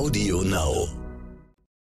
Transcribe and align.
Audio 0.00 0.40
Now. 0.40 0.88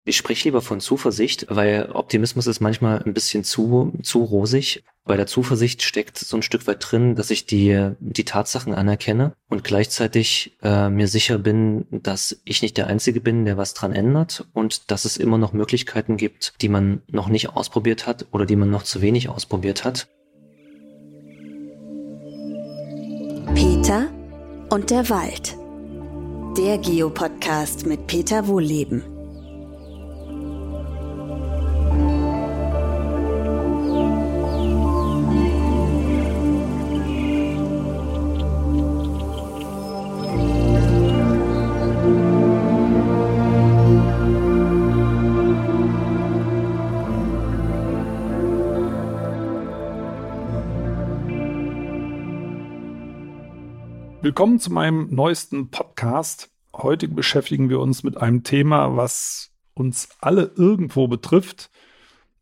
Ich 0.04 0.18
spreche 0.18 0.46
lieber 0.46 0.64
von 0.64 0.80
Zuversicht, 0.80 1.46
weil 1.50 1.92
Optimismus 1.94 2.48
ist 2.48 2.62
manchmal 2.62 3.04
ein 3.04 3.14
bisschen 3.14 3.44
zu, 3.44 3.94
zu 4.02 4.24
rosig. 4.24 4.84
Bei 5.06 5.18
der 5.18 5.28
Zuversicht 5.28 5.84
steckt 5.84 6.18
so 6.18 6.36
ein 6.36 6.42
Stück 6.42 6.66
weit 6.66 6.80
drin, 6.80 7.14
dass 7.14 7.30
ich 7.30 7.46
die, 7.46 7.92
die 8.00 8.26
Tatsachen 8.26 8.74
anerkenne 8.74 9.34
und 9.50 9.64
gleichzeitig 9.64 10.58
äh, 10.64 10.90
mir 10.90 11.08
sicher 11.08 11.38
bin, 11.38 11.86
dass 11.92 12.42
ich 12.44 12.64
nicht 12.64 12.78
der 12.78 12.88
Einzige 12.88 13.22
bin, 13.22 13.46
der 13.46 13.56
was 13.56 13.76
dran 13.76 13.94
ändert 13.94 14.48
und 14.52 14.90
dass 14.90 15.06
es 15.06 15.18
immer 15.18 15.38
noch 15.38 15.54
Möglichkeiten 15.54 16.18
gibt, 16.18 16.56
die 16.64 16.70
man 16.70 17.04
noch 17.12 17.30
nicht 17.30 17.50
ausprobiert 17.50 18.08
hat 18.08 18.26
oder 18.32 18.48
die 18.48 18.56
man 18.56 18.72
noch 18.72 18.82
zu 18.82 19.04
wenig 19.04 19.30
ausprobiert 19.30 19.86
hat. 19.86 20.08
Peter 23.54 24.08
und 24.72 24.90
der 24.90 25.08
Wald. 25.12 25.57
Der 26.58 26.80
Geopodcast 26.80 27.86
mit 27.86 28.08
Peter 28.08 28.48
Wohlleben. 28.48 29.17
Willkommen 54.38 54.60
zu 54.60 54.72
meinem 54.72 55.08
neuesten 55.10 55.72
Podcast. 55.72 56.52
Heute 56.72 57.08
beschäftigen 57.08 57.72
wir 57.72 57.80
uns 57.80 58.04
mit 58.04 58.18
einem 58.18 58.44
Thema, 58.44 58.96
was 58.96 59.50
uns 59.74 60.10
alle 60.22 60.52
irgendwo 60.56 61.08
betrifft, 61.08 61.72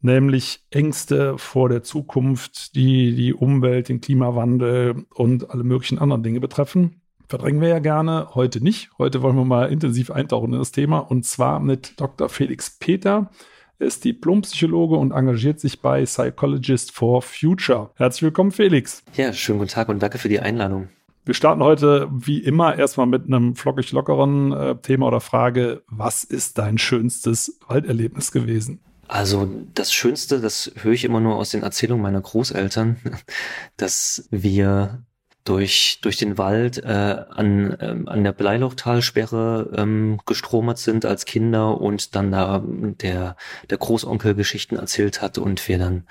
nämlich 0.02 0.60
Ängste 0.72 1.38
vor 1.38 1.70
der 1.70 1.84
Zukunft, 1.84 2.76
die 2.76 3.16
die 3.16 3.34
Umwelt, 3.34 3.88
den 3.88 4.02
Klimawandel 4.02 5.06
und 5.14 5.50
alle 5.52 5.64
möglichen 5.64 5.98
anderen 5.98 6.22
Dinge 6.22 6.42
betreffen. 6.42 7.00
Verdrängen 7.30 7.62
wir 7.62 7.70
ja 7.70 7.80
gerne, 7.80 8.28
heute 8.36 8.62
nicht. 8.62 8.90
Heute 8.98 9.22
wollen 9.22 9.38
wir 9.38 9.46
mal 9.46 9.72
intensiv 9.72 10.12
eintauchen 10.12 10.52
in 10.52 10.60
das 10.60 10.74
Thema 10.74 10.98
und 10.98 11.24
zwar 11.24 11.62
mit 11.62 11.98
Dr. 12.02 12.28
Felix 12.28 12.78
Peter. 12.78 13.32
Er 13.80 13.88
ist 13.88 14.04
Diplompsychologe 14.04 14.98
und 14.98 15.14
engagiert 15.14 15.62
sich 15.62 15.80
bei 15.82 16.04
Psychologist 16.04 16.92
for 16.92 17.22
Future. 17.22 17.92
Herzlich 17.96 18.24
willkommen, 18.24 18.52
Felix. 18.52 19.02
Ja, 19.16 19.32
schönen 19.32 19.60
guten 19.60 19.72
Tag 19.72 19.88
und 19.88 20.04
danke 20.04 20.18
für 20.18 20.28
die 20.28 20.42
Einladung. 20.42 20.90
Wir 21.26 21.34
starten 21.34 21.64
heute 21.64 22.08
wie 22.12 22.38
immer 22.38 22.78
erstmal 22.78 23.08
mit 23.08 23.26
einem 23.26 23.56
flockig 23.56 23.92
lockeren 23.92 24.52
äh, 24.52 24.76
Thema 24.78 25.08
oder 25.08 25.20
Frage. 25.20 25.84
Was 25.88 26.24
ist 26.24 26.60
dein 26.60 26.78
schönstes 26.78 27.60
Walderlebnis 27.68 28.32
gewesen? 28.32 28.80
Also 29.08 29.50
das 29.74 29.92
Schönste, 29.92 30.40
das 30.40 30.72
höre 30.76 30.94
ich 30.94 31.04
immer 31.04 31.20
nur 31.20 31.36
aus 31.36 31.50
den 31.50 31.64
Erzählungen 31.64 32.04
meiner 32.04 32.22
Großeltern, 32.22 32.98
dass 33.78 34.28
wir 34.30 35.04
durch, 35.46 36.00
durch 36.02 36.18
den 36.18 36.38
Wald 36.38 36.84
äh, 36.84 36.88
an, 37.30 37.76
ähm, 37.80 38.08
an 38.08 38.24
der 38.24 38.32
Bleilochtalsperre 38.32 39.74
ähm, 39.78 40.20
gestromert 40.26 40.80
sind 40.80 41.06
als 41.06 41.26
Kinder 41.26 41.80
und 41.80 42.16
dann 42.16 42.32
da 42.32 42.64
der, 42.66 43.36
der 43.70 43.78
Großonkel 43.78 44.34
Geschichten 44.36 44.76
erzählt 44.76 45.22
hat 45.22 45.38
und 45.38 45.68
wir 45.68 45.78
dann 45.78 46.08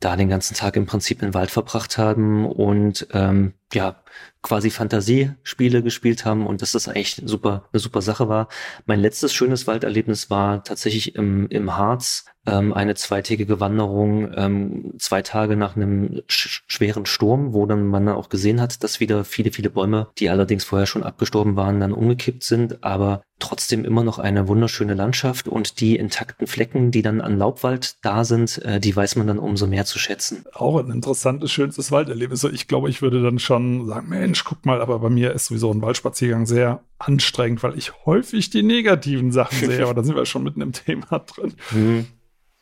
da 0.00 0.16
den 0.16 0.30
ganzen 0.30 0.54
Tag 0.54 0.76
im 0.76 0.86
Prinzip 0.86 1.22
im 1.22 1.34
Wald 1.34 1.50
verbracht 1.50 1.98
haben 1.98 2.46
und 2.46 3.06
ähm, 3.12 3.52
ja, 3.72 4.02
quasi 4.42 4.70
Fantasiespiele 4.70 5.82
gespielt 5.82 6.24
haben 6.24 6.46
und 6.46 6.62
dass 6.62 6.72
das 6.72 6.88
eigentlich 6.88 7.22
super, 7.24 7.68
eine 7.72 7.80
super 7.80 8.00
Sache 8.02 8.28
war. 8.28 8.48
Mein 8.86 9.00
letztes 9.00 9.34
schönes 9.34 9.66
Walderlebnis 9.66 10.30
war 10.30 10.64
tatsächlich 10.64 11.14
im, 11.14 11.48
im 11.48 11.76
Harz, 11.76 12.24
ähm, 12.46 12.72
eine 12.72 12.94
zweitägige 12.94 13.60
Wanderung, 13.60 14.32
ähm, 14.34 14.94
zwei 14.98 15.20
Tage 15.20 15.56
nach 15.56 15.76
einem 15.76 16.22
sch 16.26 16.62
schweren 16.66 17.04
Sturm, 17.04 17.52
wo 17.52 17.66
dann 17.66 17.86
man 17.86 18.08
auch 18.08 18.30
gesehen 18.30 18.62
hat, 18.62 18.82
dass 18.82 18.98
wieder 18.98 19.24
viele, 19.24 19.52
viele 19.52 19.68
Bäume, 19.68 20.08
die 20.18 20.30
allerdings 20.30 20.64
vorher 20.64 20.86
schon 20.86 21.02
abgestorben 21.02 21.56
waren, 21.56 21.80
dann 21.80 21.92
umgekippt 21.92 22.42
sind, 22.42 22.82
aber 22.82 23.22
trotzdem 23.40 23.84
immer 23.84 24.04
noch 24.04 24.18
eine 24.18 24.48
wunderschöne 24.48 24.94
Landschaft 24.94 25.48
und 25.48 25.80
die 25.80 25.96
intakten 25.96 26.46
Flecken, 26.46 26.90
die 26.90 27.02
dann 27.02 27.20
an 27.20 27.38
Laubwald 27.38 27.96
da 28.02 28.24
sind, 28.24 28.58
äh, 28.64 28.80
die 28.80 28.94
weiß 28.96 29.16
man 29.16 29.26
dann 29.26 29.38
umso 29.38 29.66
mehr 29.66 29.84
zu 29.84 29.98
schätzen. 29.98 30.44
Auch 30.54 30.78
ein 30.78 30.90
interessantes, 30.90 31.52
schönstes 31.52 31.92
Walderlebnis. 31.92 32.44
Ich 32.44 32.68
glaube, 32.68 32.88
ich 32.88 33.02
würde 33.02 33.22
dann 33.22 33.38
schon 33.38 33.59
sagen, 33.86 34.08
Mensch, 34.08 34.44
guck 34.44 34.64
mal, 34.66 34.80
aber 34.80 34.98
bei 34.98 35.10
mir 35.10 35.32
ist 35.32 35.46
sowieso 35.46 35.72
ein 35.72 35.82
Waldspaziergang 35.82 36.46
sehr 36.46 36.84
anstrengend, 36.98 37.62
weil 37.62 37.76
ich 37.76 38.04
häufig 38.06 38.50
die 38.50 38.62
negativen 38.62 39.32
Sachen 39.32 39.58
sehe, 39.68 39.82
aber 39.82 39.94
da 39.94 40.02
sind 40.02 40.16
wir 40.16 40.26
schon 40.26 40.44
mitten 40.44 40.60
im 40.60 40.72
Thema 40.72 41.18
drin. 41.20 41.54
Mhm. 41.70 42.06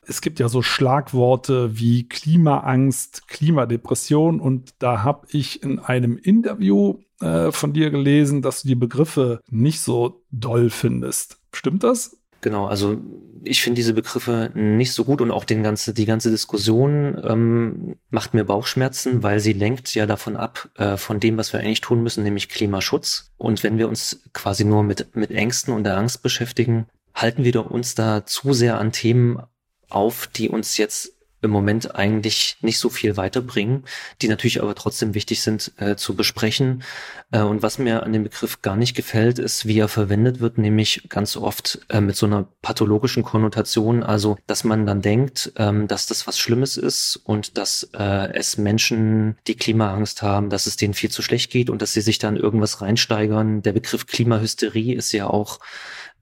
Es 0.02 0.22
gibt 0.22 0.38
ja 0.40 0.48
so 0.48 0.62
Schlagworte 0.62 1.78
wie 1.78 2.08
Klimaangst, 2.08 3.28
Klimadepression 3.28 4.40
und 4.40 4.74
da 4.78 5.02
habe 5.02 5.26
ich 5.30 5.62
in 5.62 5.78
einem 5.78 6.16
Interview 6.16 7.00
äh, 7.20 7.52
von 7.52 7.74
dir 7.74 7.90
gelesen, 7.90 8.40
dass 8.40 8.62
du 8.62 8.68
die 8.68 8.74
Begriffe 8.74 9.42
nicht 9.50 9.80
so 9.80 10.22
doll 10.30 10.70
findest. 10.70 11.40
Stimmt 11.52 11.84
das? 11.84 12.16
Genau, 12.40 12.66
also 12.66 12.98
ich 13.44 13.62
finde 13.62 13.76
diese 13.76 13.94
Begriffe 13.94 14.50
nicht 14.54 14.92
so 14.92 15.04
gut 15.04 15.20
und 15.20 15.30
auch 15.30 15.44
den 15.44 15.62
ganze, 15.62 15.94
die 15.94 16.06
ganze 16.06 16.30
Diskussion 16.30 17.20
ähm, 17.24 17.96
macht 18.10 18.34
mir 18.34 18.44
Bauchschmerzen, 18.44 19.22
weil 19.22 19.40
sie 19.40 19.52
lenkt 19.52 19.94
ja 19.94 20.06
davon 20.06 20.36
ab, 20.36 20.68
äh, 20.76 20.96
von 20.96 21.20
dem, 21.20 21.36
was 21.36 21.52
wir 21.52 21.60
eigentlich 21.60 21.80
tun 21.80 22.02
müssen, 22.02 22.24
nämlich 22.24 22.48
Klimaschutz. 22.48 23.32
Und 23.36 23.62
wenn 23.62 23.78
wir 23.78 23.88
uns 23.88 24.22
quasi 24.32 24.64
nur 24.64 24.82
mit, 24.82 25.14
mit 25.16 25.30
Ängsten 25.30 25.74
und 25.74 25.84
der 25.84 25.96
Angst 25.96 26.22
beschäftigen, 26.22 26.86
halten 27.14 27.44
wir 27.44 27.70
uns 27.70 27.94
da 27.94 28.24
zu 28.26 28.52
sehr 28.52 28.78
an 28.78 28.92
Themen 28.92 29.42
auf, 29.88 30.26
die 30.26 30.48
uns 30.48 30.76
jetzt 30.76 31.17
im 31.40 31.50
Moment 31.50 31.94
eigentlich 31.94 32.56
nicht 32.60 32.78
so 32.78 32.88
viel 32.88 33.16
weiterbringen, 33.16 33.84
die 34.22 34.28
natürlich 34.28 34.60
aber 34.60 34.74
trotzdem 34.74 35.14
wichtig 35.14 35.42
sind 35.42 35.72
äh, 35.78 35.96
zu 35.96 36.14
besprechen. 36.16 36.82
Äh, 37.30 37.42
und 37.42 37.62
was 37.62 37.78
mir 37.78 38.02
an 38.02 38.12
dem 38.12 38.24
Begriff 38.24 38.62
gar 38.62 38.76
nicht 38.76 38.94
gefällt, 38.94 39.38
ist, 39.38 39.66
wie 39.66 39.78
er 39.78 39.88
verwendet 39.88 40.40
wird, 40.40 40.58
nämlich 40.58 41.08
ganz 41.08 41.36
oft 41.36 41.80
äh, 41.88 42.00
mit 42.00 42.16
so 42.16 42.26
einer 42.26 42.48
pathologischen 42.62 43.22
Konnotation, 43.22 44.02
also 44.02 44.36
dass 44.46 44.64
man 44.64 44.86
dann 44.86 45.02
denkt, 45.02 45.52
ähm, 45.56 45.86
dass 45.86 46.06
das 46.06 46.26
was 46.26 46.38
Schlimmes 46.38 46.76
ist 46.76 47.16
und 47.16 47.56
dass 47.56 47.88
äh, 47.96 48.32
es 48.34 48.58
Menschen, 48.58 49.36
die 49.46 49.56
Klimaangst 49.56 50.22
haben, 50.22 50.50
dass 50.50 50.66
es 50.66 50.76
denen 50.76 50.94
viel 50.94 51.10
zu 51.10 51.22
schlecht 51.22 51.50
geht 51.50 51.70
und 51.70 51.82
dass 51.82 51.92
sie 51.92 52.00
sich 52.00 52.18
dann 52.18 52.36
irgendwas 52.36 52.80
reinsteigern. 52.80 53.62
Der 53.62 53.72
Begriff 53.72 54.06
Klimahysterie 54.06 54.94
ist 54.94 55.12
ja 55.12 55.28
auch 55.28 55.60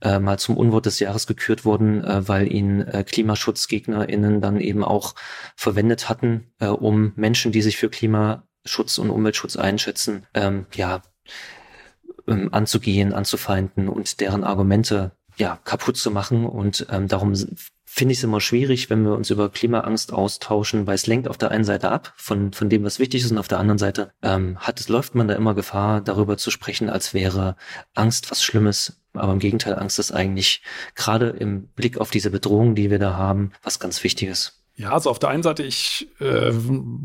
äh, 0.02 0.18
mal 0.18 0.38
zum 0.38 0.56
Unwort 0.56 0.86
des 0.86 1.00
Jahres 1.00 1.26
gekürt 1.26 1.64
wurden, 1.64 2.04
äh, 2.04 2.28
weil 2.28 2.52
ihn 2.52 2.82
äh, 2.82 3.04
KlimaschutzgegnerInnen 3.04 4.40
dann 4.40 4.60
eben 4.60 4.84
auch 4.84 5.14
verwendet 5.56 6.08
hatten, 6.08 6.52
äh, 6.58 6.66
um 6.66 7.12
Menschen, 7.16 7.52
die 7.52 7.62
sich 7.62 7.76
für 7.76 7.88
Klimaschutz 7.88 8.98
und 8.98 9.10
Umweltschutz 9.10 9.56
einschätzen, 9.56 10.26
ähm, 10.34 10.66
ja, 10.74 11.02
ähm, 12.28 12.48
anzugehen, 12.52 13.12
anzufeinden 13.12 13.88
und 13.88 14.20
deren 14.20 14.44
Argumente 14.44 15.12
ja 15.36 15.58
kaputt 15.64 15.96
zu 15.96 16.10
machen. 16.10 16.46
Und 16.46 16.86
ähm, 16.90 17.08
darum 17.08 17.34
finde 17.84 18.12
ich 18.12 18.18
es 18.18 18.24
immer 18.24 18.40
schwierig, 18.40 18.90
wenn 18.90 19.04
wir 19.04 19.14
uns 19.14 19.30
über 19.30 19.48
Klimaangst 19.48 20.12
austauschen, 20.12 20.86
weil 20.86 20.96
es 20.96 21.06
lenkt 21.06 21.28
auf 21.28 21.38
der 21.38 21.50
einen 21.50 21.64
Seite 21.64 21.90
ab 21.90 22.12
von, 22.16 22.52
von 22.52 22.68
dem, 22.68 22.84
was 22.84 22.98
wichtig 22.98 23.22
ist, 23.22 23.30
und 23.30 23.38
auf 23.38 23.48
der 23.48 23.58
anderen 23.58 23.78
Seite 23.78 24.12
ähm, 24.22 24.58
hat, 24.58 24.86
läuft 24.88 25.14
man 25.14 25.28
da 25.28 25.34
immer 25.34 25.54
Gefahr, 25.54 26.00
darüber 26.00 26.36
zu 26.36 26.50
sprechen, 26.50 26.90
als 26.90 27.14
wäre 27.14 27.56
Angst 27.94 28.30
was 28.30 28.42
Schlimmes. 28.42 29.00
Aber 29.18 29.32
im 29.32 29.38
Gegenteil, 29.38 29.78
Angst 29.78 29.98
ist 29.98 30.12
eigentlich 30.12 30.62
gerade 30.94 31.28
im 31.28 31.68
Blick 31.68 31.98
auf 31.98 32.10
diese 32.10 32.30
Bedrohung, 32.30 32.74
die 32.74 32.90
wir 32.90 32.98
da 32.98 33.16
haben, 33.16 33.52
was 33.62 33.78
ganz 33.78 34.02
Wichtiges. 34.04 34.62
Ja, 34.76 34.92
also 34.92 35.10
auf 35.10 35.18
der 35.18 35.30
einen 35.30 35.42
Seite, 35.42 35.62
ich 35.62 36.08
äh, 36.20 36.52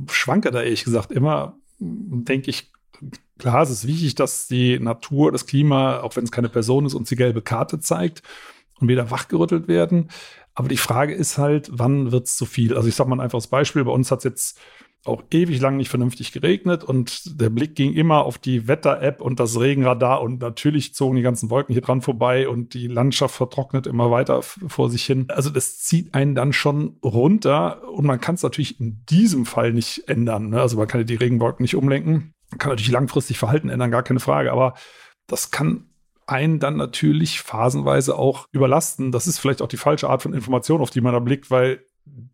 schwanke 0.09 0.51
da 0.51 0.61
ehrlich 0.61 0.83
gesagt 0.83 1.11
immer, 1.11 1.57
denke 1.79 2.49
ich, 2.49 2.71
klar, 3.39 3.63
es 3.63 3.69
ist 3.69 3.87
wichtig, 3.87 4.15
dass 4.15 4.47
die 4.47 4.77
Natur, 4.79 5.31
das 5.31 5.45
Klima, 5.45 6.01
auch 6.01 6.15
wenn 6.15 6.25
es 6.25 6.31
keine 6.31 6.49
Person 6.49 6.85
ist, 6.85 6.93
uns 6.93 7.09
die 7.09 7.15
gelbe 7.15 7.41
Karte 7.41 7.79
zeigt 7.79 8.23
und 8.79 8.87
wieder 8.87 9.09
wachgerüttelt 9.09 9.67
werden. 9.67 10.09
Aber 10.53 10.67
die 10.67 10.77
Frage 10.77 11.13
ist 11.13 11.37
halt, 11.37 11.69
wann 11.71 12.11
wird 12.11 12.27
es 12.27 12.35
zu 12.35 12.45
viel? 12.45 12.75
Also 12.75 12.87
ich 12.89 12.95
sage 12.95 13.09
mal 13.09 13.15
ein 13.15 13.21
einfaches 13.21 13.47
Beispiel. 13.47 13.85
Bei 13.85 13.91
uns 13.91 14.11
hat 14.11 14.19
es 14.19 14.23
jetzt 14.25 14.59
auch 15.03 15.23
ewig 15.31 15.59
lang 15.59 15.77
nicht 15.77 15.89
vernünftig 15.89 16.31
geregnet 16.31 16.83
und 16.83 17.41
der 17.41 17.49
Blick 17.49 17.75
ging 17.75 17.93
immer 17.93 18.23
auf 18.23 18.37
die 18.37 18.67
Wetter-App 18.67 19.19
und 19.19 19.39
das 19.39 19.59
Regenradar 19.59 20.21
und 20.21 20.41
natürlich 20.41 20.93
zogen 20.93 21.15
die 21.15 21.23
ganzen 21.23 21.49
Wolken 21.49 21.73
hier 21.73 21.81
dran 21.81 22.01
vorbei 22.01 22.47
und 22.47 22.75
die 22.75 22.87
Landschaft 22.87 23.35
vertrocknet 23.35 23.87
immer 23.87 24.11
weiter 24.11 24.43
vor 24.43 24.89
sich 24.91 25.03
hin. 25.03 25.25
Also 25.29 25.49
das 25.49 25.79
zieht 25.79 26.13
einen 26.13 26.35
dann 26.35 26.53
schon 26.53 26.99
runter 27.03 27.87
und 27.89 28.05
man 28.05 28.21
kann 28.21 28.35
es 28.35 28.43
natürlich 28.43 28.79
in 28.79 29.03
diesem 29.09 29.47
Fall 29.47 29.73
nicht 29.73 30.07
ändern. 30.07 30.49
Ne? 30.49 30.61
Also 30.61 30.77
man 30.77 30.87
kann 30.87 31.03
die 31.03 31.15
Regenwolken 31.15 31.63
nicht 31.63 31.75
umlenken, 31.75 32.33
kann 32.59 32.69
natürlich 32.69 32.91
langfristig 32.91 33.39
Verhalten 33.39 33.69
ändern, 33.69 33.89
gar 33.89 34.03
keine 34.03 34.19
Frage, 34.19 34.51
aber 34.51 34.75
das 35.25 35.49
kann 35.49 35.87
einen 36.27 36.59
dann 36.59 36.77
natürlich 36.77 37.41
phasenweise 37.41 38.17
auch 38.17 38.45
überlasten. 38.51 39.11
Das 39.11 39.27
ist 39.27 39.39
vielleicht 39.39 39.61
auch 39.61 39.67
die 39.67 39.77
falsche 39.77 40.09
Art 40.09 40.21
von 40.21 40.33
Information, 40.33 40.81
auf 40.81 40.91
die 40.91 41.01
man 41.01 41.13
da 41.13 41.19
blickt, 41.19 41.49
weil 41.49 41.83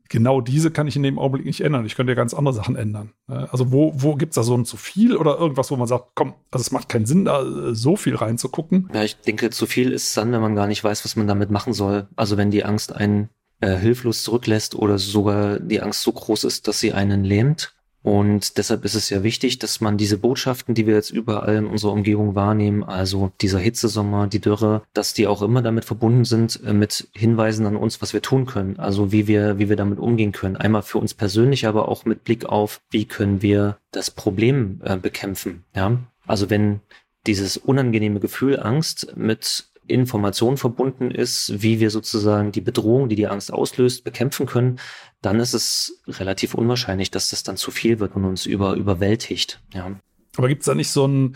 genau 0.09 0.41
diese 0.41 0.71
kann 0.71 0.87
ich 0.87 0.95
in 0.95 1.03
dem 1.03 1.19
Augenblick 1.19 1.45
nicht 1.45 1.61
ändern. 1.61 1.85
Ich 1.85 1.95
könnte 1.95 2.11
ja 2.11 2.15
ganz 2.15 2.33
andere 2.33 2.53
Sachen 2.53 2.75
ändern. 2.75 3.11
Ne? 3.27 3.47
Also 3.51 3.71
wo, 3.71 3.93
wo 3.95 4.15
gibt 4.15 4.31
es 4.31 4.35
da 4.35 4.43
so 4.43 4.55
ein 4.55 4.65
zu 4.65 4.77
viel 4.77 5.15
oder 5.15 5.37
irgendwas, 5.37 5.71
wo 5.71 5.75
man 5.75 5.87
sagt, 5.87 6.09
komm, 6.15 6.33
also 6.51 6.61
es 6.61 6.71
macht 6.71 6.89
keinen 6.89 7.05
Sinn, 7.05 7.25
da 7.25 7.41
äh, 7.41 7.75
so 7.75 7.95
viel 7.95 8.15
reinzugucken? 8.15 8.89
Ja, 8.93 9.03
ich 9.03 9.17
denke, 9.17 9.49
zu 9.49 9.65
viel 9.65 9.91
ist 9.91 10.15
dann, 10.17 10.31
wenn 10.31 10.41
man 10.41 10.55
gar 10.55 10.67
nicht 10.67 10.83
weiß, 10.83 11.05
was 11.05 11.15
man 11.15 11.27
damit 11.27 11.51
machen 11.51 11.73
soll. 11.73 12.07
Also 12.15 12.37
wenn 12.37 12.51
die 12.51 12.63
Angst 12.63 12.95
einen 12.95 13.29
äh, 13.59 13.75
hilflos 13.75 14.23
zurücklässt 14.23 14.75
oder 14.75 14.97
sogar 14.97 15.59
die 15.59 15.81
Angst 15.81 16.03
so 16.03 16.11
groß 16.11 16.43
ist, 16.43 16.67
dass 16.67 16.79
sie 16.79 16.93
einen 16.93 17.23
lähmt, 17.23 17.76
und 18.07 18.57
deshalb 18.57 18.85
ist 18.85 18.93
es 18.93 19.09
ja 19.09 19.21
wichtig, 19.21 19.59
dass 19.59 19.81
man 19.81 19.97
diese 19.97 20.17
Botschaften, 20.17 20.73
die 20.73 20.87
wir 20.87 20.95
jetzt 20.95 21.09
überall 21.09 21.55
in 21.55 21.65
unserer 21.65 21.91
Umgebung 21.91 22.35
wahrnehmen, 22.35 22.85
also 22.85 23.33
dieser 23.41 23.59
Hitzesommer, 23.59 24.27
die 24.27 24.39
Dürre, 24.39 24.83
dass 24.93 25.13
die 25.13 25.27
auch 25.27 25.41
immer 25.41 25.61
damit 25.61 25.83
verbunden 25.83 26.23
sind, 26.23 26.57
äh, 26.65 26.71
mit 26.71 27.09
Hinweisen 27.13 27.65
an 27.65 27.75
uns, 27.75 28.01
was 28.01 28.13
wir 28.13 28.21
tun 28.21 28.45
können. 28.45 28.79
Also 28.79 29.11
wie 29.11 29.27
wir, 29.27 29.59
wie 29.59 29.67
wir 29.67 29.75
damit 29.75 29.99
umgehen 29.99 30.31
können. 30.31 30.55
Einmal 30.55 30.83
für 30.83 30.99
uns 30.99 31.13
persönlich, 31.13 31.67
aber 31.67 31.89
auch 31.89 32.05
mit 32.05 32.23
Blick 32.23 32.45
auf, 32.45 32.79
wie 32.91 33.03
können 33.03 33.41
wir 33.41 33.77
das 33.91 34.09
Problem 34.09 34.79
äh, 34.85 34.95
bekämpfen. 34.95 35.65
Ja, 35.75 35.97
also 36.25 36.49
wenn 36.49 36.79
dieses 37.25 37.57
unangenehme 37.57 38.21
Gefühl 38.21 38.57
Angst 38.57 39.17
mit 39.17 39.65
Information 39.87 40.57
verbunden 40.57 41.11
ist, 41.11 41.61
wie 41.61 41.79
wir 41.79 41.89
sozusagen 41.89 42.51
die 42.51 42.61
Bedrohung, 42.61 43.09
die 43.09 43.15
die 43.15 43.27
Angst 43.27 43.51
auslöst, 43.51 44.03
bekämpfen 44.03 44.45
können, 44.45 44.79
dann 45.21 45.39
ist 45.39 45.53
es 45.53 46.01
relativ 46.07 46.53
unwahrscheinlich, 46.53 47.11
dass 47.11 47.29
das 47.29 47.43
dann 47.43 47.57
zu 47.57 47.71
viel 47.71 47.99
wird 47.99 48.15
und 48.15 48.25
uns 48.25 48.45
über, 48.45 48.73
überwältigt. 48.75 49.61
Ja. 49.73 49.99
Aber 50.37 50.47
gibt 50.47 50.61
es 50.61 50.65
da 50.67 50.75
nicht 50.75 50.91
so 50.91 51.07
ein, 51.07 51.35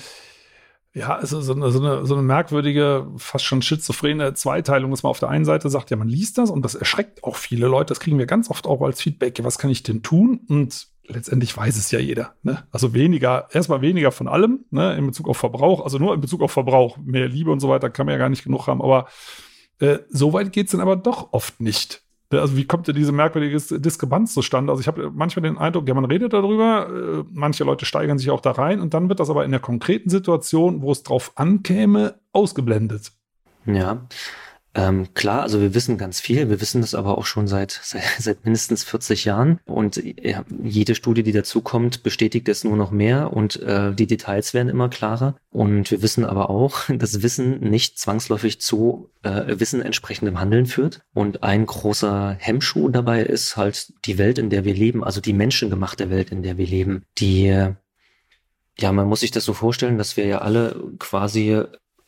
ja, 0.94 1.16
also 1.16 1.42
so 1.42 1.54
eine, 1.54 1.72
so, 1.72 1.80
eine, 1.80 2.06
so 2.06 2.14
eine 2.16 2.24
merkwürdige, 2.24 3.08
fast 3.18 3.46
schon 3.46 3.62
schizophrene 3.62 4.34
Zweiteilung, 4.34 4.92
dass 4.92 5.04
man 5.04 5.12
auf 5.12 5.20
der 5.20 5.30
einen 5.30 5.46
Seite 5.46 5.70
sagt, 5.70 5.90
ja, 5.90 5.98
man 5.98 6.10
liest 6.10 6.38
das 6.38 6.50
und 6.50 6.64
das 6.64 6.76
erschreckt 6.76 7.24
auch 7.24 7.38
viele 7.38 7.68
Leute. 7.68 7.90
Das 7.90 8.02
kriegen 8.02 8.20
wir 8.20 8.26
ganz 8.26 8.50
oft 8.50 8.68
auch 8.68 8.82
als 8.82 9.02
Feedback. 9.02 9.40
Was 9.44 9.58
kann 9.58 9.72
ich 9.72 9.84
denn 9.84 10.04
tun? 10.04 10.42
Und 10.50 10.91
letztendlich 11.08 11.56
weiß 11.56 11.78
es 11.78 11.92
ja 11.92 12.00
jeder. 12.00 12.36
Ne? 12.44 12.64
Also 12.72 12.94
weniger, 12.94 13.48
erstmal 13.52 13.82
weniger 13.82 14.12
von 14.12 14.28
allem, 14.28 14.66
ne, 14.70 14.96
in 14.96 15.08
Bezug 15.08 15.28
auf 15.28 15.38
Verbrauch, 15.38 15.84
also 15.84 15.98
nur 15.98 16.14
in 16.14 16.22
Bezug 16.22 16.42
auf 16.42 16.52
Verbrauch. 16.52 16.98
Mehr 16.98 17.28
Liebe 17.28 17.52
und 17.52 17.60
so 17.60 17.70
weiter 17.70 17.90
kann 17.90 18.06
man 18.06 18.14
ja 18.14 18.20
gar 18.20 18.30
nicht 18.30 18.44
genug 18.44 18.68
haben, 18.68 18.82
aber 18.82 19.08
äh, 19.80 20.00
so 20.10 20.34
weit 20.34 20.54
geht 20.54 20.68
es 20.68 20.72
dann 20.72 20.82
aber 20.82 20.96
doch 20.96 21.34
oft 21.34 21.60
nicht. 21.60 22.04
Ne, 22.32 22.40
also 22.40 22.56
wie 22.56 22.66
kommt 22.66 22.88
denn 22.88 22.96
diese 22.96 23.12
merkwürdige 23.12 23.58
Diskrepanz 23.80 24.34
zustande? 24.34 24.72
Also 24.72 24.82
ich 24.82 24.88
habe 24.88 25.12
manchmal 25.12 25.44
den 25.44 25.58
Eindruck, 25.58 25.88
ja, 25.88 25.94
man 25.94 26.06
redet 26.06 26.34
darüber, 26.34 26.88
äh, 26.90 27.24
manche 27.32 27.64
Leute 27.64 27.86
steigern 27.86 28.18
sich 28.18 28.30
auch 28.30 28.42
da 28.42 28.52
rein 28.52 28.80
und 28.80 28.94
dann 28.94 29.10
wird 29.10 29.20
das 29.20 29.30
aber 29.30 29.44
in 29.44 29.52
der 29.52 29.60
konkreten 29.60 30.10
Situation, 30.10 30.82
wo 30.82 30.92
es 30.92 31.04
drauf 31.04 31.34
ankäme, 31.36 32.16
ausgeblendet. 32.32 33.12
Ja, 33.66 34.08
ähm, 34.74 35.14
klar, 35.14 35.42
also 35.42 35.60
wir 35.60 35.74
wissen 35.74 35.98
ganz 35.98 36.22
viel, 36.22 36.50
wir 36.50 36.62
wissen 36.62 36.80
das 36.82 36.96
aber 36.96 37.18
auch 37.18 37.26
schon 37.26 37.48
seit, 37.48 37.72
seit, 37.84 38.04
seit 38.20 38.46
mindestens 38.46 38.84
40 38.84 39.26
Jahren. 39.26 39.60
Und 39.66 40.02
ja, 40.22 40.46
jede 40.64 40.96
Studie, 40.96 41.24
die 41.24 41.34
dazukommt, 41.34 42.04
bestätigt 42.04 42.48
es 42.48 42.64
nur 42.64 42.78
noch 42.78 42.92
mehr. 42.92 43.34
Und 43.34 43.62
äh, 43.62 43.94
die 43.94 44.08
Details 44.08 44.54
werden 44.54 44.70
immer 44.70 44.90
klarer. 44.90 45.36
Und 45.50 45.92
wir 45.92 46.02
wissen 46.02 46.24
aber 46.26 46.50
auch, 46.50 46.84
dass 46.90 47.22
Wissen 47.22 47.60
nicht 47.60 48.00
zwangsläufig 48.00 48.62
zu 48.62 49.10
äh, 49.24 49.60
Wissen 49.60 49.82
entsprechendem 49.82 50.40
Handeln 50.40 50.66
führt. 50.66 51.02
Und 51.14 51.44
ein 51.44 51.66
großer 51.66 52.38
Hemmschuh 52.40 52.90
dabei 52.90 53.24
ist 53.24 53.58
halt 53.58 53.94
die 54.06 54.18
Welt, 54.18 54.38
in 54.38 54.50
der 54.50 54.64
wir 54.64 54.74
leben, 54.74 55.04
also 55.04 55.20
die 55.20 55.34
menschengemachte 55.34 56.10
Welt, 56.10 56.32
in 56.32 56.44
der 56.44 56.58
wir 56.58 56.68
leben, 56.68 57.04
die 57.18 57.74
ja, 58.80 58.92
man 58.92 59.08
muss 59.08 59.20
sich 59.20 59.32
das 59.32 59.46
so 59.46 59.54
vorstellen, 59.54 59.98
dass 59.98 60.18
wir 60.18 60.26
ja 60.26 60.40
alle 60.40 60.82
quasi 60.98 61.62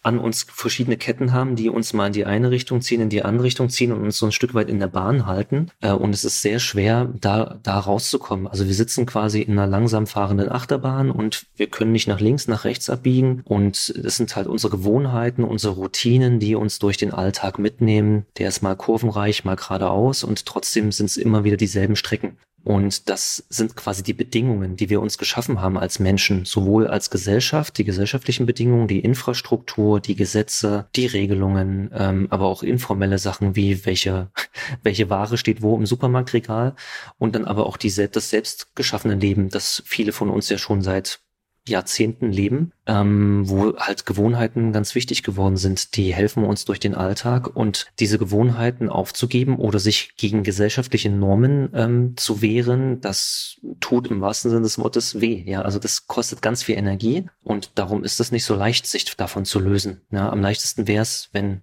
an 0.03 0.19
uns 0.19 0.45
verschiedene 0.49 0.97
Ketten 0.97 1.31
haben, 1.33 1.55
die 1.55 1.69
uns 1.69 1.93
mal 1.93 2.07
in 2.07 2.13
die 2.13 2.25
eine 2.25 2.51
Richtung 2.51 2.81
ziehen, 2.81 3.01
in 3.01 3.09
die 3.09 3.23
andere 3.23 3.45
Richtung 3.45 3.69
ziehen 3.69 3.91
und 3.91 4.03
uns 4.03 4.17
so 4.17 4.25
ein 4.25 4.31
Stück 4.31 4.53
weit 4.53 4.69
in 4.69 4.79
der 4.79 4.87
Bahn 4.87 5.25
halten. 5.25 5.71
Äh, 5.81 5.93
und 5.93 6.13
es 6.13 6.25
ist 6.25 6.41
sehr 6.41 6.59
schwer, 6.59 7.09
da, 7.19 7.59
da 7.63 7.79
rauszukommen. 7.79 8.47
Also 8.47 8.67
wir 8.67 8.73
sitzen 8.73 9.05
quasi 9.05 9.41
in 9.41 9.53
einer 9.53 9.67
langsam 9.67 10.05
fahrenden 10.05 10.51
Achterbahn 10.51 11.09
und 11.09 11.45
wir 11.55 11.67
können 11.67 11.93
nicht 11.93 12.07
nach 12.07 12.19
links, 12.19 12.47
nach 12.47 12.65
rechts 12.65 12.89
abbiegen. 12.89 13.41
Und 13.45 13.93
das 13.97 14.17
sind 14.17 14.35
halt 14.35 14.47
unsere 14.47 14.71
Gewohnheiten, 14.71 15.43
unsere 15.43 15.73
Routinen, 15.75 16.39
die 16.39 16.55
uns 16.55 16.79
durch 16.79 16.97
den 16.97 17.13
Alltag 17.13 17.57
mitnehmen. 17.57 18.25
Der 18.37 18.49
ist 18.49 18.61
mal 18.61 18.75
kurvenreich, 18.75 19.45
mal 19.45 19.55
geradeaus 19.55 20.23
und 20.23 20.45
trotzdem 20.45 20.91
sind 20.91 21.05
es 21.05 21.17
immer 21.17 21.43
wieder 21.43 21.57
dieselben 21.57 21.95
Strecken. 21.95 22.37
Und 22.63 23.09
das 23.09 23.45
sind 23.49 23.75
quasi 23.75 24.03
die 24.03 24.13
Bedingungen, 24.13 24.77
die 24.77 24.89
wir 24.89 25.01
uns 25.01 25.17
geschaffen 25.17 25.61
haben 25.61 25.77
als 25.77 25.99
Menschen, 25.99 26.45
sowohl 26.45 26.87
als 26.87 27.09
Gesellschaft, 27.09 27.77
die 27.77 27.83
gesellschaftlichen 27.83 28.45
Bedingungen, 28.45 28.87
die 28.87 28.99
Infrastruktur, 28.99 29.99
die 29.99 30.15
Gesetze, 30.15 30.87
die 30.95 31.07
Regelungen, 31.07 31.91
ähm, 31.93 32.27
aber 32.29 32.45
auch 32.45 32.63
informelle 32.63 33.17
Sachen 33.17 33.55
wie 33.57 33.85
welche, 33.85 34.31
welche 34.83 35.09
Ware 35.09 35.37
steht 35.37 35.61
wo 35.61 35.75
im 35.77 35.85
Supermarktregal 35.85 36.75
und 37.17 37.35
dann 37.35 37.45
aber 37.45 37.65
auch 37.65 37.77
die, 37.77 37.93
das 37.93 38.29
selbst 38.29 38.75
geschaffene 38.75 39.15
Leben, 39.15 39.49
das 39.49 39.83
viele 39.85 40.13
von 40.13 40.29
uns 40.29 40.47
ja 40.49 40.57
schon 40.57 40.81
seit 40.81 41.19
Jahrzehnten 41.67 42.31
leben, 42.31 42.73
ähm, 42.87 43.43
wo 43.47 43.75
halt 43.77 44.05
Gewohnheiten 44.05 44.73
ganz 44.73 44.95
wichtig 44.95 45.23
geworden 45.23 45.57
sind. 45.57 45.95
Die 45.95 46.13
helfen 46.13 46.43
uns 46.43 46.65
durch 46.65 46.79
den 46.79 46.95
Alltag 46.95 47.55
und 47.55 47.87
diese 47.99 48.17
Gewohnheiten 48.17 48.89
aufzugeben 48.89 49.57
oder 49.57 49.79
sich 49.79 50.15
gegen 50.17 50.43
gesellschaftliche 50.43 51.09
Normen 51.09 51.69
ähm, 51.73 52.13
zu 52.17 52.41
wehren, 52.41 52.99
das 53.01 53.57
tut 53.79 54.07
im 54.07 54.21
wahrsten 54.21 54.51
Sinne 54.51 54.63
des 54.63 54.77
Wortes 54.77 55.21
weh. 55.21 55.43
Ja, 55.45 55.61
also 55.61 55.79
das 55.79 56.07
kostet 56.07 56.41
ganz 56.41 56.63
viel 56.63 56.75
Energie 56.75 57.25
und 57.43 57.71
darum 57.75 58.03
ist 58.03 58.19
es 58.19 58.31
nicht 58.31 58.45
so 58.45 58.55
leicht, 58.55 58.85
sich 58.85 59.15
davon 59.15 59.45
zu 59.45 59.59
lösen. 59.59 60.01
Ja, 60.11 60.29
am 60.29 60.41
leichtesten 60.41 60.87
wäre 60.87 61.03
es, 61.03 61.29
wenn 61.31 61.61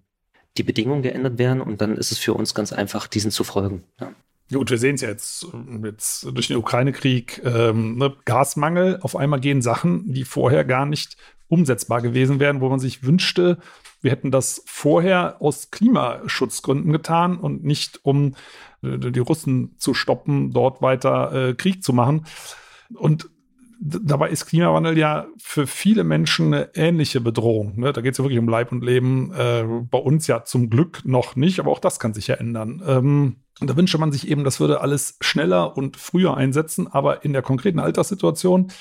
die 0.56 0.62
Bedingungen 0.62 1.02
geändert 1.02 1.38
werden 1.38 1.60
und 1.60 1.80
dann 1.80 1.96
ist 1.96 2.10
es 2.10 2.18
für 2.18 2.34
uns 2.34 2.54
ganz 2.54 2.72
einfach, 2.72 3.06
diesen 3.06 3.30
zu 3.30 3.44
folgen. 3.44 3.84
Ja. 4.00 4.12
Gut, 4.52 4.70
wir 4.70 4.78
sehen 4.78 4.96
es 4.96 5.00
jetzt, 5.00 5.46
jetzt 5.84 6.24
durch 6.24 6.48
den 6.48 6.56
Ukraine-Krieg, 6.56 7.40
ähm, 7.44 7.98
ne, 7.98 8.14
Gasmangel. 8.24 8.98
Auf 9.00 9.14
einmal 9.14 9.40
gehen 9.40 9.62
Sachen, 9.62 10.12
die 10.12 10.24
vorher 10.24 10.64
gar 10.64 10.86
nicht 10.86 11.16
umsetzbar 11.46 12.00
gewesen 12.02 12.40
wären, 12.40 12.60
wo 12.60 12.68
man 12.68 12.80
sich 12.80 13.04
wünschte, 13.04 13.58
wir 14.02 14.10
hätten 14.10 14.30
das 14.30 14.62
vorher 14.66 15.40
aus 15.42 15.70
Klimaschutzgründen 15.70 16.92
getan 16.92 17.36
und 17.36 17.64
nicht 17.64 18.00
um 18.04 18.34
äh, 18.82 18.98
die 18.98 19.20
Russen 19.20 19.74
zu 19.78 19.94
stoppen, 19.94 20.52
dort 20.52 20.80
weiter 20.80 21.50
äh, 21.50 21.54
Krieg 21.54 21.84
zu 21.84 21.92
machen. 21.92 22.26
Und 22.94 23.28
dabei 23.80 24.30
ist 24.30 24.46
Klimawandel 24.46 24.96
ja 24.96 25.26
für 25.38 25.66
viele 25.66 26.04
Menschen 26.04 26.54
eine 26.54 26.70
ähnliche 26.74 27.20
Bedrohung. 27.20 27.78
Ne? 27.78 27.92
Da 27.92 28.00
geht 28.00 28.12
es 28.12 28.18
ja 28.18 28.24
wirklich 28.24 28.38
um 28.38 28.48
Leib 28.48 28.72
und 28.72 28.82
Leben. 28.82 29.32
Äh, 29.34 29.64
bei 29.90 29.98
uns 29.98 30.26
ja 30.26 30.44
zum 30.44 30.70
Glück 30.70 31.02
noch 31.04 31.36
nicht, 31.36 31.60
aber 31.60 31.70
auch 31.70 31.78
das 31.78 32.00
kann 32.00 32.14
sich 32.14 32.26
ja 32.26 32.36
ändern. 32.36 32.82
Ähm, 32.86 33.36
und 33.60 33.68
da 33.68 33.76
wünsche 33.76 33.98
man 33.98 34.12
sich 34.12 34.28
eben, 34.28 34.44
das 34.44 34.60
würde 34.60 34.80
alles 34.80 35.16
schneller 35.20 35.76
und 35.76 35.96
früher 35.96 36.36
einsetzen, 36.36 36.88
aber 36.88 37.24
in 37.24 37.32
der 37.32 37.42
konkreten 37.42 37.78
Alterssituation, 37.78 38.72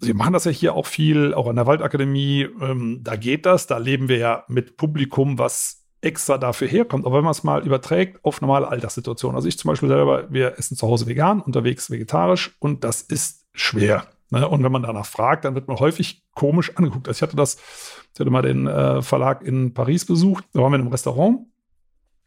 wir 0.00 0.14
machen 0.14 0.32
das 0.32 0.44
ja 0.44 0.50
hier 0.50 0.74
auch 0.74 0.86
viel, 0.86 1.34
auch 1.34 1.46
an 1.46 1.56
der 1.56 1.66
Waldakademie, 1.66 2.48
ähm, 2.60 3.00
da 3.02 3.16
geht 3.16 3.44
das, 3.44 3.66
da 3.66 3.76
leben 3.76 4.08
wir 4.08 4.16
ja 4.16 4.44
mit 4.48 4.78
Publikum, 4.78 5.38
was 5.38 5.84
extra 6.00 6.38
dafür 6.38 6.68
herkommt. 6.68 7.04
Aber 7.04 7.18
wenn 7.18 7.24
man 7.24 7.32
es 7.32 7.44
mal 7.44 7.64
überträgt 7.64 8.24
auf 8.24 8.40
normale 8.40 8.68
Alltagssituationen, 8.68 9.36
also 9.36 9.48
ich 9.48 9.58
zum 9.58 9.68
Beispiel 9.68 9.90
selber, 9.90 10.30
wir 10.30 10.58
essen 10.58 10.76
zu 10.76 10.86
Hause 10.86 11.06
vegan, 11.06 11.40
unterwegs 11.40 11.90
vegetarisch 11.90 12.56
und 12.58 12.84
das 12.84 13.02
ist 13.02 13.46
schwer. 13.52 14.06
Ne? 14.30 14.48
Und 14.48 14.62
wenn 14.62 14.72
man 14.72 14.82
danach 14.82 15.06
fragt, 15.06 15.44
dann 15.44 15.54
wird 15.54 15.68
man 15.68 15.78
häufig 15.78 16.22
komisch 16.34 16.76
angeguckt. 16.76 17.08
Also 17.08 17.18
ich 17.18 17.22
hatte 17.22 17.36
das, 17.36 17.58
ich 18.14 18.20
hatte 18.20 18.30
mal 18.30 18.42
den 18.42 18.66
äh, 18.66 19.02
Verlag 19.02 19.42
in 19.42 19.74
Paris 19.74 20.06
besucht, 20.06 20.44
da 20.52 20.60
waren 20.60 20.72
wir 20.72 20.76
in 20.76 20.82
einem 20.82 20.92
Restaurant 20.92 21.40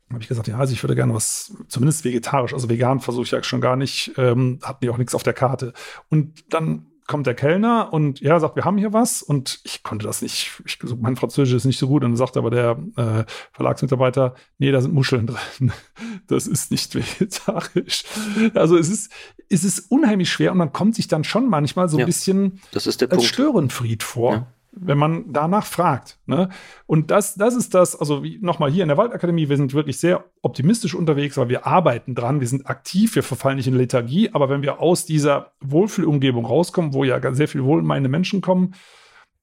habe 0.10 0.22
ich 0.22 0.28
gesagt, 0.28 0.48
ja, 0.48 0.58
also 0.58 0.74
ich 0.74 0.84
würde 0.84 0.96
gerne 0.96 1.14
was, 1.14 1.56
zumindest 1.68 2.04
vegetarisch, 2.06 2.54
also 2.54 2.70
vegan 2.70 3.00
versuche 3.00 3.24
ich 3.24 3.32
ja 3.32 3.44
schon 3.44 3.62
gar 3.62 3.76
nicht, 3.76 4.14
ähm, 4.18 4.60
hatten 4.62 4.80
die 4.82 4.90
auch 4.90 4.98
nichts 4.98 5.16
auf 5.16 5.24
der 5.24 5.34
Karte. 5.34 5.74
Und 6.10 6.54
dann 6.54 6.88
kommt 7.08 7.28
der 7.28 7.34
Kellner 7.34 7.92
und 7.92 8.22
ja, 8.22 8.40
sagt, 8.40 8.56
wir 8.56 8.64
haben 8.64 8.78
hier 8.78 8.94
was 8.94 9.22
und 9.22 9.60
ich 9.64 9.84
konnte 9.84 10.06
das 10.06 10.22
nicht, 10.22 10.62
ich, 10.66 10.80
mein 10.98 11.16
Französisch 11.16 11.56
ist 11.56 11.66
nicht 11.66 11.80
so 11.80 11.88
gut 11.88 12.04
und 12.04 12.12
dann 12.12 12.18
sagt 12.18 12.38
aber 12.38 12.50
der 12.50 12.78
äh, 12.96 13.26
Verlagsmitarbeiter, 13.52 14.36
nee, 14.58 14.72
da 14.72 14.80
sind 14.82 14.94
Muscheln 14.94 15.28
drin, 15.28 15.72
das 16.28 16.48
ist 16.48 16.72
nicht 16.72 16.96
vegetarisch. 16.96 18.06
Also 18.54 18.78
es 18.78 18.90
ist, 18.90 19.12
es 19.50 19.64
ist 19.64 19.92
unheimlich 19.92 20.32
schwer 20.32 20.52
und 20.52 20.58
man 20.58 20.72
kommt 20.72 20.96
sich 20.96 21.08
dann 21.08 21.24
schon 21.24 21.50
manchmal 21.50 21.90
so 21.90 21.98
ein 21.98 22.06
bisschen 22.06 22.62
das 22.72 22.88
ist 22.88 23.02
der 23.02 23.12
als 23.12 23.18
Punkt. 23.18 23.34
Störenfried 23.34 24.04
vor. 24.04 24.34
Ja 24.34 24.48
wenn 24.76 24.98
man 24.98 25.32
danach 25.32 25.66
fragt. 25.66 26.20
Ne? 26.26 26.50
Und 26.86 27.12
das, 27.12 27.36
das 27.36 27.56
ist 27.56 27.74
das, 27.74 27.96
also 27.96 28.24
nochmal 28.42 28.72
hier 28.72 28.84
in 28.84 28.90
der 28.90 28.98
Waldakademie, 28.98 29.50
wir 29.50 29.58
sind 29.58 29.74
wirklich 29.74 30.00
sehr 30.00 30.26
optimistisch 30.42 30.96
unterwegs, 30.96 31.38
weil 31.38 31.50
wir 31.50 31.66
arbeiten 31.66 32.16
dran, 32.16 32.40
wir 32.40 32.48
sind 32.48 32.68
aktiv, 32.68 33.16
wir 33.16 33.24
verfallen 33.24 33.58
nicht 33.58 33.68
in 33.68 33.76
Lethargie, 33.76 34.30
aber 34.34 34.50
wenn 34.50 34.62
wir 34.62 34.80
aus 34.80 35.06
dieser 35.06 35.52
Wohlfühlumgebung 35.62 36.46
rauskommen, 36.46 36.94
wo 36.94 37.04
ja 37.04 37.20
sehr 37.34 37.48
viel 37.48 37.64
wohlmeinende 37.64 38.10
Menschen 38.10 38.42
kommen, 38.42 38.74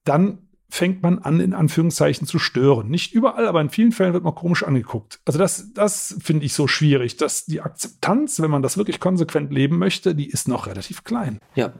dann 0.03 0.39
fängt 0.69 1.03
man 1.03 1.19
an, 1.19 1.41
in 1.41 1.53
Anführungszeichen 1.53 2.25
zu 2.25 2.39
stören. 2.39 2.89
Nicht 2.89 3.13
überall, 3.13 3.45
aber 3.45 3.59
in 3.59 3.69
vielen 3.69 3.91
Fällen 3.91 4.13
wird 4.13 4.23
man 4.23 4.33
komisch 4.33 4.63
angeguckt. 4.63 5.19
Also 5.25 5.37
das, 5.37 5.73
das 5.73 6.15
finde 6.21 6.45
ich 6.45 6.53
so 6.53 6.65
schwierig, 6.65 7.17
dass 7.17 7.45
die 7.45 7.59
Akzeptanz, 7.59 8.41
wenn 8.41 8.49
man 8.49 8.61
das 8.61 8.77
wirklich 8.77 9.01
konsequent 9.01 9.51
leben 9.51 9.77
möchte, 9.77 10.15
die 10.15 10.29
ist 10.29 10.47
noch 10.47 10.67
relativ 10.67 11.03
klein. 11.03 11.39
Ja, 11.55 11.73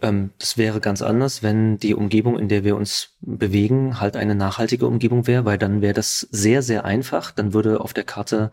das 0.00 0.58
wäre 0.58 0.80
ganz 0.80 1.00
anders, 1.00 1.42
wenn 1.44 1.78
die 1.78 1.94
Umgebung, 1.94 2.38
in 2.38 2.48
der 2.48 2.64
wir 2.64 2.74
uns 2.74 3.10
bewegen, 3.20 4.00
halt 4.00 4.16
eine 4.16 4.34
nachhaltige 4.34 4.86
Umgebung 4.86 5.28
wäre, 5.28 5.44
weil 5.44 5.58
dann 5.58 5.80
wäre 5.80 5.94
das 5.94 6.26
sehr, 6.32 6.62
sehr 6.62 6.84
einfach. 6.84 7.30
Dann 7.30 7.54
würde 7.54 7.80
auf 7.80 7.92
der 7.92 8.04
Karte 8.04 8.50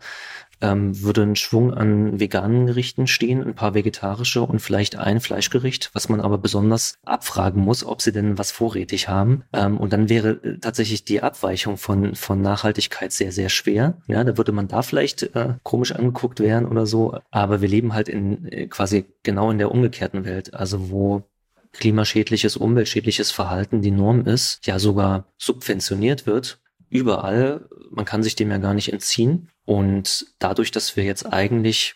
ähm, 0.60 1.00
würde 1.02 1.22
ein 1.22 1.36
Schwung 1.36 1.72
an 1.72 2.20
veganen 2.20 2.66
Gerichten 2.66 3.06
stehen, 3.06 3.42
ein 3.42 3.54
paar 3.54 3.74
vegetarische 3.74 4.42
und 4.42 4.60
vielleicht 4.60 4.96
ein 4.96 5.20
Fleischgericht, 5.20 5.90
was 5.92 6.08
man 6.08 6.20
aber 6.20 6.38
besonders 6.38 6.98
abfragen 7.04 7.62
muss, 7.62 7.84
ob 7.84 8.02
sie 8.02 8.12
denn 8.12 8.38
was 8.38 8.50
vorrätig 8.50 9.08
haben. 9.08 9.44
Ähm, 9.52 9.78
und 9.78 9.92
dann 9.92 10.08
wäre 10.08 10.40
äh, 10.42 10.58
tatsächlich 10.58 11.04
die 11.04 11.22
Abweichung 11.22 11.76
von, 11.76 12.14
von 12.14 12.42
Nachhaltigkeit 12.42 13.12
sehr, 13.12 13.32
sehr 13.32 13.48
schwer. 13.48 13.98
Ja, 14.06 14.22
da 14.24 14.36
würde 14.36 14.52
man 14.52 14.68
da 14.68 14.82
vielleicht 14.82 15.34
äh, 15.34 15.54
komisch 15.62 15.92
angeguckt 15.92 16.40
werden 16.40 16.66
oder 16.66 16.86
so. 16.86 17.18
Aber 17.30 17.60
wir 17.60 17.68
leben 17.68 17.94
halt 17.94 18.08
in 18.08 18.46
äh, 18.46 18.66
quasi 18.66 19.06
genau 19.22 19.50
in 19.50 19.58
der 19.58 19.70
umgekehrten 19.70 20.24
Welt, 20.24 20.54
also 20.54 20.90
wo 20.90 21.22
klimaschädliches, 21.72 22.56
umweltschädliches 22.56 23.30
Verhalten 23.30 23.80
die 23.80 23.92
Norm 23.92 24.26
ist, 24.26 24.66
ja 24.66 24.78
sogar 24.78 25.26
subventioniert 25.38 26.26
wird 26.26 26.60
überall. 26.90 27.68
Man 27.90 28.04
kann 28.04 28.22
sich 28.22 28.36
dem 28.36 28.50
ja 28.50 28.58
gar 28.58 28.74
nicht 28.74 28.92
entziehen. 28.92 29.48
Und 29.70 30.26
dadurch, 30.40 30.72
dass 30.72 30.96
wir 30.96 31.04
jetzt 31.04 31.32
eigentlich 31.32 31.94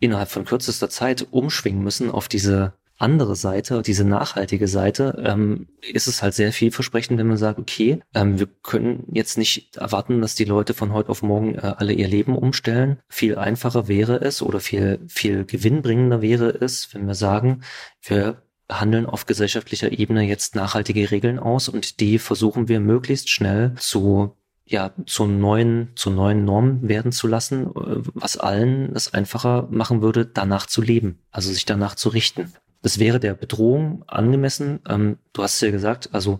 innerhalb 0.00 0.28
von 0.28 0.44
kürzester 0.44 0.90
Zeit 0.90 1.24
umschwingen 1.30 1.84
müssen 1.84 2.10
auf 2.10 2.26
diese 2.26 2.72
andere 2.98 3.36
Seite, 3.36 3.82
diese 3.82 4.02
nachhaltige 4.04 4.66
Seite, 4.66 5.22
ähm, 5.24 5.68
ist 5.82 6.08
es 6.08 6.20
halt 6.20 6.34
sehr 6.34 6.52
vielversprechend, 6.52 7.16
wenn 7.16 7.28
man 7.28 7.36
sagt, 7.36 7.60
okay, 7.60 8.00
ähm, 8.12 8.40
wir 8.40 8.48
können 8.64 9.04
jetzt 9.12 9.38
nicht 9.38 9.76
erwarten, 9.76 10.20
dass 10.20 10.34
die 10.34 10.44
Leute 10.44 10.74
von 10.74 10.92
heute 10.92 11.10
auf 11.10 11.22
morgen 11.22 11.54
äh, 11.54 11.74
alle 11.76 11.92
ihr 11.92 12.08
Leben 12.08 12.36
umstellen. 12.36 12.98
Viel 13.08 13.38
einfacher 13.38 13.86
wäre 13.86 14.20
es 14.20 14.42
oder 14.42 14.58
viel, 14.58 14.98
viel 15.06 15.44
gewinnbringender 15.44 16.22
wäre 16.22 16.48
es, 16.48 16.92
wenn 16.92 17.06
wir 17.06 17.14
sagen, 17.14 17.62
wir 18.02 18.42
handeln 18.68 19.06
auf 19.06 19.26
gesellschaftlicher 19.26 19.92
Ebene 19.92 20.24
jetzt 20.24 20.56
nachhaltige 20.56 21.12
Regeln 21.12 21.38
aus 21.38 21.68
und 21.68 22.00
die 22.00 22.18
versuchen 22.18 22.66
wir 22.66 22.80
möglichst 22.80 23.30
schnell 23.30 23.74
zu 23.78 24.34
ja, 24.70 24.92
zu 25.04 25.26
neuen, 25.26 25.90
zu 25.96 26.10
neuen 26.10 26.44
Normen 26.44 26.88
werden 26.88 27.10
zu 27.10 27.26
lassen, 27.26 27.66
äh, 27.66 28.02
was 28.14 28.36
allen 28.36 28.94
es 28.94 29.12
einfacher 29.12 29.66
machen 29.70 30.00
würde, 30.00 30.24
danach 30.24 30.66
zu 30.66 30.80
leben, 30.80 31.18
also 31.32 31.52
sich 31.52 31.64
danach 31.64 31.96
zu 31.96 32.08
richten. 32.08 32.52
Das 32.80 33.00
wäre 33.00 33.18
der 33.18 33.34
Bedrohung 33.34 34.04
angemessen. 34.06 34.78
Ähm, 34.88 35.18
du 35.32 35.42
hast 35.42 35.60
ja 35.60 35.72
gesagt, 35.72 36.10
also 36.12 36.38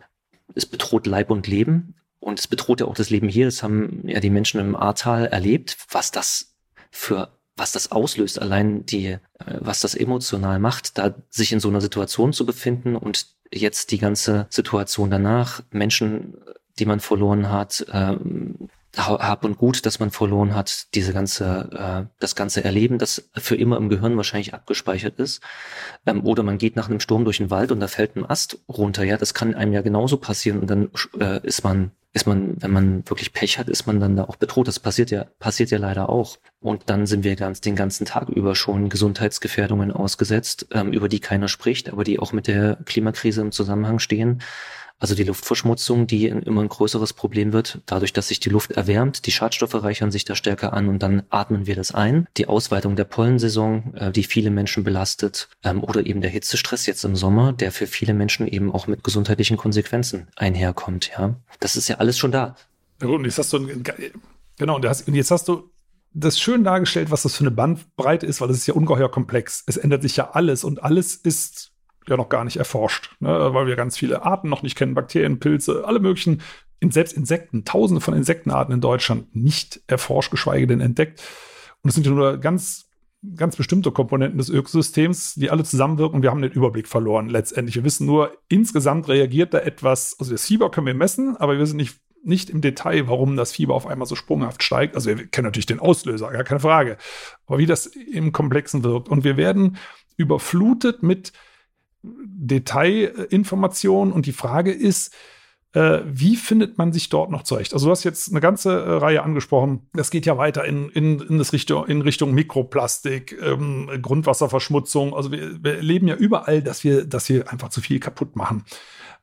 es 0.54 0.64
bedroht 0.64 1.08
Leib 1.08 1.30
und 1.30 1.48
Leben 1.48 1.96
und 2.20 2.38
es 2.38 2.46
bedroht 2.46 2.80
ja 2.80 2.86
auch 2.86 2.94
das 2.94 3.10
Leben 3.10 3.28
hier. 3.28 3.46
Das 3.46 3.64
haben 3.64 4.02
ja 4.06 4.20
die 4.20 4.30
Menschen 4.30 4.60
im 4.60 4.76
Ahrtal 4.76 5.26
erlebt, 5.26 5.76
was 5.90 6.12
das 6.12 6.54
für 6.92 7.30
was 7.56 7.72
das 7.72 7.92
auslöst, 7.92 8.40
allein 8.40 8.86
die, 8.86 9.06
äh, 9.06 9.18
was 9.58 9.80
das 9.80 9.96
emotional 9.96 10.60
macht, 10.60 10.98
da 10.98 11.14
sich 11.30 11.52
in 11.52 11.60
so 11.60 11.68
einer 11.68 11.80
Situation 11.80 12.32
zu 12.32 12.46
befinden 12.46 12.94
und 12.94 13.26
jetzt 13.52 13.90
die 13.90 13.98
ganze 13.98 14.46
Situation 14.50 15.10
danach, 15.10 15.62
Menschen, 15.70 16.34
die 16.78 16.86
man 16.86 17.00
verloren 17.00 17.50
hat, 17.50 17.84
ähm, 17.92 18.68
hab 18.96 19.44
und 19.44 19.56
Gut, 19.56 19.86
das 19.86 20.00
man 20.00 20.10
verloren 20.10 20.54
hat, 20.54 20.94
diese 20.94 21.12
ganze, 21.12 21.70
äh, 21.72 22.14
das 22.18 22.34
ganze 22.34 22.64
Erleben, 22.64 22.98
das 22.98 23.30
für 23.34 23.54
immer 23.54 23.76
im 23.76 23.88
Gehirn 23.88 24.16
wahrscheinlich 24.16 24.52
abgespeichert 24.52 25.18
ist. 25.18 25.40
Ähm, 26.06 26.24
oder 26.24 26.42
man 26.42 26.58
geht 26.58 26.76
nach 26.76 26.88
einem 26.88 27.00
Sturm 27.00 27.24
durch 27.24 27.38
den 27.38 27.50
Wald 27.50 27.70
und 27.70 27.80
da 27.80 27.86
fällt 27.86 28.16
ein 28.16 28.28
Ast 28.28 28.58
runter. 28.68 29.04
Ja, 29.04 29.16
das 29.16 29.32
kann 29.34 29.54
einem 29.54 29.72
ja 29.72 29.82
genauso 29.82 30.16
passieren 30.16 30.58
und 30.58 30.68
dann 30.68 30.90
äh, 31.20 31.46
ist 31.46 31.62
man 31.62 31.92
ist 32.12 32.26
man, 32.26 32.60
wenn 32.60 32.72
man 32.72 33.08
wirklich 33.08 33.32
Pech 33.32 33.58
hat, 33.58 33.68
ist 33.68 33.86
man 33.86 34.00
dann 34.00 34.16
da 34.16 34.24
auch 34.24 34.34
bedroht. 34.34 34.66
Das 34.66 34.80
passiert 34.80 35.12
ja, 35.12 35.26
passiert 35.38 35.70
ja 35.70 35.78
leider 35.78 36.08
auch. 36.08 36.38
Und 36.58 36.90
dann 36.90 37.06
sind 37.06 37.22
wir 37.22 37.36
ganz 37.36 37.60
den 37.60 37.76
ganzen 37.76 38.04
Tag 38.04 38.28
über 38.28 38.56
schon 38.56 38.88
Gesundheitsgefährdungen 38.88 39.92
ausgesetzt, 39.92 40.66
ähm, 40.72 40.92
über 40.92 41.08
die 41.08 41.20
keiner 41.20 41.46
spricht, 41.46 41.88
aber 41.88 42.02
die 42.02 42.18
auch 42.18 42.32
mit 42.32 42.48
der 42.48 42.78
Klimakrise 42.84 43.42
im 43.42 43.52
Zusammenhang 43.52 44.00
stehen. 44.00 44.42
Also 45.00 45.14
die 45.14 45.24
Luftverschmutzung, 45.24 46.06
die 46.06 46.28
immer 46.28 46.60
ein 46.60 46.68
größeres 46.68 47.14
Problem 47.14 47.52
wird, 47.52 47.80
dadurch, 47.86 48.12
dass 48.12 48.28
sich 48.28 48.38
die 48.38 48.50
Luft 48.50 48.72
erwärmt, 48.72 49.26
die 49.26 49.32
Schadstoffe 49.32 49.74
reichern 49.74 50.12
sich 50.12 50.26
da 50.26 50.36
stärker 50.36 50.74
an 50.74 50.88
und 50.88 51.02
dann 51.02 51.22
atmen 51.30 51.66
wir 51.66 51.74
das 51.74 51.92
ein. 51.92 52.26
Die 52.36 52.46
Ausweitung 52.46 52.96
der 52.96 53.04
Pollensaison, 53.04 53.94
äh, 53.94 54.12
die 54.12 54.24
viele 54.24 54.50
Menschen 54.50 54.84
belastet, 54.84 55.48
ähm, 55.64 55.82
oder 55.82 56.04
eben 56.04 56.20
der 56.20 56.30
Hitzestress 56.30 56.84
jetzt 56.86 57.04
im 57.04 57.16
Sommer, 57.16 57.52
der 57.54 57.72
für 57.72 57.86
viele 57.86 58.12
Menschen 58.12 58.46
eben 58.46 58.70
auch 58.70 58.86
mit 58.86 59.02
gesundheitlichen 59.02 59.56
Konsequenzen 59.56 60.28
einherkommt. 60.36 61.10
Ja, 61.16 61.34
das 61.60 61.76
ist 61.76 61.88
ja 61.88 61.96
alles 61.96 62.18
schon 62.18 62.30
da. 62.30 62.56
Ja, 63.00 63.08
und 63.08 63.24
jetzt 63.24 63.38
hast 63.38 63.52
du 63.54 63.66
genau 64.58 64.76
und 64.76 64.84
jetzt 64.84 65.30
hast 65.30 65.48
du 65.48 65.70
das 66.12 66.38
schön 66.38 66.64
dargestellt, 66.64 67.10
was 67.10 67.22
das 67.22 67.36
für 67.36 67.44
eine 67.44 67.50
Bandbreite 67.50 68.26
ist, 68.26 68.40
weil 68.40 68.50
es 68.50 68.58
ist 68.58 68.66
ja 68.66 68.74
ungeheuer 68.74 69.10
komplex. 69.10 69.62
Es 69.66 69.76
ändert 69.76 70.02
sich 70.02 70.16
ja 70.16 70.30
alles 70.32 70.64
und 70.64 70.82
alles 70.82 71.14
ist 71.14 71.69
ja 72.08 72.16
noch 72.16 72.28
gar 72.28 72.44
nicht 72.44 72.56
erforscht, 72.56 73.14
ne? 73.20 73.54
weil 73.54 73.66
wir 73.66 73.76
ganz 73.76 73.96
viele 73.96 74.22
Arten 74.22 74.48
noch 74.48 74.62
nicht 74.62 74.76
kennen, 74.76 74.94
Bakterien, 74.94 75.38
Pilze, 75.38 75.84
alle 75.86 76.00
möglichen, 76.00 76.42
selbst 76.88 77.12
Insekten, 77.12 77.64
tausende 77.64 78.00
von 78.00 78.14
Insektenarten 78.14 78.72
in 78.72 78.80
Deutschland 78.80 79.34
nicht 79.36 79.80
erforscht, 79.86 80.30
geschweige 80.30 80.66
denn 80.66 80.80
entdeckt. 80.80 81.22
Und 81.82 81.88
es 81.88 81.94
sind 81.94 82.06
ja 82.06 82.12
nur 82.12 82.38
ganz, 82.38 82.88
ganz 83.36 83.56
bestimmte 83.56 83.92
Komponenten 83.92 84.38
des 84.38 84.48
Ökosystems, 84.48 85.34
die 85.34 85.50
alle 85.50 85.64
zusammenwirken. 85.64 86.22
Wir 86.22 86.30
haben 86.30 86.40
den 86.40 86.52
Überblick 86.52 86.88
verloren 86.88 87.28
letztendlich. 87.28 87.76
Wir 87.76 87.84
wissen 87.84 88.06
nur, 88.06 88.32
insgesamt 88.48 89.08
reagiert 89.08 89.52
da 89.52 89.58
etwas, 89.58 90.16
also 90.18 90.32
das 90.32 90.46
Fieber 90.46 90.70
können 90.70 90.86
wir 90.86 90.94
messen, 90.94 91.36
aber 91.36 91.52
wir 91.52 91.60
wissen 91.60 91.76
nicht, 91.76 91.98
nicht 92.22 92.50
im 92.50 92.60
Detail, 92.60 93.08
warum 93.08 93.36
das 93.36 93.52
Fieber 93.52 93.74
auf 93.74 93.86
einmal 93.86 94.06
so 94.06 94.14
sprunghaft 94.14 94.62
steigt. 94.62 94.94
Also 94.94 95.10
wir 95.10 95.26
kennen 95.26 95.46
natürlich 95.46 95.66
den 95.66 95.80
Auslöser, 95.80 96.30
gar 96.30 96.44
keine 96.44 96.60
Frage. 96.60 96.96
Aber 97.46 97.58
wie 97.58 97.66
das 97.66 97.86
im 97.86 98.32
Komplexen 98.32 98.84
wirkt. 98.84 99.08
Und 99.08 99.24
wir 99.24 99.36
werden 99.36 99.76
überflutet 100.16 101.02
mit 101.02 101.32
Detailinformationen 102.02 104.12
und 104.12 104.26
die 104.26 104.32
Frage 104.32 104.72
ist, 104.72 105.14
äh, 105.72 106.00
wie 106.04 106.34
findet 106.34 106.78
man 106.78 106.92
sich 106.92 107.10
dort 107.10 107.30
noch 107.30 107.44
zurecht? 107.44 107.74
Also 107.74 107.86
du 107.86 107.92
hast 107.92 108.02
jetzt 108.02 108.30
eine 108.30 108.40
ganze 108.40 108.72
äh, 108.72 108.92
Reihe 108.94 109.22
angesprochen. 109.22 109.88
Das 109.92 110.10
geht 110.10 110.26
ja 110.26 110.36
weiter 110.36 110.64
in, 110.64 110.88
in, 110.90 111.20
in, 111.20 111.38
das 111.38 111.52
Richtung, 111.52 111.86
in 111.86 112.02
Richtung 112.02 112.34
Mikroplastik, 112.34 113.38
ähm, 113.40 113.88
Grundwasserverschmutzung. 114.02 115.14
Also 115.14 115.30
wir, 115.30 115.62
wir 115.62 115.76
erleben 115.76 116.08
ja 116.08 116.16
überall, 116.16 116.62
dass 116.62 116.82
wir, 116.82 117.04
dass 117.04 117.28
wir 117.28 117.52
einfach 117.52 117.68
zu 117.68 117.80
viel 117.80 118.00
kaputt 118.00 118.34
machen. 118.34 118.64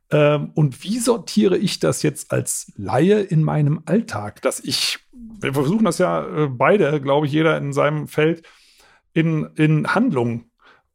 Ähm, 0.09 0.51
und 0.53 0.83
wie 0.83 0.99
sortiere 0.99 1.57
ich 1.57 1.79
das 1.79 2.01
jetzt 2.01 2.31
als 2.31 2.71
Laie 2.77 3.21
in 3.21 3.43
meinem 3.43 3.81
Alltag, 3.85 4.41
dass 4.41 4.61
ich, 4.61 4.99
wir 5.11 5.53
versuchen 5.53 5.83
das 5.83 5.97
ja 5.97 6.25
äh, 6.25 6.47
beide, 6.47 7.01
glaube 7.01 7.25
ich, 7.25 7.33
jeder 7.33 7.57
in 7.57 7.73
seinem 7.73 8.07
Feld, 8.07 8.43
in, 9.13 9.49
in 9.55 9.93
Handlung 9.93 10.45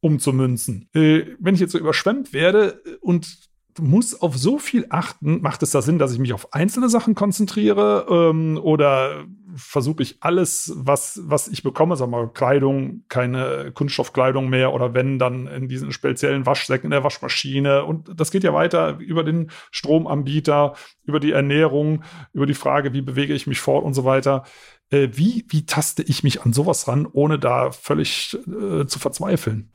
umzumünzen. 0.03 0.89
Äh, 0.93 1.37
wenn 1.39 1.55
ich 1.55 1.61
jetzt 1.61 1.73
so 1.73 1.79
überschwemmt 1.79 2.33
werde 2.33 2.83
und 3.01 3.51
muss 3.81 4.21
auf 4.21 4.37
so 4.37 4.59
viel 4.59 4.87
achten, 4.91 5.41
macht 5.41 5.63
es 5.63 5.71
da 5.71 5.81
Sinn, 5.81 5.99
dass 5.99 6.13
ich 6.13 6.19
mich 6.19 6.35
auf 6.35 6.53
einzelne 6.53 6.91
Sachen 6.91 7.15
konzentriere 7.15 8.07
ähm, 8.11 8.59
oder 8.63 9.25
versuche 9.55 10.03
ich 10.03 10.17
alles, 10.21 10.73
was, 10.77 11.21
was 11.25 11.49
ich 11.49 11.63
bekomme, 11.63 11.97
sag 11.97 12.11
mal 12.11 12.29
Kleidung, 12.29 13.05
keine 13.09 13.71
Kunststoffkleidung 13.73 14.51
mehr 14.51 14.75
oder 14.75 14.93
wenn, 14.93 15.19
dann 15.19 15.47
in 15.47 15.69
diesen 15.69 15.93
speziellen 15.93 16.45
Waschsäcken 16.45 16.87
in 16.87 16.91
der 16.91 17.05
Waschmaschine 17.05 17.85
und 17.85 18.11
das 18.15 18.31
geht 18.31 18.45
ja 18.45 18.53
weiter 18.53 18.99
über 18.99 19.25
den 19.25 19.51
Stromanbieter, 19.71 20.75
über 21.05 21.21
die 21.21 21.33
Ernährung, 21.33 22.03
über 22.35 22.47
die 22.47 22.55
Frage, 22.55 22.93
wie 22.93 23.03
bewege 23.03 23.33
ich 23.33 23.47
mich 23.47 23.61
fort 23.61 23.85
und 23.85 23.95
so 23.95 24.05
weiter. 24.05 24.45
Äh, 24.91 25.09
wie, 25.13 25.47
wie 25.49 25.65
taste 25.65 26.03
ich 26.03 26.23
mich 26.23 26.43
an 26.43 26.53
sowas 26.53 26.89
ran, 26.89 27.07
ohne 27.11 27.39
da 27.39 27.71
völlig 27.71 28.37
äh, 28.47 28.87
zu 28.87 28.99
verzweifeln? 28.99 29.71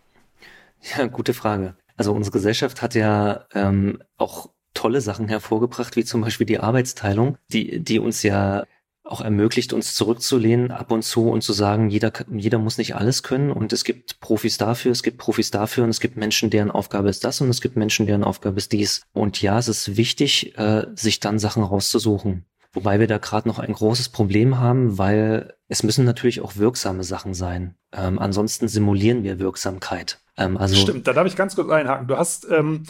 Ja, 0.97 1.07
gute 1.07 1.33
Frage. 1.33 1.75
Also 1.95 2.13
unsere 2.13 2.33
Gesellschaft 2.33 2.81
hat 2.81 2.95
ja 2.95 3.45
ähm, 3.53 4.01
auch 4.17 4.51
tolle 4.73 5.01
Sachen 5.01 5.27
hervorgebracht, 5.27 5.95
wie 5.95 6.05
zum 6.05 6.21
Beispiel 6.21 6.45
die 6.45 6.59
Arbeitsteilung, 6.59 7.37
die, 7.51 7.83
die 7.83 7.99
uns 7.99 8.21
ja 8.21 8.63
auch 9.03 9.21
ermöglicht, 9.21 9.73
uns 9.73 9.95
zurückzulehnen 9.95 10.71
ab 10.71 10.91
und 10.91 11.03
zu 11.03 11.29
und 11.29 11.41
zu 11.41 11.53
sagen, 11.53 11.89
jeder, 11.89 12.11
jeder 12.29 12.59
muss 12.59 12.77
nicht 12.77 12.95
alles 12.95 13.23
können 13.23 13.51
und 13.51 13.73
es 13.73 13.83
gibt 13.83 14.19
Profis 14.19 14.57
dafür, 14.57 14.91
es 14.91 15.01
gibt 15.01 15.17
Profis 15.17 15.49
dafür 15.49 15.85
und 15.85 15.89
es 15.89 15.99
gibt 15.99 16.17
Menschen, 16.17 16.49
deren 16.49 16.71
Aufgabe 16.71 17.09
ist 17.09 17.23
das 17.23 17.41
und 17.41 17.49
es 17.49 17.61
gibt 17.61 17.77
Menschen, 17.77 18.05
deren 18.05 18.23
Aufgabe 18.23 18.57
ist 18.57 18.73
dies. 18.73 19.03
Und 19.13 19.41
ja, 19.41 19.57
es 19.57 19.67
ist 19.67 19.97
wichtig, 19.97 20.57
äh, 20.57 20.85
sich 20.93 21.19
dann 21.19 21.39
Sachen 21.39 21.63
rauszusuchen. 21.63 22.45
Wobei 22.77 22.99
wir 22.99 23.07
da 23.07 23.17
gerade 23.17 23.47
noch 23.47 23.57
ein 23.57 23.73
großes 23.73 24.09
Problem 24.09 24.59
haben, 24.59 24.99
weil 24.99 25.55
es 25.67 25.81
müssen 25.81 26.05
natürlich 26.05 26.41
auch 26.41 26.57
wirksame 26.57 27.03
Sachen 27.03 27.33
sein. 27.33 27.73
Ähm, 27.91 28.19
ansonsten 28.19 28.67
simulieren 28.67 29.23
wir 29.23 29.39
Wirksamkeit. 29.39 30.19
Ähm, 30.37 30.57
also 30.57 30.75
Stimmt, 30.75 31.07
da 31.07 31.13
darf 31.13 31.25
ich 31.25 31.35
ganz 31.35 31.55
kurz 31.55 31.71
einhaken. 31.71 32.07
Du 32.07 32.17
hast, 32.17 32.45
ähm, 32.51 32.83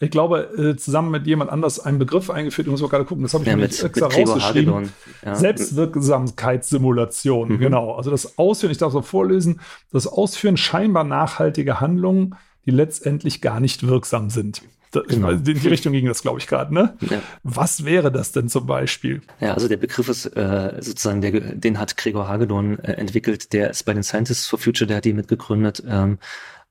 ich 0.00 0.10
glaube, 0.10 0.48
äh, 0.56 0.76
zusammen 0.76 1.10
mit 1.10 1.26
jemand 1.26 1.50
anders 1.50 1.78
einen 1.78 1.98
Begriff 1.98 2.30
eingeführt. 2.30 2.68
Ich 2.68 2.70
muss 2.70 2.80
mal 2.80 2.88
gerade 2.88 3.04
gucken, 3.04 3.22
das 3.22 3.34
habe 3.34 3.44
ich 3.44 3.50
ja, 3.50 3.56
mit, 3.56 3.84
extra 3.84 4.08
mit 4.08 4.16
rausgeschrieben. 4.16 4.90
Ja. 5.22 5.34
Selbstwirksamkeitssimulation, 5.34 7.50
mhm. 7.50 7.58
genau. 7.58 7.96
Also 7.96 8.10
das 8.10 8.38
Ausführen, 8.38 8.72
ich 8.72 8.78
darf 8.78 8.94
so 8.94 9.02
vorlesen, 9.02 9.60
das 9.92 10.06
Ausführen 10.06 10.56
scheinbar 10.56 11.04
nachhaltiger 11.04 11.82
Handlungen, 11.82 12.34
die 12.64 12.70
letztendlich 12.70 13.42
gar 13.42 13.60
nicht 13.60 13.86
wirksam 13.86 14.30
sind. 14.30 14.62
Genau. 15.08 15.30
In 15.30 15.42
die 15.44 15.68
Richtung 15.68 15.92
ging 15.92 16.06
das, 16.06 16.22
glaube 16.22 16.38
ich, 16.38 16.46
gerade, 16.46 16.72
ne? 16.72 16.96
Ja. 17.00 17.20
Was 17.42 17.84
wäre 17.84 18.12
das 18.12 18.32
denn 18.32 18.48
zum 18.48 18.66
Beispiel? 18.66 19.22
Ja, 19.40 19.54
also 19.54 19.68
der 19.68 19.76
Begriff 19.76 20.08
ist 20.08 20.26
äh, 20.26 20.74
sozusagen, 20.80 21.20
der, 21.20 21.32
den 21.32 21.78
hat 21.78 21.96
Gregor 21.96 22.28
Hagedorn 22.28 22.78
äh, 22.78 22.92
entwickelt, 22.92 23.52
der 23.52 23.70
ist 23.70 23.82
bei 23.82 23.92
den 23.94 24.02
Scientists 24.02 24.46
for 24.46 24.58
Future, 24.58 24.86
der 24.86 24.98
hat 24.98 25.04
die 25.04 25.12
mitgegründet. 25.12 25.82
Ähm, 25.88 26.18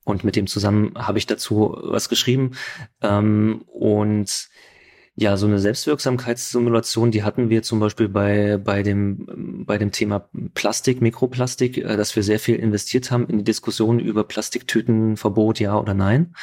und 0.06 0.24
mit 0.24 0.36
dem 0.36 0.48
zusammen 0.48 0.94
habe 0.96 1.18
ich 1.18 1.27
dazu 1.27 1.77
was 1.82 2.10
geschrieben. 2.10 2.51
Ähm, 3.01 3.63
und 3.68 4.50
Ja, 5.15 5.38
so 5.38 5.46
eine 5.46 5.60
Selbstwirksamkeitssimulation, 5.60 7.12
die 7.12 7.22
hatten 7.22 7.51
wir 7.51 7.62
zum 7.62 7.80
Beispiel 7.80 8.10
bei, 8.10 8.58
bei, 8.58 8.82
dem, 8.82 9.63
bei 9.63 9.77
dem 9.77 9.92
Thema 9.92 10.27
Plastik, 10.56 11.01
Mikroplastik, 11.01 11.77
äh, 11.77 11.98
dass 11.98 12.15
wir 12.15 12.24
sehr 12.24 12.39
viel 12.39 12.56
investiert 12.56 13.12
haben 13.12 13.27
in 13.27 13.38
die 13.38 13.44
Diskussion 13.44 14.00
über 14.00 14.24
Plastiktütenverbot, 14.24 15.60
ja 15.60 15.77
oder 15.77 15.94
nein 15.94 16.34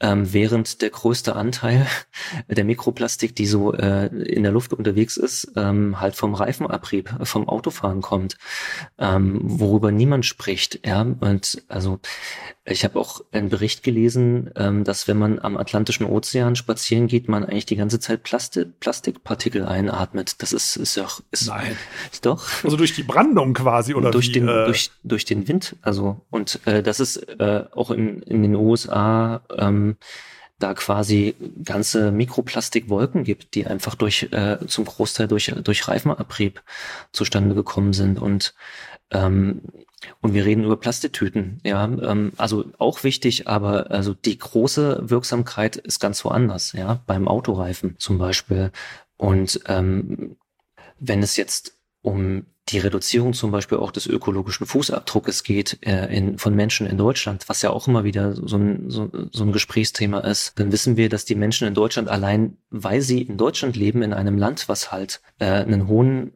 ähm, 0.00 0.32
während 0.32 0.82
der 0.82 0.90
größte 0.90 1.36
Anteil 1.36 1.86
der 2.48 2.64
Mikroplastik, 2.64 3.36
die 3.36 3.46
so 3.46 3.72
äh, 3.72 4.06
in 4.06 4.42
der 4.42 4.52
Luft 4.52 4.72
unterwegs 4.72 5.16
ist, 5.16 5.52
ähm, 5.56 6.00
halt 6.00 6.16
vom 6.16 6.34
Reifenabrieb, 6.34 7.14
vom 7.22 7.48
Autofahren 7.48 8.00
kommt, 8.00 8.36
ähm, 8.98 9.40
worüber 9.42 9.92
niemand 9.92 10.26
spricht. 10.26 10.86
Ja, 10.86 11.02
und 11.02 11.62
also 11.68 12.00
ich 12.66 12.82
habe 12.84 12.98
auch 12.98 13.20
einen 13.30 13.50
Bericht 13.50 13.82
gelesen, 13.82 14.50
ähm, 14.56 14.84
dass 14.84 15.06
wenn 15.06 15.18
man 15.18 15.38
am 15.38 15.56
Atlantischen 15.58 16.06
Ozean 16.06 16.56
spazieren 16.56 17.08
geht, 17.08 17.28
man 17.28 17.44
eigentlich 17.44 17.66
die 17.66 17.76
ganze 17.76 18.00
Zeit 18.00 18.22
Plastik, 18.22 18.80
Plastikpartikel 18.80 19.66
einatmet. 19.66 20.42
Das 20.42 20.54
ist, 20.54 20.76
ist 20.76 20.96
doch, 20.96 21.22
ist, 21.30 21.46
Nein. 21.46 21.76
Doch. 22.22 22.46
Also 22.64 22.76
durch 22.76 22.94
die 22.94 23.02
Brandung 23.02 23.52
quasi 23.52 23.94
oder 23.94 24.10
durch 24.10 24.28
wie, 24.28 24.32
den 24.32 24.48
äh, 24.48 24.64
durch 24.64 24.90
durch 25.02 25.26
den 25.26 25.46
Wind. 25.46 25.76
Also 25.82 26.22
und 26.30 26.60
äh, 26.64 26.82
das 26.82 27.00
ist 27.00 27.16
äh, 27.38 27.64
auch 27.72 27.90
in 27.90 28.22
in 28.22 28.42
den 28.42 28.54
USA 28.54 29.42
ähm, 29.58 29.83
da 30.58 30.74
quasi 30.74 31.34
ganze 31.64 32.12
Mikroplastikwolken 32.12 33.24
gibt, 33.24 33.54
die 33.54 33.66
einfach 33.66 33.96
durch 33.96 34.28
äh, 34.30 34.58
zum 34.66 34.84
Großteil 34.84 35.26
durch 35.28 35.52
durch 35.62 35.88
Reifenabrieb 35.88 36.62
zustande 37.12 37.54
gekommen 37.54 37.92
sind 37.92 38.20
und 38.20 38.54
ähm, 39.10 39.62
und 40.20 40.34
wir 40.34 40.44
reden 40.44 40.64
über 40.64 40.76
Plastiktüten, 40.76 41.60
ja, 41.64 41.84
ähm, 41.84 42.32
also 42.36 42.64
auch 42.78 43.04
wichtig, 43.04 43.48
aber 43.48 43.90
also 43.90 44.14
die 44.14 44.38
große 44.38 45.02
Wirksamkeit 45.04 45.76
ist 45.76 45.98
ganz 46.00 46.24
woanders, 46.24 46.72
ja, 46.72 47.00
beim 47.06 47.26
Autoreifen 47.26 47.96
zum 47.98 48.18
Beispiel. 48.18 48.70
Und 49.16 49.60
ähm, 49.66 50.36
wenn 50.98 51.22
es 51.22 51.36
jetzt 51.36 51.73
um 52.04 52.44
die 52.68 52.78
Reduzierung 52.78 53.32
zum 53.32 53.50
Beispiel 53.50 53.78
auch 53.78 53.90
des 53.90 54.06
ökologischen 54.06 54.66
Fußabdruckes 54.66 55.42
geht 55.42 55.78
äh, 55.82 56.06
in, 56.14 56.38
von 56.38 56.54
Menschen 56.54 56.86
in 56.86 56.96
Deutschland, 56.96 57.48
was 57.48 57.62
ja 57.62 57.70
auch 57.70 57.88
immer 57.88 58.04
wieder 58.04 58.34
so 58.34 58.56
ein, 58.56 58.90
so, 58.90 59.10
so 59.32 59.44
ein 59.44 59.52
Gesprächsthema 59.52 60.20
ist, 60.20 60.58
dann 60.58 60.70
wissen 60.70 60.96
wir, 60.96 61.08
dass 61.08 61.24
die 61.24 61.34
Menschen 61.34 61.66
in 61.66 61.74
Deutschland 61.74 62.08
allein, 62.08 62.56
weil 62.70 63.00
sie 63.00 63.22
in 63.22 63.36
Deutschland 63.36 63.76
leben, 63.76 64.02
in 64.02 64.12
einem 64.14 64.38
Land, 64.38 64.68
was 64.68 64.92
halt 64.92 65.20
äh, 65.38 65.46
einen 65.46 65.88
hohen 65.88 66.32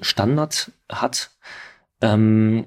Standard 0.00 0.70
hat, 0.90 1.30
ähm, 2.00 2.66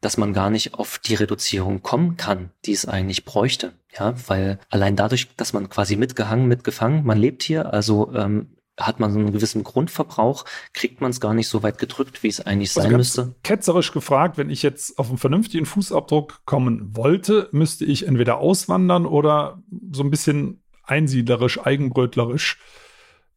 dass 0.00 0.18
man 0.18 0.34
gar 0.34 0.50
nicht 0.50 0.74
auf 0.74 0.98
die 0.98 1.14
Reduzierung 1.14 1.82
kommen 1.82 2.16
kann, 2.16 2.50
die 2.64 2.72
es 2.72 2.86
eigentlich 2.86 3.24
bräuchte. 3.24 3.72
Ja, 3.98 4.14
weil 4.28 4.58
allein 4.68 4.96
dadurch, 4.96 5.28
dass 5.36 5.54
man 5.54 5.70
quasi 5.70 5.96
mitgehangen, 5.96 6.46
mitgefangen, 6.46 7.04
man 7.04 7.18
lebt 7.18 7.42
hier, 7.42 7.72
also 7.72 8.12
ähm, 8.14 8.55
hat 8.78 9.00
man 9.00 9.12
so 9.12 9.18
einen 9.18 9.32
gewissen 9.32 9.64
Grundverbrauch, 9.64 10.44
kriegt 10.72 11.00
man 11.00 11.10
es 11.10 11.20
gar 11.20 11.34
nicht 11.34 11.48
so 11.48 11.62
weit 11.62 11.78
gedrückt, 11.78 12.22
wie 12.22 12.28
es 12.28 12.40
eigentlich 12.40 12.76
also 12.76 12.88
sein 12.88 12.96
müsste. 12.96 13.34
Ketzerisch 13.42 13.92
gefragt, 13.92 14.36
wenn 14.36 14.50
ich 14.50 14.62
jetzt 14.62 14.98
auf 14.98 15.08
einen 15.08 15.18
vernünftigen 15.18 15.66
Fußabdruck 15.66 16.40
kommen 16.44 16.94
wollte, 16.94 17.48
müsste 17.52 17.84
ich 17.84 18.06
entweder 18.06 18.38
auswandern 18.38 19.06
oder 19.06 19.62
so 19.92 20.02
ein 20.02 20.10
bisschen 20.10 20.60
einsiedlerisch, 20.82 21.64
eigenbrötlerisch 21.64 22.58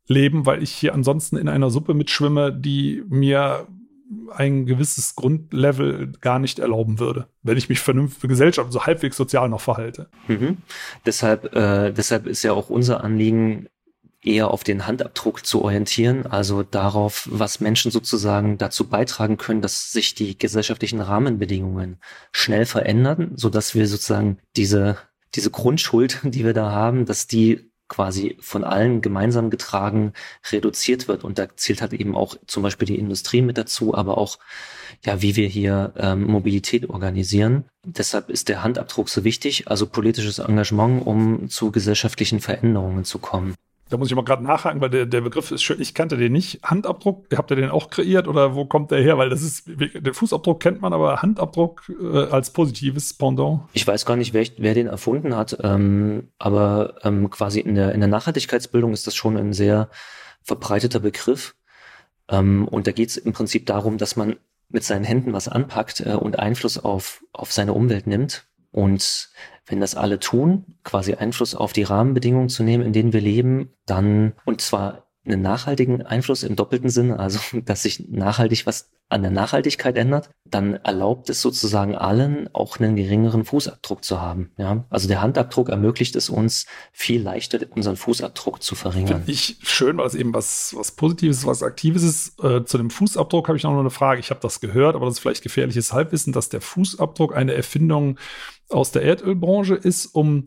leben, 0.07 0.45
weil 0.45 0.61
ich 0.61 0.71
hier 0.71 0.93
ansonsten 0.93 1.37
in 1.37 1.47
einer 1.47 1.69
Suppe 1.69 1.93
mitschwimme, 1.93 2.51
die 2.51 3.03
mir 3.07 3.67
ein 4.31 4.65
gewisses 4.65 5.15
Grundlevel 5.15 6.13
gar 6.19 6.39
nicht 6.39 6.57
erlauben 6.57 6.99
würde, 6.99 7.27
wenn 7.43 7.57
ich 7.57 7.69
mich 7.69 7.79
vernünftig 7.79 8.27
Gesellschaft 8.27 8.71
so 8.71 8.85
halbwegs 8.85 9.17
sozial 9.17 9.49
noch 9.49 9.61
verhalte. 9.61 10.09
Mhm. 10.27 10.57
Deshalb, 11.05 11.55
äh, 11.55 11.91
deshalb 11.91 12.25
ist 12.25 12.41
ja 12.41 12.53
auch 12.53 12.69
unser 12.69 13.03
Anliegen, 13.03 13.67
eher 14.21 14.51
auf 14.51 14.63
den 14.63 14.85
Handabdruck 14.85 15.45
zu 15.45 15.63
orientieren, 15.63 16.25
also 16.25 16.63
darauf, 16.63 17.27
was 17.31 17.59
Menschen 17.59 17.91
sozusagen 17.91 18.57
dazu 18.57 18.87
beitragen 18.87 19.37
können, 19.37 19.61
dass 19.61 19.91
sich 19.91 20.13
die 20.13 20.37
gesellschaftlichen 20.37 20.99
Rahmenbedingungen 20.99 22.01
schnell 22.31 22.65
verändern, 22.65 23.31
so 23.35 23.49
dass 23.49 23.75
wir 23.75 23.87
sozusagen 23.87 24.39
diese 24.55 24.97
diese 25.35 25.51
Grundschuld, 25.51 26.19
die 26.23 26.45
wir 26.45 26.53
da 26.53 26.71
haben, 26.71 27.05
dass 27.05 27.27
die 27.27 27.69
quasi 27.87 28.37
von 28.39 28.63
allen 28.63 29.01
gemeinsam 29.01 29.49
getragen 29.49 30.13
reduziert 30.51 31.07
wird. 31.07 31.23
Und 31.23 31.39
da 31.39 31.47
zählt 31.55 31.81
halt 31.81 31.93
eben 31.93 32.15
auch 32.15 32.35
zum 32.45 32.61
Beispiel 32.61 32.85
die 32.85 32.99
Industrie 32.99 33.41
mit 33.41 33.57
dazu, 33.57 33.95
aber 33.95 34.19
auch 34.19 34.37
ja, 35.03 35.23
wie 35.23 35.35
wir 35.35 35.47
hier 35.47 35.93
ähm, 35.97 36.25
Mobilität 36.25 36.87
organisieren. 36.87 37.65
Deshalb 37.83 38.29
ist 38.29 38.47
der 38.47 38.61
Handabdruck 38.61 39.09
so 39.09 39.23
wichtig, 39.23 39.69
also 39.69 39.87
politisches 39.87 40.37
Engagement, 40.37 41.07
um 41.07 41.49
zu 41.49 41.71
gesellschaftlichen 41.71 42.41
Veränderungen 42.41 43.05
zu 43.05 43.17
kommen. 43.17 43.55
Da 43.89 43.97
muss 43.97 44.09
ich 44.09 44.15
mal 44.15 44.23
gerade 44.23 44.43
nachhaken, 44.43 44.81
weil 44.81 44.91
der, 44.91 45.07
der 45.07 45.21
Begriff 45.21 45.49
ist 45.49 45.63
schön. 45.63 45.81
Ich 45.81 45.95
kannte 45.95 46.15
den 46.15 46.31
nicht. 46.31 46.61
Handabdruck, 46.63 47.25
habt 47.35 47.51
ihr 47.51 47.55
den 47.55 47.71
auch 47.71 47.89
kreiert 47.89 48.27
oder 48.27 48.53
wo 48.53 48.65
kommt 48.65 48.91
der 48.91 49.01
her? 49.01 49.17
Weil 49.17 49.29
das 49.29 49.41
ist, 49.41 49.67
den 49.67 50.13
Fußabdruck 50.13 50.59
kennt 50.59 50.81
man, 50.81 50.93
aber 50.93 51.23
Handabdruck 51.23 51.91
äh, 51.99 52.25
als 52.25 52.51
positives 52.51 53.15
Pendant. 53.15 53.61
Ich 53.73 53.87
weiß 53.87 54.05
gar 54.05 54.15
nicht, 54.15 54.33
wer, 54.33 54.45
wer 54.57 54.75
den 54.75 54.87
erfunden 54.87 55.35
hat, 55.35 55.57
ähm, 55.63 56.29
aber 56.37 56.95
ähm, 57.03 57.29
quasi 57.31 57.59
in 57.59 57.73
der, 57.73 57.93
in 57.93 57.99
der 57.99 58.09
Nachhaltigkeitsbildung 58.09 58.93
ist 58.93 59.07
das 59.07 59.15
schon 59.15 59.37
ein 59.37 59.53
sehr 59.53 59.89
verbreiteter 60.43 60.99
Begriff. 60.99 61.55
Ähm, 62.29 62.67
und 62.67 62.85
da 62.85 62.91
geht 62.91 63.09
es 63.09 63.17
im 63.17 63.33
Prinzip 63.33 63.65
darum, 63.65 63.97
dass 63.97 64.15
man 64.15 64.35
mit 64.69 64.83
seinen 64.83 65.03
Händen 65.03 65.33
was 65.33 65.47
anpackt 65.47 66.01
äh, 66.01 66.13
und 66.13 66.37
Einfluss 66.37 66.77
auf, 66.77 67.23
auf 67.33 67.51
seine 67.51 67.73
Umwelt 67.73 68.05
nimmt. 68.05 68.45
Und 68.71 69.29
wenn 69.69 69.79
das 69.79 69.95
alle 69.95 70.19
tun, 70.19 70.65
quasi 70.83 71.13
Einfluss 71.13 71.55
auf 71.55 71.73
die 71.73 71.83
Rahmenbedingungen 71.83 72.49
zu 72.49 72.63
nehmen, 72.63 72.83
in 72.83 72.93
denen 72.93 73.13
wir 73.13 73.21
leben, 73.21 73.69
dann, 73.85 74.33
und 74.45 74.61
zwar 74.61 75.05
einen 75.25 75.41
nachhaltigen 75.41 76.01
Einfluss 76.01 76.43
im 76.43 76.55
doppelten 76.55 76.89
Sinne, 76.89 77.19
also 77.19 77.39
dass 77.65 77.83
sich 77.83 78.09
nachhaltig 78.09 78.65
was 78.65 78.89
an 79.11 79.23
der 79.23 79.31
Nachhaltigkeit 79.31 79.97
ändert, 79.97 80.29
dann 80.45 80.75
erlaubt 80.75 81.31
es 81.31 81.41
sozusagen 81.41 81.95
allen 81.95 82.47
auch 82.53 82.79
einen 82.79 82.95
geringeren 82.95 83.43
Fußabdruck 83.43 84.03
zu 84.03 84.21
haben. 84.21 84.51
Ja, 84.57 84.85
also 84.91 85.07
der 85.07 85.21
Handabdruck 85.21 85.69
ermöglicht 85.69 86.15
es 86.15 86.29
uns 86.29 86.67
viel 86.91 87.19
leichter 87.21 87.59
unseren 87.75 87.97
Fußabdruck 87.97 88.61
zu 88.61 88.75
verringern. 88.75 89.23
Finde 89.23 89.31
ich 89.31 89.57
schön, 89.63 89.97
weil 89.97 90.05
es 90.05 90.13
eben 90.13 90.31
was 90.33 90.75
was 90.77 90.91
Positives, 90.91 91.47
was 91.47 91.63
Aktives 91.63 92.03
ist. 92.03 92.43
Äh, 92.43 92.65
zu 92.65 92.77
dem 92.77 92.91
Fußabdruck 92.91 93.47
habe 93.47 93.57
ich 93.57 93.63
noch 93.63 93.77
eine 93.77 93.89
Frage. 93.89 94.19
Ich 94.19 94.29
habe 94.29 94.41
das 94.41 94.59
gehört, 94.59 94.95
aber 94.95 95.07
das 95.07 95.15
ist 95.15 95.19
vielleicht 95.21 95.41
gefährliches 95.41 95.91
Halbwissen, 95.91 96.31
dass 96.31 96.49
der 96.49 96.61
Fußabdruck 96.61 97.35
eine 97.35 97.55
Erfindung 97.55 98.19
aus 98.69 98.91
der 98.91 99.03
Erdölbranche 99.03 99.75
ist, 99.75 100.07
um 100.07 100.45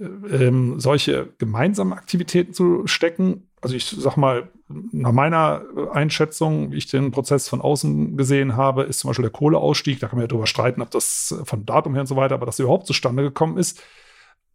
ähm, 0.02 0.80
solche 0.80 1.34
gemeinsamen 1.38 1.94
Aktivitäten 1.94 2.54
zu 2.54 2.88
stecken. 2.88 3.48
Also 3.62 3.76
ich 3.76 3.86
sag 3.86 4.18
mal, 4.18 4.50
nach 4.92 5.12
meiner 5.12 5.64
Einschätzung, 5.92 6.72
wie 6.72 6.78
ich 6.78 6.88
den 6.88 7.12
Prozess 7.12 7.48
von 7.48 7.62
außen 7.62 8.18
gesehen 8.18 8.56
habe, 8.56 8.84
ist 8.84 9.00
zum 9.00 9.10
Beispiel 9.10 9.24
der 9.24 9.32
Kohleausstieg, 9.32 10.00
da 10.00 10.08
kann 10.08 10.18
man 10.18 10.24
ja 10.24 10.28
darüber 10.28 10.48
streiten, 10.48 10.82
ob 10.82 10.92
das 10.92 11.36
von 11.44 11.66
Datum 11.66 11.94
her 11.94 12.02
und 12.02 12.08
so 12.08 12.16
weiter, 12.16 12.36
aber 12.36 12.46
dass 12.46 12.60
er 12.60 12.64
überhaupt 12.64 12.88
zustande 12.88 13.24
gekommen 13.24 13.58
ist, 13.58 13.84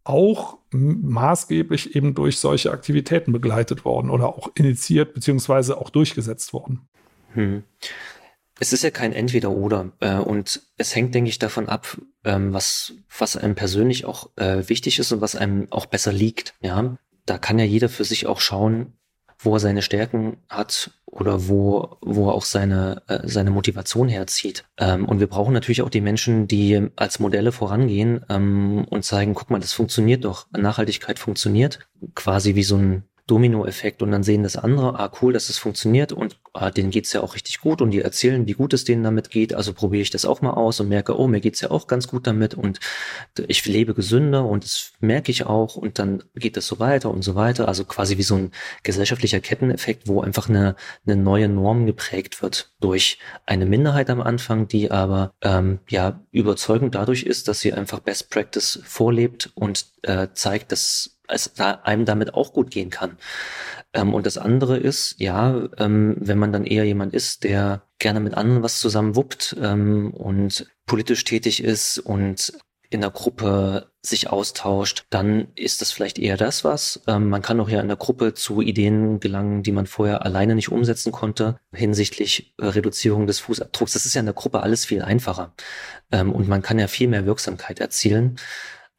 auch 0.03 0.57
maßgeblich 0.71 1.95
eben 1.95 2.13
durch 2.13 2.39
solche 2.39 2.71
Aktivitäten 2.71 3.31
begleitet 3.31 3.85
worden 3.85 4.09
oder 4.09 4.27
auch 4.27 4.49
initiiert 4.55 5.13
beziehungsweise 5.13 5.77
auch 5.77 5.89
durchgesetzt 5.89 6.53
worden. 6.53 6.87
Hm. 7.33 7.63
Es 8.59 8.73
ist 8.73 8.83
ja 8.83 8.91
kein 8.91 9.13
Entweder-Oder 9.13 9.91
äh, 9.99 10.15
und 10.15 10.61
es 10.77 10.95
hängt, 10.95 11.13
denke 11.13 11.29
ich, 11.29 11.39
davon 11.39 11.69
ab, 11.69 11.97
ähm, 12.23 12.53
was, 12.53 12.93
was 13.17 13.37
einem 13.37 13.55
persönlich 13.55 14.05
auch 14.05 14.29
äh, 14.35 14.67
wichtig 14.67 14.99
ist 14.99 15.11
und 15.11 15.21
was 15.21 15.35
einem 15.35 15.67
auch 15.71 15.85
besser 15.85 16.11
liegt. 16.11 16.55
Ja, 16.61 16.97
da 17.25 17.37
kann 17.37 17.59
ja 17.59 17.65
jeder 17.65 17.89
für 17.89 18.03
sich 18.03 18.25
auch 18.25 18.39
schauen, 18.39 18.93
wo 19.39 19.55
er 19.55 19.59
seine 19.59 19.81
Stärken 19.81 20.37
hat 20.49 20.91
oder 21.05 21.47
wo, 21.47 21.97
wo 22.01 22.29
er 22.29 22.33
auch 22.33 22.45
seine, 22.45 23.03
äh, 23.07 23.19
seine 23.27 23.51
Motivation 23.51 24.09
herzieht. 24.09 24.65
Ähm, 24.77 25.05
und 25.05 25.19
wir 25.19 25.27
brauchen 25.27 25.53
natürlich 25.53 25.81
auch 25.81 25.89
die 25.89 26.01
Menschen, 26.01 26.47
die 26.47 26.89
als 26.95 27.19
Modelle 27.19 27.51
vorangehen 27.51 28.25
ähm, 28.29 28.85
und 28.89 29.05
zeigen, 29.05 29.35
guck 29.35 29.49
mal, 29.49 29.59
das 29.59 29.73
funktioniert 29.73 30.25
doch. 30.25 30.47
Nachhaltigkeit 30.51 31.19
funktioniert. 31.19 31.79
Quasi 32.15 32.55
wie 32.55 32.63
so 32.63 32.77
ein 32.77 33.03
Dominoeffekt 33.27 34.01
und 34.01 34.11
dann 34.11 34.23
sehen 34.23 34.43
das 34.43 34.55
andere, 34.55 34.97
ah 34.99 35.11
cool, 35.21 35.33
dass 35.33 35.43
es 35.43 35.47
das 35.49 35.57
funktioniert 35.57 36.13
und 36.13 36.39
ah, 36.53 36.71
denen 36.71 36.91
geht's 36.91 37.11
ja 37.11 37.21
auch 37.21 37.35
richtig 37.35 37.59
gut 37.59 37.81
und 37.81 37.91
die 37.91 38.01
erzählen, 38.01 38.47
wie 38.47 38.53
gut 38.53 38.73
es 38.73 38.85
denen 38.85 39.03
damit 39.03 39.29
geht, 39.29 39.53
also 39.53 39.73
probiere 39.73 40.01
ich 40.01 40.09
das 40.09 40.23
auch 40.23 40.41
mal 40.41 40.51
aus 40.51 40.79
und 40.79 40.87
merke, 40.87 41.19
oh, 41.19 41.27
mir 41.27 41.41
geht's 41.41 41.59
ja 41.59 41.69
auch 41.69 41.87
ganz 41.87 42.07
gut 42.07 42.25
damit 42.25 42.53
und 42.53 42.79
ich 43.47 43.65
lebe 43.65 43.93
gesünder 43.93 44.45
und 44.45 44.63
das 44.63 44.93
merke 45.01 45.31
ich 45.31 45.45
auch 45.45 45.75
und 45.75 45.99
dann 45.99 46.23
geht 46.35 46.55
das 46.55 46.67
so 46.67 46.79
weiter 46.79 47.11
und 47.11 47.21
so 47.21 47.35
weiter, 47.35 47.67
also 47.67 47.83
quasi 47.83 48.17
wie 48.17 48.23
so 48.23 48.35
ein 48.35 48.51
gesellschaftlicher 48.83 49.41
Ketteneffekt, 49.41 50.07
wo 50.07 50.21
einfach 50.21 50.47
eine, 50.47 50.75
eine 51.05 51.17
neue 51.17 51.49
Norm 51.49 51.85
geprägt 51.85 52.41
wird 52.41 52.71
durch 52.79 53.19
eine 53.45 53.65
Minderheit 53.65 54.09
am 54.09 54.21
Anfang, 54.21 54.69
die 54.69 54.89
aber 54.89 55.33
ähm, 55.41 55.79
ja 55.89 56.21
überzeugend 56.31 56.95
dadurch 56.95 57.23
ist, 57.23 57.49
dass 57.49 57.59
sie 57.59 57.73
einfach 57.73 57.99
Best 57.99 58.29
Practice 58.29 58.79
vorlebt 58.85 59.51
und 59.55 59.87
äh, 60.03 60.29
zeigt, 60.33 60.71
dass 60.71 61.16
es 61.27 61.53
da 61.53 61.71
einem 61.83 62.05
damit 62.05 62.33
auch 62.33 62.53
gut 62.53 62.71
gehen 62.71 62.89
kann. 62.89 63.17
Ähm, 63.93 64.13
und 64.13 64.25
das 64.25 64.37
andere 64.37 64.77
ist, 64.77 65.15
ja, 65.19 65.69
ähm, 65.77 66.15
wenn 66.19 66.37
man 66.37 66.51
dann 66.51 66.65
eher 66.65 66.85
jemand 66.85 67.13
ist, 67.13 67.43
der 67.43 67.83
gerne 67.99 68.19
mit 68.19 68.35
anderen 68.35 68.63
was 68.63 68.79
zusammen 68.79 69.15
wuppt 69.15 69.55
ähm, 69.61 70.11
und 70.13 70.67
politisch 70.85 71.23
tätig 71.23 71.63
ist 71.63 71.99
und 71.99 72.53
in 72.89 73.01
der 73.01 73.09
Gruppe 73.09 73.91
sich 74.01 74.29
austauscht, 74.29 75.05
dann 75.09 75.49
ist 75.55 75.81
das 75.81 75.91
vielleicht 75.91 76.19
eher 76.19 76.37
das 76.37 76.63
was. 76.63 77.01
Ähm, 77.07 77.29
man 77.29 77.41
kann 77.41 77.59
auch 77.59 77.67
ja 77.67 77.81
in 77.81 77.87
der 77.89 77.97
Gruppe 77.97 78.33
zu 78.33 78.61
Ideen 78.61 79.19
gelangen, 79.19 79.63
die 79.63 79.73
man 79.73 79.87
vorher 79.87 80.25
alleine 80.25 80.55
nicht 80.55 80.71
umsetzen 80.71 81.11
konnte, 81.11 81.59
hinsichtlich 81.73 82.53
äh, 82.57 82.65
Reduzierung 82.65 83.27
des 83.27 83.39
Fußabdrucks. 83.39 83.93
Das 83.93 84.05
ist 84.05 84.13
ja 84.13 84.21
in 84.21 84.25
der 84.25 84.35
Gruppe 84.35 84.61
alles 84.61 84.85
viel 84.85 85.01
einfacher. 85.01 85.53
Ähm, 86.11 86.31
und 86.31 86.47
man 86.47 86.61
kann 86.61 86.79
ja 86.79 86.87
viel 86.87 87.09
mehr 87.09 87.25
Wirksamkeit 87.25 87.81
erzielen, 87.81 88.37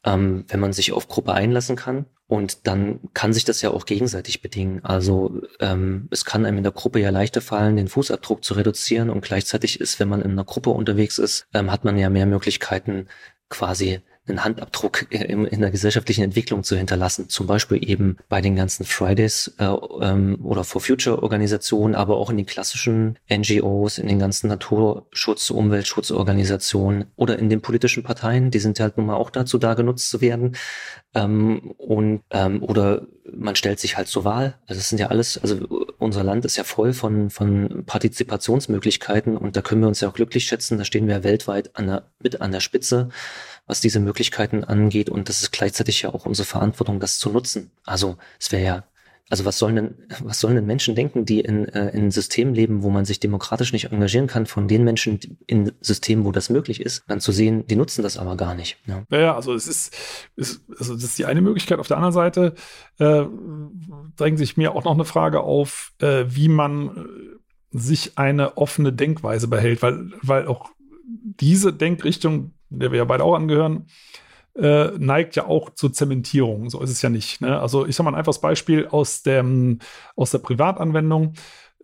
ähm, 0.05 0.45
wenn 0.49 0.61
man 0.61 0.75
sich 0.75 0.93
auf 0.93 1.09
Gruppe 1.09 1.33
einlassen 1.33 1.77
kann 1.77 2.07
und 2.29 2.67
dann 2.67 3.01
kann 3.15 3.33
sich 3.33 3.45
das 3.47 3.63
ja 3.63 3.71
auch 3.71 3.87
gegenseitig 3.87 4.43
bedingen. 4.43 4.85
Also 4.85 5.41
ähm, 5.61 6.09
es 6.11 6.27
kann 6.27 6.45
einem 6.45 6.59
in 6.59 6.63
der 6.63 6.73
Gruppe 6.73 7.01
ja 7.01 7.09
leichter 7.09 7.41
fallen, 7.41 7.77
den 7.77 7.89
Fußabdruck 7.89 8.45
zu 8.45 8.55
reduzieren 8.55 9.09
und 9.09 9.23
gleichzeitig 9.23 9.81
ist, 9.81 9.99
wenn 9.99 10.09
man 10.09 10.21
in 10.21 10.33
einer 10.33 10.45
Gruppe 10.45 10.71
unterwegs 10.71 11.19
ist, 11.19 11.47
ähm, 11.55 11.73
hat 11.73 11.85
man 11.85 11.97
ja 11.97 12.11
mehr 12.11 12.27
Möglichkeiten, 12.27 13.09
quasi 13.49 14.03
einen 14.29 14.45
Handabdruck 14.45 15.07
in, 15.11 15.45
in 15.45 15.61
der 15.61 15.71
gesellschaftlichen 15.71 16.23
Entwicklung 16.23 16.63
zu 16.63 16.77
hinterlassen. 16.77 17.29
Zum 17.29 17.47
Beispiel 17.47 17.89
eben 17.89 18.17
bei 18.29 18.41
den 18.41 18.57
ganzen 18.57 18.85
Fridays 18.85 19.55
äh, 19.59 19.65
ähm, 19.65 20.39
oder 20.43 20.65
For 20.65 20.81
Future 20.81 21.23
Organisationen, 21.23 21.95
aber 21.95 22.17
auch 22.17 22.31
in 22.31 22.37
den 22.37 22.47
klassischen 22.47 23.19
NGOs, 23.31 23.99
in 23.99 24.09
den 24.09 24.19
ganzen 24.19 24.49
Naturschutz-, 24.49 25.51
Umweltschutzorganisationen 25.51 27.07
oder 27.17 27.39
in 27.39 27.49
den 27.49 27.61
politischen 27.61 28.03
Parteien. 28.03 28.51
Die 28.51 28.59
sind 28.59 28.81
halt 28.81 28.97
nun 28.97 29.07
mal 29.07 29.17
auch 29.17 29.31
dazu 29.31 29.59
da, 29.59 29.75
genutzt 29.75 30.11
zu 30.11 30.21
werden. 30.21 30.57
Ähm, 31.15 31.75
und 31.79 32.23
ähm, 32.31 32.63
oder 32.63 33.07
man 33.33 33.57
stellt 33.57 33.81
sich 33.81 33.97
halt 33.97 34.09
zur 34.09 34.25
Wahl. 34.25 34.55
Also 34.67 34.81
es 34.81 34.89
sind 34.89 34.99
ja 34.99 35.09
alles, 35.09 35.39
also 35.39 35.57
unser 35.99 36.25
Land 36.25 36.45
ist 36.45 36.57
ja 36.57 36.65
voll 36.65 36.93
von, 36.93 37.31
von 37.31 37.85
Partizipationsmöglichkeiten 37.87 39.37
und 39.37 39.57
da 39.57 39.63
können 39.63 39.81
wir 39.81 39.89
uns 39.89 40.01
ja 40.01 40.09
auch 40.09 40.15
glücklich 40.15 40.45
schätzen. 40.45 40.79
Da 40.79 40.85
stehen 40.85 41.09
wir 41.09 41.25
weltweit 41.25 41.77
an 41.77 41.87
der, 41.87 42.11
mit 42.21 42.41
an 42.41 42.53
der 42.53 42.61
Spitze 42.61 43.09
was 43.69 43.81
diese 43.81 44.01
Möglichkeiten 44.01 44.65
angeht. 44.65 45.11
Und 45.11 45.29
das 45.29 45.43
ist 45.43 45.53
gleichzeitig 45.53 46.03
ja 46.03 46.13
auch 46.13 46.27
unsere 46.27 46.47
Verantwortung, 46.47 46.99
das 46.99 47.19
zu 47.19 47.31
nutzen. 47.31 47.71
Also 47.85 48.17
es 48.41 48.51
wäre 48.51 48.65
ja, 48.65 48.85
also 49.31 49.45
was 49.45 49.59
sollen 49.59 49.77
denn, 49.77 49.95
was 50.23 50.41
sollen 50.41 50.55
denn 50.55 50.65
Menschen 50.65 50.95
denken, 50.95 51.27
die 51.27 51.41
in, 51.41 51.67
äh, 51.67 51.91
in 51.91 52.11
Systemen 52.11 52.55
leben, 52.55 52.83
wo 52.83 52.89
man 52.89 53.05
sich 53.05 53.21
demokratisch 53.21 53.75
nicht 53.75 53.93
engagieren 53.93 54.27
kann, 54.27 54.47
von 54.47 54.69
den 54.69 54.85
Menschen 54.85 55.21
in 55.47 55.73
Systemen, 55.81 56.25
wo 56.25 56.33
das 56.33 56.49
möglich 56.49 56.81
ist, 56.81 57.05
dann 57.09 57.21
zu 57.21 57.31
sehen, 57.31 57.67
die 57.67 57.77
nutzen 57.77 58.03
das 58.03 58.17
aber 58.17 58.37
gar 58.37 58.55
nicht. 58.55 58.79
Ja, 58.87 59.05
ja 59.11 59.37
also 59.37 59.53
es 59.53 59.69
ist, 59.69 59.95
ist, 60.37 60.63
also 60.79 60.95
das 60.95 61.05
ist 61.05 61.19
die 61.19 61.27
eine 61.27 61.43
Möglichkeit. 61.43 61.79
Auf 61.79 61.89
der 61.89 61.99
anderen 61.99 62.15
Seite 62.15 62.55
äh, 62.99 63.25
drängt 64.17 64.39
sich 64.39 64.57
mir 64.57 64.75
auch 64.75 64.85
noch 64.85 64.95
eine 64.95 65.05
Frage 65.05 65.41
auf, 65.41 65.93
äh, 66.01 66.25
wie 66.29 66.49
man 66.49 66.89
äh, 66.97 67.79
sich 67.79 68.17
eine 68.17 68.57
offene 68.57 68.95
Denkweise 68.95 69.47
behält, 69.47 69.83
weil, 69.83 70.11
weil 70.23 70.47
auch 70.47 70.71
diese 71.05 71.75
Denkrichtung 71.75 72.53
der 72.71 72.93
wir 72.93 72.99
ja 72.99 73.05
beide 73.05 73.25
auch 73.25 73.35
angehören, 73.35 73.87
äh, 74.57 74.91
neigt 74.99 75.37
ja 75.37 75.47
auch 75.47 75.71
zur 75.71 75.93
Zementierung. 75.93 76.69
So 76.71 76.81
ist 76.83 76.91
es 76.91 77.03
ja 77.03 77.11
nicht. 77.11 77.41
Ne? 77.41 77.61
Also 77.61 77.87
ich 77.87 77.97
sage 77.97 78.05
mal 78.05 78.17
ein 78.17 78.19
einfaches 78.19 78.41
Beispiel 78.41 78.89
aus, 78.89 79.23
dem, 79.23 79.79
aus 80.17 80.31
der 80.31 80.39
Privatanwendung. 80.39 81.35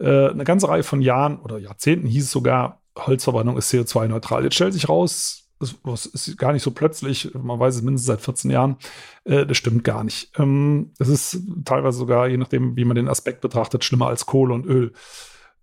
Äh, 0.00 0.30
eine 0.30 0.44
ganze 0.44 0.68
Reihe 0.68 0.82
von 0.82 1.00
Jahren 1.00 1.38
oder 1.38 1.58
Jahrzehnten 1.58 2.06
hieß 2.06 2.24
es 2.24 2.30
sogar, 2.30 2.80
Holzverbrennung 2.98 3.56
ist 3.56 3.72
CO2-neutral. 3.72 4.44
Jetzt 4.44 4.54
stellt 4.54 4.72
sich 4.72 4.88
raus, 4.88 5.44
das 5.84 6.06
ist 6.06 6.36
gar 6.36 6.52
nicht 6.52 6.62
so 6.62 6.72
plötzlich, 6.72 7.32
man 7.34 7.58
weiß 7.58 7.76
es 7.76 7.82
mindestens 7.82 8.06
seit 8.06 8.20
14 8.20 8.50
Jahren, 8.50 8.76
äh, 9.24 9.46
das 9.46 9.56
stimmt 9.56 9.84
gar 9.84 10.04
nicht. 10.04 10.32
Ähm, 10.38 10.92
es 10.98 11.08
ist 11.08 11.38
teilweise 11.64 11.98
sogar, 11.98 12.28
je 12.28 12.36
nachdem, 12.36 12.76
wie 12.76 12.84
man 12.84 12.96
den 12.96 13.08
Aspekt 13.08 13.40
betrachtet, 13.40 13.84
schlimmer 13.84 14.08
als 14.08 14.26
Kohle 14.26 14.54
und 14.54 14.66
Öl. 14.66 14.92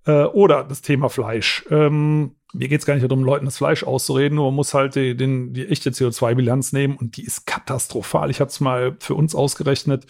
Äh, 0.06 0.24
oder 0.24 0.64
das 0.64 0.82
Thema 0.82 1.10
Fleisch. 1.10 1.66
Ähm, 1.70 2.36
mir 2.54 2.68
geht 2.68 2.82
es 2.82 2.86
gar 2.86 2.96
nicht 2.96 3.04
darum, 3.04 3.24
Leuten 3.24 3.46
das 3.46 3.58
Fleisch 3.58 3.84
auszureden, 3.84 4.36
nur 4.36 4.46
man 4.46 4.56
muss 4.56 4.74
halt 4.74 4.96
die, 4.96 5.16
den, 5.16 5.54
die 5.54 5.68
echte 5.68 5.92
CO2-Bilanz 5.92 6.74
nehmen 6.74 6.98
und 6.98 7.18
die 7.18 7.24
ist 7.24 7.46
katastrophal. 7.46 8.30
Ich 8.30 8.40
habe 8.40 8.50
es 8.50 8.60
mal 8.60 8.96
für 9.00 9.16
uns 9.16 9.36
ausgerechnet. 9.36 10.06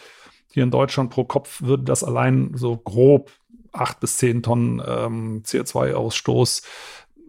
Hier 0.54 0.64
in 0.64 0.72
Deutschland 0.72 1.12
pro 1.12 1.24
Kopf 1.24 1.62
würde 1.62 1.84
das 1.84 2.04
allein 2.04 2.52
so 2.56 2.78
grob 2.78 3.32
acht 3.72 4.00
bis 4.00 4.18
zehn 4.18 4.44
Tonnen 4.44 4.82
ähm, 4.86 5.44
CO2-Ausstoß 5.46 6.64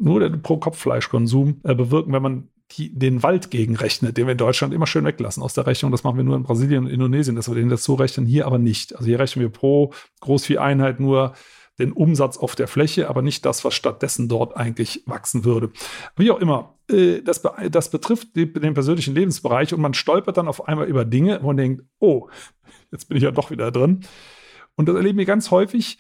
nur 0.01 0.21
der 0.21 0.31
Pro-Kopf-Fleischkonsum 0.31 1.61
äh, 1.65 1.75
bewirken, 1.75 2.13
wenn 2.13 2.23
man 2.23 2.49
die, 2.73 2.93
den 2.99 3.23
Wald 3.23 3.51
gegenrechnet, 3.51 4.17
den 4.17 4.27
wir 4.27 4.33
in 4.33 4.39
Deutschland 4.39 4.73
immer 4.73 4.87
schön 4.87 5.05
weglassen 5.05 5.43
aus 5.43 5.55
der 5.55 5.67
Rechnung. 5.67 5.93
Das 5.93 6.05
machen 6.05 6.17
wir 6.17 6.25
nur 6.25 6.37
in 6.37 6.43
Brasilien 6.43 6.85
und 6.85 6.91
Indonesien, 6.91 7.37
dass 7.37 7.49
wir 7.49 7.55
den 7.55 7.69
dazu 7.69 7.95
rechnen, 7.95 8.27
hier 8.27 8.47
aber 8.47 8.59
nicht. 8.59 8.97
Also 8.97 9.07
hier 9.07 9.19
rechnen 9.19 9.43
wir 9.43 9.51
pro 9.51 9.93
Großvieheinheit 10.21 10.99
nur 10.99 11.35
den 11.79 11.93
Umsatz 11.93 12.37
auf 12.37 12.55
der 12.55 12.69
Fläche, 12.69 13.09
aber 13.09 13.23
nicht 13.23 13.45
das, 13.47 13.65
was 13.65 13.75
stattdessen 13.75 14.29
dort 14.29 14.57
eigentlich 14.57 15.03
wachsen 15.07 15.45
würde. 15.45 15.71
Wie 16.17 16.31
auch 16.31 16.39
immer, 16.39 16.79
äh, 16.91 17.23
das, 17.23 17.43
das 17.71 17.91
betrifft 17.91 18.37
den 18.37 18.75
persönlichen 18.75 19.15
Lebensbereich 19.15 19.73
und 19.73 19.81
man 19.81 19.95
stolpert 19.95 20.37
dann 20.37 20.49
auf 20.49 20.69
einmal 20.69 20.87
über 20.87 21.05
Dinge, 21.05 21.41
wo 21.43 21.49
man 21.49 21.57
denkt, 21.57 21.85
oh, 21.99 22.29
jetzt 22.91 23.09
bin 23.09 23.17
ich 23.17 23.23
ja 23.23 23.31
doch 23.31 23.51
wieder 23.51 23.71
drin. 23.71 24.01
Und 24.77 24.89
das 24.89 24.97
erleben 24.97 25.19
wir 25.19 25.27
ganz 25.27 25.51
häufig. 25.51 25.99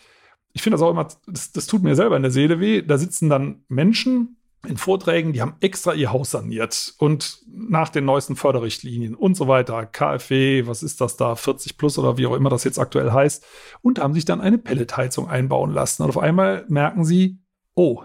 Ich 0.52 0.62
finde 0.62 0.74
das 0.74 0.82
auch 0.82 0.90
immer, 0.90 1.08
das, 1.26 1.52
das 1.52 1.66
tut 1.66 1.82
mir 1.82 1.94
selber 1.94 2.16
in 2.16 2.22
der 2.22 2.30
Seele 2.30 2.60
weh. 2.60 2.82
Da 2.82 2.98
sitzen 2.98 3.30
dann 3.30 3.64
Menschen, 3.68 4.36
in 4.66 4.76
Vorträgen, 4.76 5.32
die 5.32 5.42
haben 5.42 5.56
extra 5.60 5.92
ihr 5.94 6.12
Haus 6.12 6.30
saniert 6.30 6.94
und 6.98 7.38
nach 7.46 7.88
den 7.88 8.04
neuesten 8.04 8.36
Förderrichtlinien 8.36 9.14
und 9.14 9.36
so 9.36 9.48
weiter, 9.48 9.86
KfW, 9.86 10.66
was 10.66 10.82
ist 10.82 11.00
das 11.00 11.16
da, 11.16 11.34
40 11.34 11.76
plus 11.76 11.98
oder 11.98 12.16
wie 12.16 12.26
auch 12.26 12.34
immer 12.34 12.50
das 12.50 12.64
jetzt 12.64 12.78
aktuell 12.78 13.12
heißt, 13.12 13.44
und 13.80 13.98
haben 13.98 14.14
sich 14.14 14.24
dann 14.24 14.40
eine 14.40 14.58
Pelletheizung 14.58 15.28
einbauen 15.28 15.72
lassen. 15.72 16.02
Und 16.04 16.10
auf 16.10 16.18
einmal 16.18 16.64
merken 16.68 17.04
sie, 17.04 17.40
oh, 17.74 18.02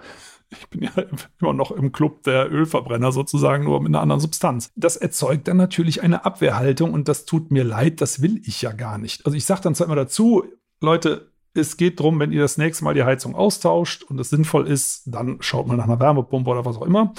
ich 0.49 0.67
bin 0.69 0.83
ja 0.83 0.91
immer 1.41 1.53
noch 1.53 1.71
im 1.71 1.91
Club 1.91 2.23
der 2.23 2.51
Ölverbrenner 2.51 3.11
sozusagen, 3.11 3.65
nur 3.65 3.81
mit 3.81 3.89
einer 3.89 4.01
anderen 4.01 4.21
Substanz. 4.21 4.71
Das 4.75 4.95
erzeugt 4.95 5.47
dann 5.47 5.57
natürlich 5.57 6.01
eine 6.01 6.25
Abwehrhaltung 6.25 6.93
und 6.93 7.07
das 7.07 7.25
tut 7.25 7.51
mir 7.51 7.63
leid, 7.63 8.01
das 8.01 8.21
will 8.21 8.41
ich 8.45 8.61
ja 8.61 8.71
gar 8.71 8.97
nicht. 8.97 9.25
Also 9.25 9.37
ich 9.37 9.45
sage 9.45 9.61
dann 9.61 9.75
zwar 9.75 9.87
immer 9.87 9.95
dazu, 9.95 10.43
Leute, 10.81 11.31
es 11.57 11.77
geht 11.77 11.99
darum, 11.99 12.19
wenn 12.19 12.31
ihr 12.31 12.41
das 12.41 12.57
nächste 12.57 12.83
Mal 12.83 12.93
die 12.93 13.03
Heizung 13.03 13.35
austauscht 13.35 14.03
und 14.03 14.19
es 14.19 14.29
sinnvoll 14.29 14.67
ist, 14.67 15.03
dann 15.05 15.37
schaut 15.41 15.67
man 15.67 15.77
nach 15.77 15.85
einer 15.85 15.99
Wärmepumpe 15.99 16.49
oder 16.49 16.65
was 16.65 16.77
auch 16.77 16.85
immer. 16.85 17.13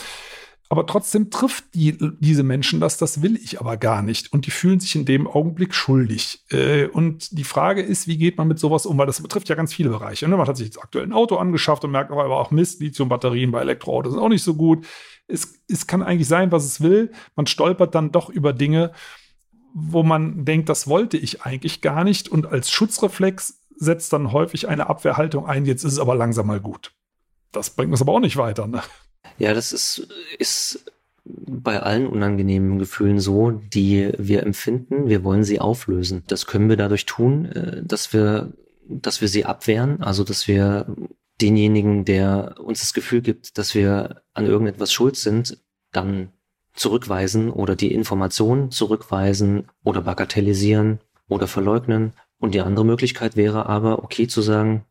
aber 0.70 0.86
trotzdem 0.86 1.30
trifft 1.30 1.74
die, 1.74 1.96
diese 2.20 2.42
Menschen 2.42 2.78
das, 2.78 2.98
das 2.98 3.22
will 3.22 3.36
ich 3.36 3.58
aber 3.58 3.78
gar 3.78 4.02
nicht. 4.02 4.32
Und 4.32 4.44
die 4.46 4.50
fühlen 4.50 4.80
sich 4.80 4.94
in 4.96 5.06
dem 5.06 5.26
Augenblick 5.26 5.74
schuldig. 5.74 6.44
Äh, 6.50 6.88
und 6.88 7.38
die 7.38 7.44
Frage 7.44 7.80
ist, 7.80 8.06
wie 8.06 8.18
geht 8.18 8.36
man 8.36 8.48
mit 8.48 8.58
sowas 8.58 8.84
um? 8.84 8.98
Weil 8.98 9.06
das 9.06 9.22
betrifft 9.22 9.48
ja 9.48 9.54
ganz 9.54 9.72
viele 9.72 9.88
Bereiche. 9.88 10.28
Ne? 10.28 10.36
Man 10.36 10.46
hat 10.46 10.58
sich 10.58 10.66
jetzt 10.66 10.82
aktuell 10.82 11.06
ein 11.06 11.12
Auto 11.14 11.36
angeschafft 11.36 11.84
und 11.84 11.90
merkt 11.90 12.10
aber 12.10 12.38
auch 12.38 12.50
Mist, 12.50 12.80
Lithium-Batterien 12.80 13.50
bei 13.50 13.62
Elektroautos 13.62 14.12
sind 14.12 14.22
auch 14.22 14.28
nicht 14.28 14.42
so 14.42 14.54
gut. 14.54 14.86
Es, 15.26 15.62
es 15.68 15.86
kann 15.86 16.02
eigentlich 16.02 16.28
sein, 16.28 16.52
was 16.52 16.66
es 16.66 16.82
will. 16.82 17.12
Man 17.34 17.46
stolpert 17.46 17.94
dann 17.94 18.12
doch 18.12 18.28
über 18.28 18.52
Dinge, 18.52 18.92
wo 19.72 20.02
man 20.02 20.44
denkt, 20.44 20.68
das 20.68 20.86
wollte 20.86 21.16
ich 21.16 21.42
eigentlich 21.42 21.80
gar 21.80 22.04
nicht. 22.04 22.28
Und 22.28 22.46
als 22.46 22.70
Schutzreflex 22.70 23.60
setzt 23.78 24.12
dann 24.12 24.32
häufig 24.32 24.68
eine 24.68 24.88
Abwehrhaltung 24.88 25.46
ein, 25.46 25.64
jetzt 25.64 25.84
ist 25.84 25.94
es 25.94 25.98
aber 25.98 26.14
langsam 26.14 26.46
mal 26.46 26.60
gut. 26.60 26.92
Das 27.52 27.70
bringt 27.70 27.92
uns 27.92 28.02
aber 28.02 28.12
auch 28.12 28.20
nicht 28.20 28.36
weiter. 28.36 28.66
Ne? 28.66 28.82
Ja, 29.38 29.54
das 29.54 29.72
ist, 29.72 30.08
ist 30.38 30.84
bei 31.24 31.80
allen 31.80 32.06
unangenehmen 32.06 32.78
Gefühlen 32.78 33.20
so, 33.20 33.50
die 33.50 34.12
wir 34.18 34.42
empfinden. 34.42 35.08
Wir 35.08 35.24
wollen 35.24 35.44
sie 35.44 35.60
auflösen. 35.60 36.24
Das 36.26 36.46
können 36.46 36.68
wir 36.68 36.76
dadurch 36.76 37.06
tun, 37.06 37.46
äh, 37.46 37.82
dass 37.84 38.12
wir, 38.12 38.52
dass 38.88 39.20
wir 39.20 39.28
sie 39.28 39.44
abwehren, 39.44 40.02
also 40.02 40.24
dass 40.24 40.48
wir 40.48 40.86
denjenigen, 41.40 42.04
der 42.04 42.56
uns 42.58 42.80
das 42.80 42.94
Gefühl 42.94 43.20
gibt, 43.20 43.58
dass 43.58 43.74
wir 43.74 44.22
an 44.34 44.46
irgendetwas 44.46 44.92
schuld 44.92 45.16
sind, 45.16 45.58
dann 45.92 46.32
zurückweisen 46.74 47.50
oder 47.50 47.76
die 47.76 47.92
Information 47.92 48.70
zurückweisen 48.70 49.68
oder 49.84 50.02
bagatellisieren 50.02 51.00
oder 51.28 51.46
verleugnen. 51.46 52.12
Und 52.38 52.54
die 52.54 52.60
andere 52.60 52.84
Möglichkeit 52.84 53.36
wäre 53.36 53.66
aber, 53.66 54.04
okay 54.04 54.28
zu 54.28 54.42
sagen, 54.42 54.84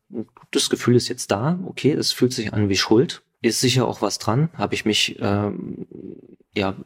das 0.50 0.70
Gefühl 0.70 0.96
ist 0.96 1.08
jetzt 1.08 1.30
da, 1.30 1.58
okay, 1.66 1.92
es 1.92 2.12
fühlt 2.12 2.32
sich 2.32 2.52
an 2.52 2.68
wie 2.68 2.76
Schuld, 2.76 3.22
ist 3.40 3.60
sicher 3.60 3.86
auch 3.86 4.02
was 4.02 4.18
dran, 4.18 4.50
habe 4.54 4.74
ich 4.74 4.84
mich, 4.84 5.16
ähm, 5.20 5.86
ja, 6.54 6.76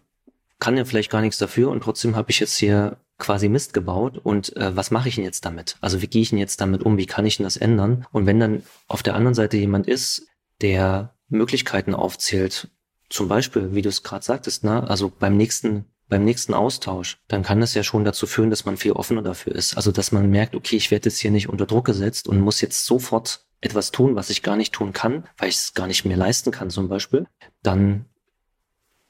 kann 0.58 0.76
ja 0.76 0.84
vielleicht 0.84 1.10
gar 1.10 1.20
nichts 1.20 1.38
dafür 1.38 1.70
und 1.70 1.82
trotzdem 1.82 2.14
habe 2.14 2.30
ich 2.30 2.38
jetzt 2.38 2.56
hier 2.56 2.96
quasi 3.18 3.48
Mist 3.48 3.74
gebaut 3.74 4.18
und 4.22 4.56
äh, 4.56 4.76
was 4.76 4.90
mache 4.90 5.08
ich 5.08 5.16
denn 5.16 5.24
jetzt 5.24 5.44
damit? 5.44 5.76
Also 5.80 6.02
wie 6.02 6.06
gehe 6.06 6.22
ich 6.22 6.30
denn 6.30 6.38
jetzt 6.38 6.60
damit 6.60 6.82
um? 6.82 6.98
Wie 6.98 7.06
kann 7.06 7.26
ich 7.26 7.36
denn 7.36 7.44
das 7.44 7.56
ändern? 7.56 8.06
Und 8.12 8.26
wenn 8.26 8.38
dann 8.38 8.62
auf 8.88 9.02
der 9.02 9.14
anderen 9.14 9.34
Seite 9.34 9.56
jemand 9.56 9.88
ist, 9.88 10.26
der 10.60 11.14
Möglichkeiten 11.28 11.94
aufzählt, 11.94 12.68
zum 13.08 13.28
Beispiel, 13.28 13.74
wie 13.74 13.82
du 13.82 13.88
es 13.88 14.02
gerade 14.02 14.24
sagtest, 14.24 14.64
ne, 14.64 14.88
also 14.88 15.12
beim 15.16 15.36
nächsten 15.36 15.86
beim 16.12 16.24
nächsten 16.24 16.52
Austausch, 16.52 17.16
dann 17.26 17.42
kann 17.42 17.60
das 17.60 17.72
ja 17.72 17.82
schon 17.82 18.04
dazu 18.04 18.26
führen, 18.26 18.50
dass 18.50 18.66
man 18.66 18.76
viel 18.76 18.92
offener 18.92 19.22
dafür 19.22 19.54
ist. 19.54 19.78
Also 19.78 19.92
dass 19.92 20.12
man 20.12 20.28
merkt, 20.28 20.54
okay, 20.54 20.76
ich 20.76 20.90
werde 20.90 21.08
jetzt 21.08 21.18
hier 21.18 21.30
nicht 21.30 21.48
unter 21.48 21.64
Druck 21.64 21.86
gesetzt 21.86 22.28
und 22.28 22.38
muss 22.38 22.60
jetzt 22.60 22.84
sofort 22.84 23.46
etwas 23.62 23.92
tun, 23.92 24.14
was 24.14 24.28
ich 24.28 24.42
gar 24.42 24.56
nicht 24.56 24.74
tun 24.74 24.92
kann, 24.92 25.24
weil 25.38 25.48
ich 25.48 25.54
es 25.54 25.72
gar 25.72 25.86
nicht 25.86 26.04
mehr 26.04 26.18
leisten 26.18 26.50
kann 26.50 26.68
zum 26.68 26.90
Beispiel, 26.90 27.26
dann 27.62 28.04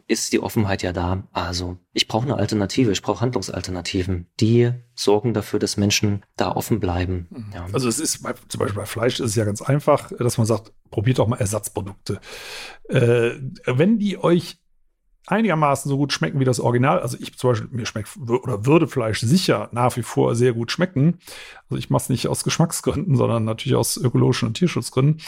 ist 0.07 0.33
die 0.33 0.38
Offenheit 0.38 0.85
ja 0.85 0.93
da. 0.93 1.27
Also 1.33 1.77
ich 1.93 2.07
brauche 2.07 2.23
eine 2.23 2.37
Alternative, 2.37 2.93
ich 2.93 3.03
brauche 3.03 3.21
Handlungsalternativen, 3.21 4.29
die 4.38 4.71
sorgen 4.95 5.35
dafür, 5.35 5.59
dass 5.59 5.77
Menschen 5.77 6.23
da 6.37 6.53
offen 6.53 6.79
bleiben. 6.79 7.27
Mhm. 7.31 7.53
Ja. 7.53 7.67
Also 7.73 7.88
es 7.88 7.99
ist 7.99 8.23
bei, 8.23 8.33
zum 8.47 8.61
Beispiel 8.61 8.81
bei 8.81 8.87
Fleisch 8.87 9.19
ist 9.19 9.31
es 9.31 9.35
ja 9.35 9.45
ganz 9.45 9.61
einfach, 9.61 10.12
dass 10.17 10.38
man 10.38 10.47
sagt, 10.47 10.73
probiert 10.91 11.19
doch 11.19 11.27
mal 11.27 11.41
Ersatzprodukte. 11.41 12.21
Äh, 12.88 13.33
wenn 13.67 13.99
die 13.99 14.19
euch 14.19 14.62
einigermaßen 15.26 15.88
so 15.88 15.96
gut 15.96 16.12
schmecken 16.12 16.40
wie 16.40 16.44
das 16.44 16.61
Original. 16.61 17.00
Also 17.00 17.16
ich 17.20 17.37
zum 17.37 17.50
Beispiel, 17.50 17.68
mir 17.70 17.87
schmeckt 17.87 18.08
oder 18.28 18.66
würde 18.66 18.88
Fleisch 18.88 19.20
sicher 19.20 19.68
nach 19.72 19.96
wie 19.96 20.02
vor 20.02 20.35
sehr 20.35 20.52
gut 20.52 20.72
schmecken. 20.72 21.18
Also 21.68 21.76
ich 21.76 21.90
mache 21.90 22.02
es 22.02 22.08
nicht 22.08 22.28
aus 22.28 22.44
Geschmacksgründen, 22.44 23.16
sondern 23.16 23.44
natürlich 23.44 23.76
aus 23.76 23.96
ökologischen 23.96 24.48
und 24.48 24.54
Tierschutzgründen. 24.54 25.20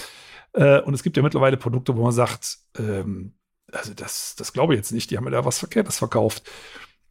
Äh, 0.53 0.81
und 0.81 0.95
es 0.95 1.03
gibt 1.03 1.17
ja 1.17 1.23
mittlerweile 1.23 1.57
Produkte, 1.57 1.97
wo 1.97 2.03
man 2.03 2.13
sagt, 2.13 2.59
ähm, 2.79 3.35
also 3.73 3.95
das, 3.95 4.35
das 4.37 4.53
glaube 4.53 4.75
ich 4.75 4.79
jetzt 4.79 4.93
nicht, 4.93 5.11
die 5.11 5.17
haben 5.17 5.25
mir 5.25 5.31
da 5.31 5.45
was 5.45 5.59
Verkehrtes 5.59 5.99
verkauft. 5.99 6.43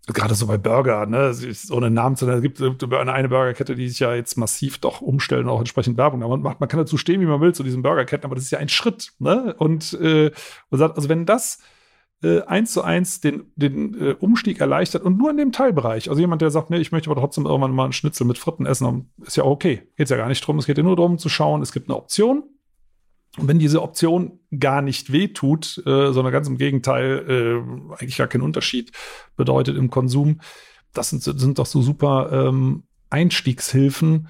Gerade 0.08 0.36
so 0.36 0.48
bei 0.48 0.58
Burger, 0.58 1.06
ne, 1.06 1.34
so 1.34 1.78
einen 1.78 1.94
Namen 1.94 2.18
zu 2.18 2.26
nennen. 2.26 2.38
Es 2.38 2.44
gibt 2.44 2.62
eine, 2.62 3.14
eine 3.14 3.30
Burgerkette, 3.30 3.76
die 3.76 3.88
sich 3.88 4.00
ja 4.00 4.14
jetzt 4.14 4.38
massiv 4.38 4.80
doch 4.80 5.00
umstellen, 5.00 5.48
auch 5.48 5.60
entsprechend 5.60 5.98
Werbung 5.98 6.20
da 6.20 6.28
macht. 6.28 6.60
Man 6.60 6.68
kann 6.68 6.80
dazu 6.80 6.98
stehen, 6.98 7.22
wie 7.22 7.26
man 7.26 7.40
will, 7.40 7.56
zu 7.56 7.64
diesen 7.64 7.84
Burgerketten, 7.84 8.26
aber 8.26 8.36
das 8.36 8.44
ist 8.44 8.52
ja 8.52 8.60
ein 8.60 8.68
Schritt, 8.68 9.14
ne? 9.20 9.56
Und 9.58 9.94
äh, 10.02 10.32
man 10.70 10.80
sagt, 10.80 10.98
also 10.98 11.08
wenn 11.08 11.26
das 11.26 11.60
eins 12.48 12.72
zu 12.74 12.82
eins 12.84 13.20
den, 13.22 13.52
den 13.56 14.00
äh, 14.00 14.16
Umstieg 14.20 14.60
erleichtert 14.62 15.04
und 15.04 15.18
nur 15.18 15.30
in 15.30 15.38
dem 15.38 15.52
Teilbereich. 15.52 16.10
Also 16.10 16.22
jemand, 16.22 16.42
der 16.42 16.52
sagt, 16.52 16.70
nee, 16.70 16.78
ich 16.78 16.92
möchte 16.92 17.10
aber 17.10 17.20
trotzdem 17.20 17.46
irgendwann 17.46 17.72
mal 17.72 17.84
einen 17.84 17.94
Schnitzel 17.94 18.26
mit 18.26 18.38
Fritten 18.38 18.66
essen, 18.66 19.12
ist 19.26 19.38
ja 19.38 19.44
okay. 19.44 19.90
Geht 19.98 20.10
ja 20.10 20.18
gar 20.18 20.30
nicht 20.30 20.46
drum. 20.46 20.58
Es 20.58 20.66
geht 20.66 20.78
ja 20.78 20.84
nur 20.84 20.96
darum 20.96 21.18
zu 21.18 21.30
schauen, 21.30 21.62
es 21.62 21.74
gibt 21.74 21.90
eine 21.90 21.98
Option. 21.98 22.44
Und 23.38 23.48
wenn 23.48 23.60
diese 23.60 23.82
Option 23.82 24.40
gar 24.58 24.82
nicht 24.82 25.12
wehtut, 25.12 25.82
äh, 25.86 26.14
sondern 26.14 26.32
ganz 26.32 26.48
im 26.48 26.58
Gegenteil 26.58 27.26
äh, 27.28 27.94
eigentlich 27.94 28.18
gar 28.18 28.28
keinen 28.28 28.44
Unterschied 28.44 28.92
bedeutet 29.36 29.76
im 29.76 29.90
Konsum, 29.90 30.40
das 30.94 31.10
sind, 31.10 31.24
sind 31.24 31.58
doch 31.58 31.66
so 31.66 31.82
super 31.82 32.30
ähm, 32.32 32.84
Einstiegshilfen, 33.10 34.28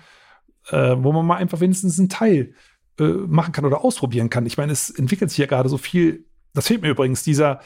äh, 0.70 0.96
wo 0.98 1.12
man 1.12 1.26
mal 1.26 1.36
einfach 1.36 1.60
wenigstens 1.60 2.00
einen 2.00 2.10
Teil 2.10 2.54
äh, 3.00 3.04
machen 3.04 3.52
kann 3.52 3.66
oder 3.66 3.84
ausprobieren 3.84 4.30
kann. 4.30 4.46
Ich 4.46 4.58
meine, 4.58 4.72
es 4.72 4.90
entwickelt 4.90 5.30
sich 5.32 5.40
ja 5.40 5.48
gerade 5.48 5.68
so 5.68 5.78
viel. 5.78 6.26
Das 6.54 6.68
fehlt 6.68 6.82
mir 6.82 6.90
übrigens, 6.90 7.24
dieser, 7.24 7.60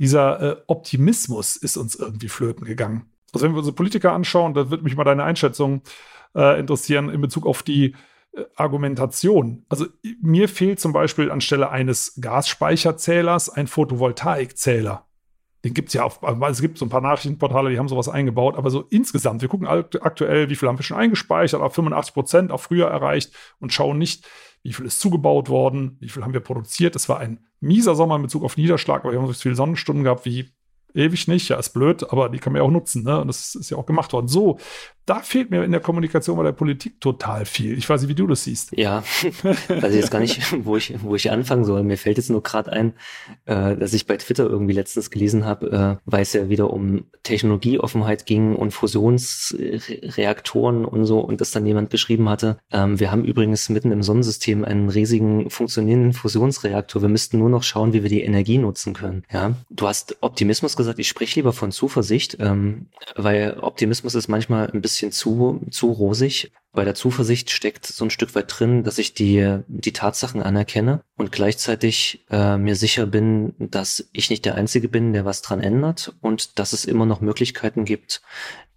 dieser 0.00 0.40
äh, 0.40 0.56
Optimismus 0.66 1.56
ist 1.56 1.76
uns 1.76 1.94
irgendwie 1.94 2.28
flöten 2.28 2.64
gegangen. 2.64 3.10
Also 3.32 3.46
wenn 3.46 3.52
wir 3.52 3.58
unsere 3.58 3.76
Politiker 3.76 4.12
anschauen, 4.12 4.54
da 4.54 4.70
würde 4.70 4.82
mich 4.82 4.96
mal 4.96 5.04
deine 5.04 5.24
Einschätzung 5.24 5.82
äh, 6.34 6.58
interessieren 6.58 7.10
in 7.10 7.20
Bezug 7.20 7.46
auf 7.46 7.62
die 7.62 7.94
äh, 8.32 8.44
Argumentation. 8.56 9.64
Also 9.68 9.86
mir 10.22 10.48
fehlt 10.48 10.80
zum 10.80 10.92
Beispiel 10.92 11.30
anstelle 11.30 11.70
eines 11.70 12.18
Gasspeicherzählers 12.20 13.50
ein 13.50 13.66
Photovoltaikzähler. 13.66 15.06
Den 15.62 15.74
gibt 15.74 15.88
es 15.88 15.94
ja 15.94 16.04
auf, 16.04 16.20
es 16.22 16.60
gibt 16.62 16.78
so 16.78 16.86
ein 16.86 16.88
paar 16.88 17.02
Nachrichtenportale, 17.02 17.68
die 17.68 17.78
haben 17.78 17.88
sowas 17.88 18.08
eingebaut, 18.08 18.56
aber 18.56 18.70
so 18.70 18.86
insgesamt, 18.88 19.42
wir 19.42 19.48
gucken 19.50 19.68
aktuell, 19.68 20.48
wie 20.48 20.56
viel 20.56 20.66
haben 20.66 20.78
wir 20.78 20.82
schon 20.82 20.96
eingespeichert, 20.96 21.60
auf 21.60 21.74
85 21.74 22.14
Prozent, 22.14 22.50
auch 22.50 22.62
früher 22.62 22.88
erreicht 22.88 23.34
und 23.58 23.70
schauen 23.70 23.98
nicht, 23.98 24.26
wie 24.62 24.72
viel 24.72 24.86
ist 24.86 25.00
zugebaut 25.00 25.48
worden, 25.48 25.96
wie 26.00 26.08
viel 26.08 26.22
haben 26.22 26.32
wir 26.32 26.40
produziert. 26.40 26.96
Es 26.96 27.08
war 27.08 27.18
ein 27.18 27.40
mieser 27.60 27.94
Sommer 27.94 28.16
in 28.16 28.22
Bezug 28.22 28.44
auf 28.44 28.56
Niederschlag, 28.56 29.02
aber 29.02 29.12
wir 29.12 29.20
haben 29.20 29.26
so 29.26 29.32
viele 29.32 29.54
Sonnenstunden 29.54 30.04
gehabt 30.04 30.24
wie 30.24 30.50
ewig 30.94 31.28
nicht. 31.28 31.48
Ja, 31.48 31.58
ist 31.58 31.70
blöd, 31.70 32.10
aber 32.10 32.28
die 32.28 32.38
kann 32.38 32.52
man 32.52 32.62
ja 32.62 32.66
auch 32.66 32.70
nutzen. 32.70 33.04
Ne? 33.04 33.20
Und 33.20 33.28
das 33.28 33.54
ist 33.54 33.70
ja 33.70 33.76
auch 33.76 33.86
gemacht 33.86 34.12
worden. 34.12 34.28
So, 34.28 34.58
da 35.10 35.20
fehlt 35.20 35.50
mir 35.50 35.64
in 35.64 35.72
der 35.72 35.80
Kommunikation 35.80 36.36
bei 36.36 36.44
der 36.44 36.52
Politik 36.52 37.00
total 37.00 37.44
viel. 37.44 37.76
Ich 37.76 37.90
weiß 37.90 38.02
nicht, 38.02 38.10
wie 38.10 38.14
du 38.14 38.28
das 38.28 38.44
siehst. 38.44 38.70
Ja, 38.76 39.02
weiß 39.42 39.90
ich 39.90 39.96
jetzt 39.96 40.12
gar 40.12 40.20
nicht, 40.20 40.40
wo 40.64 40.76
ich, 40.76 40.94
wo 41.02 41.16
ich 41.16 41.32
anfangen 41.32 41.64
soll. 41.64 41.82
Mir 41.82 41.98
fällt 41.98 42.18
jetzt 42.18 42.30
nur 42.30 42.44
gerade 42.44 42.72
ein, 42.72 42.92
äh, 43.46 43.76
dass 43.76 43.92
ich 43.92 44.06
bei 44.06 44.16
Twitter 44.18 44.44
irgendwie 44.44 44.72
letztens 44.72 45.10
gelesen 45.10 45.44
habe, 45.44 45.72
äh, 45.72 45.96
weil 46.04 46.22
es 46.22 46.32
ja 46.32 46.48
wieder 46.48 46.70
um 46.70 47.06
Technologieoffenheit 47.24 48.24
ging 48.24 48.54
und 48.54 48.70
Fusionsreaktoren 48.70 50.84
und 50.84 51.06
so 51.06 51.18
und 51.18 51.40
dass 51.40 51.50
dann 51.50 51.66
jemand 51.66 51.90
geschrieben 51.90 52.28
hatte, 52.28 52.58
ähm, 52.70 53.00
wir 53.00 53.10
haben 53.10 53.24
übrigens 53.24 53.68
mitten 53.68 53.90
im 53.90 54.04
Sonnensystem 54.04 54.64
einen 54.64 54.90
riesigen 54.90 55.50
funktionierenden 55.50 56.12
Fusionsreaktor. 56.12 57.02
Wir 57.02 57.08
müssten 57.08 57.38
nur 57.38 57.50
noch 57.50 57.64
schauen, 57.64 57.92
wie 57.92 58.04
wir 58.04 58.10
die 58.10 58.22
Energie 58.22 58.58
nutzen 58.58 58.94
können. 58.94 59.24
Ja, 59.32 59.56
du 59.70 59.88
hast 59.88 60.18
Optimismus 60.20 60.76
gesagt. 60.80 60.98
Ich 60.98 61.08
spreche 61.08 61.36
lieber 61.36 61.52
von 61.52 61.72
Zuversicht, 61.72 62.36
ähm, 62.40 62.88
weil 63.14 63.58
Optimismus 63.60 64.14
ist 64.14 64.28
manchmal 64.28 64.70
ein 64.70 64.80
bisschen 64.80 65.12
zu, 65.12 65.60
zu 65.70 65.92
rosig. 65.92 66.52
Bei 66.72 66.84
der 66.84 66.94
Zuversicht 66.94 67.50
steckt 67.50 67.86
so 67.86 68.04
ein 68.04 68.10
Stück 68.10 68.34
weit 68.34 68.46
drin, 68.48 68.84
dass 68.84 68.98
ich 68.98 69.14
die, 69.14 69.58
die 69.66 69.92
Tatsachen 69.92 70.42
anerkenne 70.42 71.02
und 71.16 71.32
gleichzeitig 71.32 72.24
äh, 72.30 72.56
mir 72.56 72.76
sicher 72.76 73.06
bin, 73.06 73.54
dass 73.58 74.08
ich 74.12 74.30
nicht 74.30 74.44
der 74.44 74.54
Einzige 74.54 74.88
bin, 74.88 75.12
der 75.12 75.24
was 75.24 75.42
dran 75.42 75.60
ändert 75.60 76.14
und 76.20 76.58
dass 76.58 76.72
es 76.72 76.84
immer 76.84 77.06
noch 77.06 77.20
Möglichkeiten 77.20 77.84
gibt, 77.84 78.22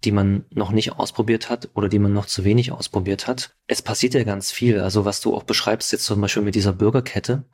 die 0.04 0.12
man 0.12 0.44
noch 0.50 0.72
nicht 0.72 0.92
ausprobiert 0.92 1.50
hat 1.50 1.68
oder 1.74 1.88
die 1.88 2.00
man 2.00 2.12
noch 2.12 2.26
zu 2.26 2.44
wenig 2.44 2.72
ausprobiert 2.72 3.26
hat. 3.26 3.54
Es 3.68 3.80
passiert 3.80 4.14
ja 4.14 4.24
ganz 4.24 4.50
viel. 4.50 4.80
Also 4.80 5.04
was 5.04 5.20
du 5.20 5.34
auch 5.34 5.44
beschreibst 5.44 5.92
jetzt 5.92 6.04
zum 6.04 6.20
Beispiel 6.20 6.42
mit 6.42 6.56
dieser 6.56 6.72
Bürgerkette 6.72 7.44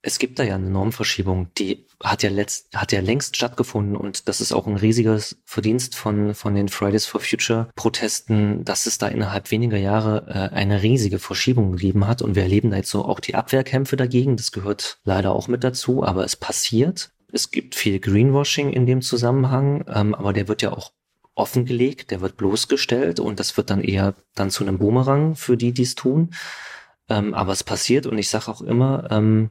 es 0.00 0.18
gibt 0.18 0.38
da 0.38 0.44
ja 0.44 0.54
eine 0.54 0.70
Normverschiebung, 0.70 1.48
die 1.58 1.86
hat 2.02 2.22
ja 2.22 2.30
letzt, 2.30 2.74
hat 2.74 2.92
ja 2.92 3.00
längst 3.00 3.36
stattgefunden 3.36 3.96
und 3.96 4.28
das 4.28 4.40
ist 4.40 4.52
auch 4.52 4.66
ein 4.66 4.76
riesiges 4.76 5.40
Verdienst 5.44 5.96
von, 5.96 6.34
von 6.34 6.54
den 6.54 6.68
Fridays 6.68 7.06
for 7.06 7.20
Future 7.20 7.68
Protesten, 7.74 8.64
dass 8.64 8.86
es 8.86 8.98
da 8.98 9.08
innerhalb 9.08 9.50
weniger 9.50 9.76
Jahre 9.76 10.26
äh, 10.28 10.54
eine 10.54 10.82
riesige 10.82 11.18
Verschiebung 11.18 11.72
gegeben 11.72 12.06
hat 12.06 12.22
und 12.22 12.36
wir 12.36 12.44
erleben 12.44 12.70
da 12.70 12.76
jetzt 12.76 12.90
so 12.90 13.04
auch 13.04 13.18
die 13.18 13.34
Abwehrkämpfe 13.34 13.96
dagegen. 13.96 14.36
Das 14.36 14.52
gehört 14.52 14.98
leider 15.04 15.32
auch 15.32 15.48
mit 15.48 15.64
dazu, 15.64 16.04
aber 16.04 16.24
es 16.24 16.36
passiert. 16.36 17.10
Es 17.32 17.50
gibt 17.50 17.74
viel 17.74 17.98
Greenwashing 17.98 18.72
in 18.72 18.86
dem 18.86 19.02
Zusammenhang, 19.02 19.84
ähm, 19.92 20.14
aber 20.14 20.32
der 20.32 20.46
wird 20.46 20.62
ja 20.62 20.72
auch 20.72 20.92
offengelegt, 21.34 22.10
der 22.10 22.20
wird 22.20 22.36
bloßgestellt 22.36 23.20
und 23.20 23.40
das 23.40 23.56
wird 23.56 23.70
dann 23.70 23.82
eher 23.82 24.14
dann 24.34 24.50
zu 24.50 24.64
einem 24.64 24.78
Boomerang 24.78 25.34
für 25.34 25.56
die, 25.56 25.72
die 25.72 25.82
es 25.82 25.94
tun. 25.94 26.30
Ähm, 27.08 27.34
aber 27.34 27.52
es 27.52 27.64
passiert 27.64 28.06
und 28.06 28.18
ich 28.18 28.28
sage 28.28 28.48
auch 28.48 28.60
immer, 28.60 29.08
ähm, 29.10 29.50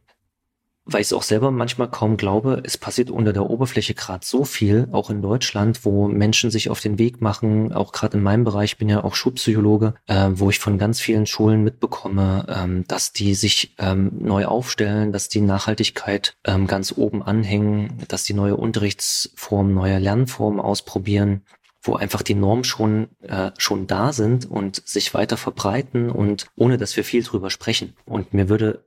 weil 0.87 1.01
ich 1.01 1.07
es 1.07 1.13
auch 1.13 1.23
selber 1.23 1.51
manchmal 1.51 1.89
kaum 1.89 2.17
glaube, 2.17 2.61
es 2.63 2.77
passiert 2.77 3.11
unter 3.11 3.33
der 3.33 3.49
Oberfläche 3.49 3.93
gerade 3.93 4.25
so 4.25 4.45
viel, 4.45 4.87
auch 4.91 5.09
in 5.09 5.21
Deutschland, 5.21 5.83
wo 5.83 6.07
Menschen 6.07 6.49
sich 6.49 6.69
auf 6.69 6.79
den 6.79 6.97
Weg 6.97 7.21
machen, 7.21 7.73
auch 7.73 7.91
gerade 7.91 8.17
in 8.17 8.23
meinem 8.23 8.43
Bereich, 8.43 8.71
ich 8.71 8.77
bin 8.77 8.89
ja 8.89 9.03
auch 9.03 9.15
Schulpsychologe, 9.15 9.93
äh, 10.07 10.29
wo 10.31 10.49
ich 10.49 10.59
von 10.59 10.77
ganz 10.77 10.99
vielen 10.99 11.25
Schulen 11.25 11.63
mitbekomme, 11.63 12.45
ähm, 12.49 12.85
dass 12.87 13.11
die 13.11 13.35
sich 13.35 13.75
ähm, 13.77 14.11
neu 14.19 14.45
aufstellen, 14.45 15.11
dass 15.11 15.29
die 15.29 15.41
Nachhaltigkeit 15.41 16.35
ähm, 16.45 16.67
ganz 16.67 16.93
oben 16.97 17.21
anhängen, 17.21 18.03
dass 18.07 18.23
die 18.23 18.33
neue 18.33 18.55
Unterrichtsformen, 18.55 19.73
neue 19.73 19.99
Lernformen 19.99 20.59
ausprobieren 20.59 21.43
wo 21.83 21.95
einfach 21.95 22.21
die 22.21 22.35
Normen 22.35 22.65
schon 22.65 23.07
äh, 23.21 23.51
schon 23.57 23.87
da 23.87 24.11
sind 24.11 24.45
und 24.45 24.85
sich 24.85 25.13
weiter 25.13 25.37
verbreiten 25.37 26.09
und 26.09 26.47
ohne 26.55 26.77
dass 26.77 26.97
wir 26.97 27.05
viel 27.05 27.23
drüber 27.23 27.49
sprechen. 27.49 27.95
Und 28.05 28.33
mir 28.33 28.49
würde 28.49 28.86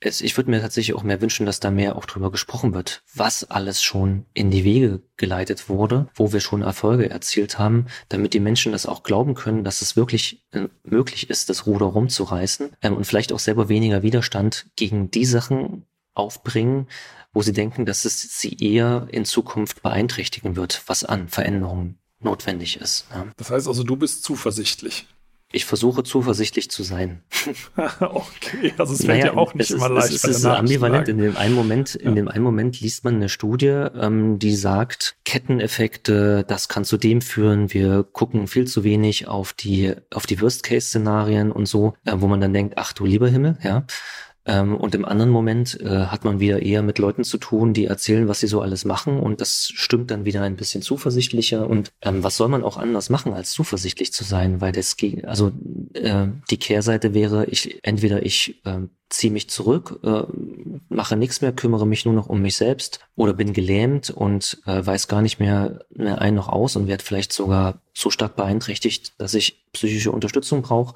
es, 0.00 0.20
ich 0.20 0.36
würde 0.36 0.50
mir 0.50 0.60
tatsächlich 0.60 0.94
auch 0.94 1.02
mehr 1.02 1.20
wünschen, 1.20 1.46
dass 1.46 1.60
da 1.60 1.70
mehr 1.70 1.96
auch 1.96 2.04
drüber 2.04 2.30
gesprochen 2.30 2.74
wird, 2.74 3.02
was 3.14 3.50
alles 3.50 3.82
schon 3.82 4.26
in 4.34 4.50
die 4.50 4.64
Wege 4.64 5.02
geleitet 5.16 5.68
wurde, 5.68 6.08
wo 6.14 6.32
wir 6.32 6.40
schon 6.40 6.62
Erfolge 6.62 7.08
erzielt 7.08 7.58
haben, 7.58 7.86
damit 8.08 8.34
die 8.34 8.40
Menschen 8.40 8.72
das 8.72 8.86
auch 8.86 9.02
glauben 9.02 9.34
können, 9.34 9.64
dass 9.64 9.80
es 9.80 9.96
wirklich 9.96 10.44
äh, 10.52 10.68
möglich 10.84 11.30
ist, 11.30 11.48
das 11.48 11.66
Ruder 11.66 11.86
rumzureißen 11.86 12.70
ähm, 12.82 12.96
und 12.96 13.06
vielleicht 13.06 13.32
auch 13.32 13.38
selber 13.38 13.68
weniger 13.68 14.02
Widerstand 14.02 14.66
gegen 14.76 15.10
die 15.10 15.24
Sachen 15.24 15.86
aufbringen, 16.14 16.88
wo 17.32 17.42
sie 17.42 17.52
denken, 17.52 17.86
dass 17.86 18.04
es 18.04 18.38
sie 18.38 18.56
eher 18.58 19.08
in 19.10 19.24
Zukunft 19.24 19.82
beeinträchtigen 19.82 20.56
wird, 20.56 20.82
was 20.86 21.04
an 21.04 21.28
Veränderungen 21.28 21.98
notwendig 22.20 22.80
ist. 22.80 23.06
Ja. 23.10 23.26
Das 23.36 23.50
heißt 23.50 23.68
also, 23.68 23.82
du 23.82 23.96
bist 23.96 24.24
zuversichtlich. 24.24 25.06
Ich 25.56 25.64
versuche 25.64 26.02
zuversichtlich 26.02 26.70
zu 26.70 26.82
sein. 26.82 27.22
okay, 28.00 28.74
also 28.76 28.92
es 28.92 29.06
fällt 29.06 29.20
naja, 29.20 29.32
ja 29.32 29.36
auch 29.38 29.54
nicht 29.54 29.70
immer 29.70 29.88
leicht. 29.88 30.08
Es 30.08 30.22
ist, 30.22 30.24
ist 30.24 30.44
ambivalent. 30.44 31.08
In 31.08 31.16
dem 31.16 31.34
einen 31.38 31.54
Moment, 31.54 31.94
in 31.94 32.10
ja. 32.10 32.14
dem 32.14 32.28
einen 32.28 32.44
Moment 32.44 32.78
liest 32.82 33.04
man 33.04 33.14
eine 33.14 33.30
Studie, 33.30 33.68
ähm, 33.68 34.38
die 34.38 34.54
sagt, 34.54 35.16
Ketteneffekte, 35.24 36.44
das 36.46 36.68
kann 36.68 36.84
zu 36.84 36.98
dem 36.98 37.22
führen. 37.22 37.72
Wir 37.72 38.02
gucken 38.02 38.48
viel 38.48 38.66
zu 38.66 38.84
wenig 38.84 39.28
auf 39.28 39.54
die 39.54 39.94
auf 40.12 40.26
die 40.26 40.42
Worst-Case-Szenarien 40.42 41.52
und 41.52 41.64
so, 41.64 41.94
äh, 42.04 42.12
wo 42.16 42.26
man 42.26 42.42
dann 42.42 42.52
denkt, 42.52 42.74
ach 42.76 42.92
du 42.92 43.06
lieber 43.06 43.30
Himmel, 43.30 43.56
ja. 43.62 43.86
Ähm, 44.46 44.76
und 44.76 44.94
im 44.94 45.04
anderen 45.04 45.30
Moment 45.30 45.80
äh, 45.80 46.06
hat 46.06 46.24
man 46.24 46.38
wieder 46.38 46.62
eher 46.62 46.82
mit 46.82 46.98
Leuten 46.98 47.24
zu 47.24 47.36
tun, 47.36 47.74
die 47.74 47.86
erzählen, 47.86 48.28
was 48.28 48.40
sie 48.40 48.46
so 48.46 48.60
alles 48.60 48.84
machen. 48.84 49.18
Und 49.18 49.40
das 49.40 49.70
stimmt 49.74 50.12
dann 50.12 50.24
wieder 50.24 50.42
ein 50.42 50.56
bisschen 50.56 50.82
zuversichtlicher. 50.82 51.68
Und 51.68 51.90
ähm, 52.02 52.22
was 52.22 52.36
soll 52.36 52.48
man 52.48 52.62
auch 52.62 52.76
anders 52.76 53.10
machen, 53.10 53.32
als 53.32 53.50
zuversichtlich 53.50 54.12
zu 54.12 54.22
sein? 54.22 54.60
Weil 54.60 54.70
das, 54.70 54.96
also 55.24 55.50
äh, 55.94 56.28
die 56.48 56.58
Kehrseite 56.58 57.12
wäre, 57.12 57.46
ich 57.46 57.80
entweder 57.82 58.24
ich 58.24 58.60
äh, 58.64 58.82
ziehe 59.08 59.32
mich 59.32 59.50
zurück, 59.50 59.98
äh, 60.04 60.22
mache 60.88 61.16
nichts 61.16 61.40
mehr, 61.40 61.52
kümmere 61.52 61.86
mich 61.86 62.04
nur 62.04 62.14
noch 62.14 62.28
um 62.28 62.40
mich 62.40 62.56
selbst 62.56 63.00
oder 63.16 63.32
bin 63.32 63.52
gelähmt 63.52 64.10
und 64.10 64.60
äh, 64.66 64.84
weiß 64.84 65.08
gar 65.08 65.22
nicht 65.22 65.40
mehr, 65.40 65.80
mehr 65.90 66.20
ein 66.20 66.34
noch 66.36 66.48
aus 66.48 66.76
und 66.76 66.86
werde 66.86 67.04
vielleicht 67.04 67.32
sogar 67.32 67.80
so 67.94 68.10
stark 68.10 68.36
beeinträchtigt, 68.36 69.14
dass 69.18 69.34
ich 69.34 69.64
psychische 69.72 70.12
Unterstützung 70.12 70.62
brauche. 70.62 70.94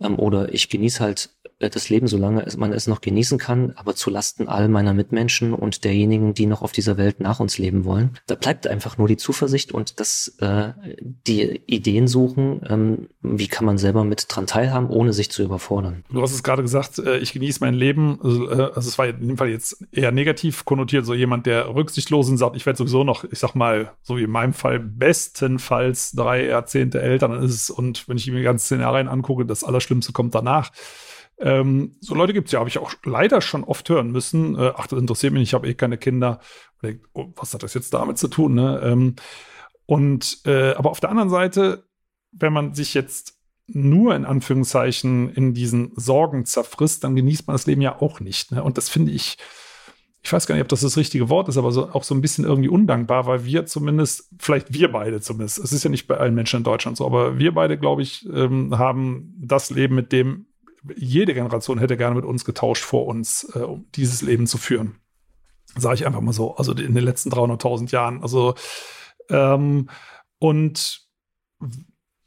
Ähm, 0.00 0.18
oder 0.18 0.52
ich 0.52 0.68
genieße 0.68 1.00
halt 1.00 1.30
das 1.68 1.90
Leben, 1.90 2.06
solange 2.06 2.46
man 2.56 2.72
es 2.72 2.86
noch 2.86 3.02
genießen 3.02 3.38
kann, 3.38 3.72
aber 3.76 3.94
zu 3.94 4.08
Lasten 4.08 4.48
all 4.48 4.68
meiner 4.68 4.94
Mitmenschen 4.94 5.52
und 5.52 5.84
derjenigen, 5.84 6.32
die 6.32 6.46
noch 6.46 6.62
auf 6.62 6.72
dieser 6.72 6.96
Welt 6.96 7.20
nach 7.20 7.40
uns 7.40 7.58
leben 7.58 7.84
wollen. 7.84 8.18
Da 8.26 8.34
bleibt 8.34 8.66
einfach 8.66 8.96
nur 8.96 9.08
die 9.08 9.18
Zuversicht 9.18 9.72
und 9.72 10.00
das 10.00 10.36
äh, 10.38 10.72
die 11.02 11.60
Ideen 11.66 12.08
suchen, 12.08 12.62
ähm, 12.68 13.08
wie 13.20 13.48
kann 13.48 13.66
man 13.66 13.76
selber 13.76 14.04
mit 14.04 14.26
dran 14.28 14.46
teilhaben, 14.46 14.88
ohne 14.88 15.12
sich 15.12 15.30
zu 15.30 15.42
überfordern. 15.42 16.04
Du 16.10 16.22
hast 16.22 16.32
es 16.32 16.42
gerade 16.42 16.62
gesagt, 16.62 16.98
äh, 16.98 17.18
ich 17.18 17.32
genieße 17.34 17.60
mein 17.60 17.74
Leben. 17.74 18.18
Also, 18.22 18.50
äh, 18.50 18.70
also 18.74 18.88
es 18.88 18.98
war 18.98 19.06
in 19.08 19.28
dem 19.28 19.36
Fall 19.36 19.50
jetzt 19.50 19.84
eher 19.92 20.12
negativ 20.12 20.64
konnotiert, 20.64 21.04
so 21.04 21.12
jemand, 21.12 21.44
der 21.46 21.74
rücksichtslos 21.74 22.30
und 22.30 22.38
sagt, 22.38 22.56
ich 22.56 22.64
werde 22.64 22.78
sowieso 22.78 23.04
noch, 23.04 23.24
ich 23.24 23.38
sag 23.38 23.54
mal, 23.54 23.92
so 24.02 24.16
wie 24.16 24.22
in 24.22 24.30
meinem 24.30 24.54
Fall, 24.54 24.80
bestenfalls 24.80 26.12
drei 26.12 26.46
Jahrzehnte 26.46 27.02
älter 27.02 27.40
ist 27.42 27.70
und 27.70 28.08
wenn 28.08 28.16
ich 28.16 28.26
mir 28.30 28.38
die 28.38 28.44
ganzen 28.44 28.64
Szenarien 28.64 29.08
angucke, 29.08 29.44
das 29.44 29.64
Allerschlimmste 29.64 30.12
kommt 30.12 30.34
danach. 30.34 30.70
Ähm, 31.40 31.96
so 32.00 32.14
Leute 32.14 32.32
gibt 32.32 32.48
es 32.48 32.52
ja, 32.52 32.58
habe 32.58 32.68
ich 32.68 32.78
auch 32.78 32.92
leider 33.04 33.40
schon 33.40 33.64
oft 33.64 33.88
hören 33.88 34.10
müssen. 34.10 34.58
Äh, 34.58 34.72
ach, 34.76 34.86
das 34.86 34.98
interessiert 34.98 35.32
mich 35.32 35.40
nicht, 35.40 35.50
ich 35.50 35.54
habe 35.54 35.68
eh 35.68 35.74
keine 35.74 35.98
Kinder. 35.98 36.40
Oh, 37.14 37.26
was 37.36 37.54
hat 37.54 37.62
das 37.62 37.74
jetzt 37.74 37.92
damit 37.94 38.18
zu 38.18 38.28
tun? 38.28 38.54
Ne? 38.54 38.80
Ähm, 38.82 39.16
und 39.86 40.42
äh, 40.44 40.72
aber 40.74 40.90
auf 40.90 41.00
der 41.00 41.10
anderen 41.10 41.30
Seite, 41.30 41.84
wenn 42.32 42.52
man 42.52 42.74
sich 42.74 42.94
jetzt 42.94 43.38
nur 43.66 44.14
in 44.14 44.24
Anführungszeichen 44.24 45.30
in 45.30 45.54
diesen 45.54 45.92
Sorgen 45.96 46.44
zerfrisst, 46.44 47.04
dann 47.04 47.16
genießt 47.16 47.46
man 47.46 47.54
das 47.54 47.66
Leben 47.66 47.82
ja 47.82 48.00
auch 48.00 48.20
nicht. 48.20 48.52
Ne? 48.52 48.62
Und 48.62 48.76
das 48.78 48.88
finde 48.88 49.12
ich, 49.12 49.38
ich 50.22 50.32
weiß 50.32 50.46
gar 50.46 50.54
nicht, 50.54 50.62
ob 50.62 50.68
das 50.68 50.80
das 50.80 50.96
richtige 50.96 51.28
Wort 51.28 51.48
ist, 51.48 51.56
aber 51.56 51.72
so, 51.72 51.90
auch 51.90 52.04
so 52.04 52.14
ein 52.14 52.20
bisschen 52.20 52.44
irgendwie 52.44 52.68
undankbar, 52.68 53.26
weil 53.26 53.44
wir 53.44 53.66
zumindest, 53.66 54.28
vielleicht 54.38 54.74
wir 54.74 54.92
beide 54.92 55.20
zumindest, 55.20 55.58
es 55.58 55.72
ist 55.72 55.84
ja 55.84 55.90
nicht 55.90 56.06
bei 56.06 56.16
allen 56.16 56.34
Menschen 56.34 56.58
in 56.58 56.64
Deutschland 56.64 56.96
so, 56.96 57.06
aber 57.06 57.38
wir 57.38 57.54
beide, 57.54 57.78
glaube 57.78 58.02
ich, 58.02 58.28
ähm, 58.32 58.76
haben 58.78 59.34
das 59.38 59.70
Leben, 59.70 59.94
mit 59.94 60.12
dem 60.12 60.46
jede 60.96 61.34
Generation 61.34 61.78
hätte 61.78 61.96
gerne 61.96 62.16
mit 62.16 62.24
uns 62.24 62.44
getauscht 62.44 62.84
vor 62.84 63.06
uns, 63.06 63.50
äh, 63.54 63.60
um 63.60 63.86
dieses 63.94 64.22
Leben 64.22 64.46
zu 64.46 64.58
führen. 64.58 64.96
Sage 65.76 65.94
ich 65.96 66.06
einfach 66.06 66.20
mal 66.20 66.32
so. 66.32 66.56
Also 66.56 66.72
in 66.72 66.94
den 66.94 67.04
letzten 67.04 67.30
300.000 67.30 67.90
Jahren. 67.92 68.22
Also, 68.22 68.54
ähm, 69.28 69.88
und 70.38 71.08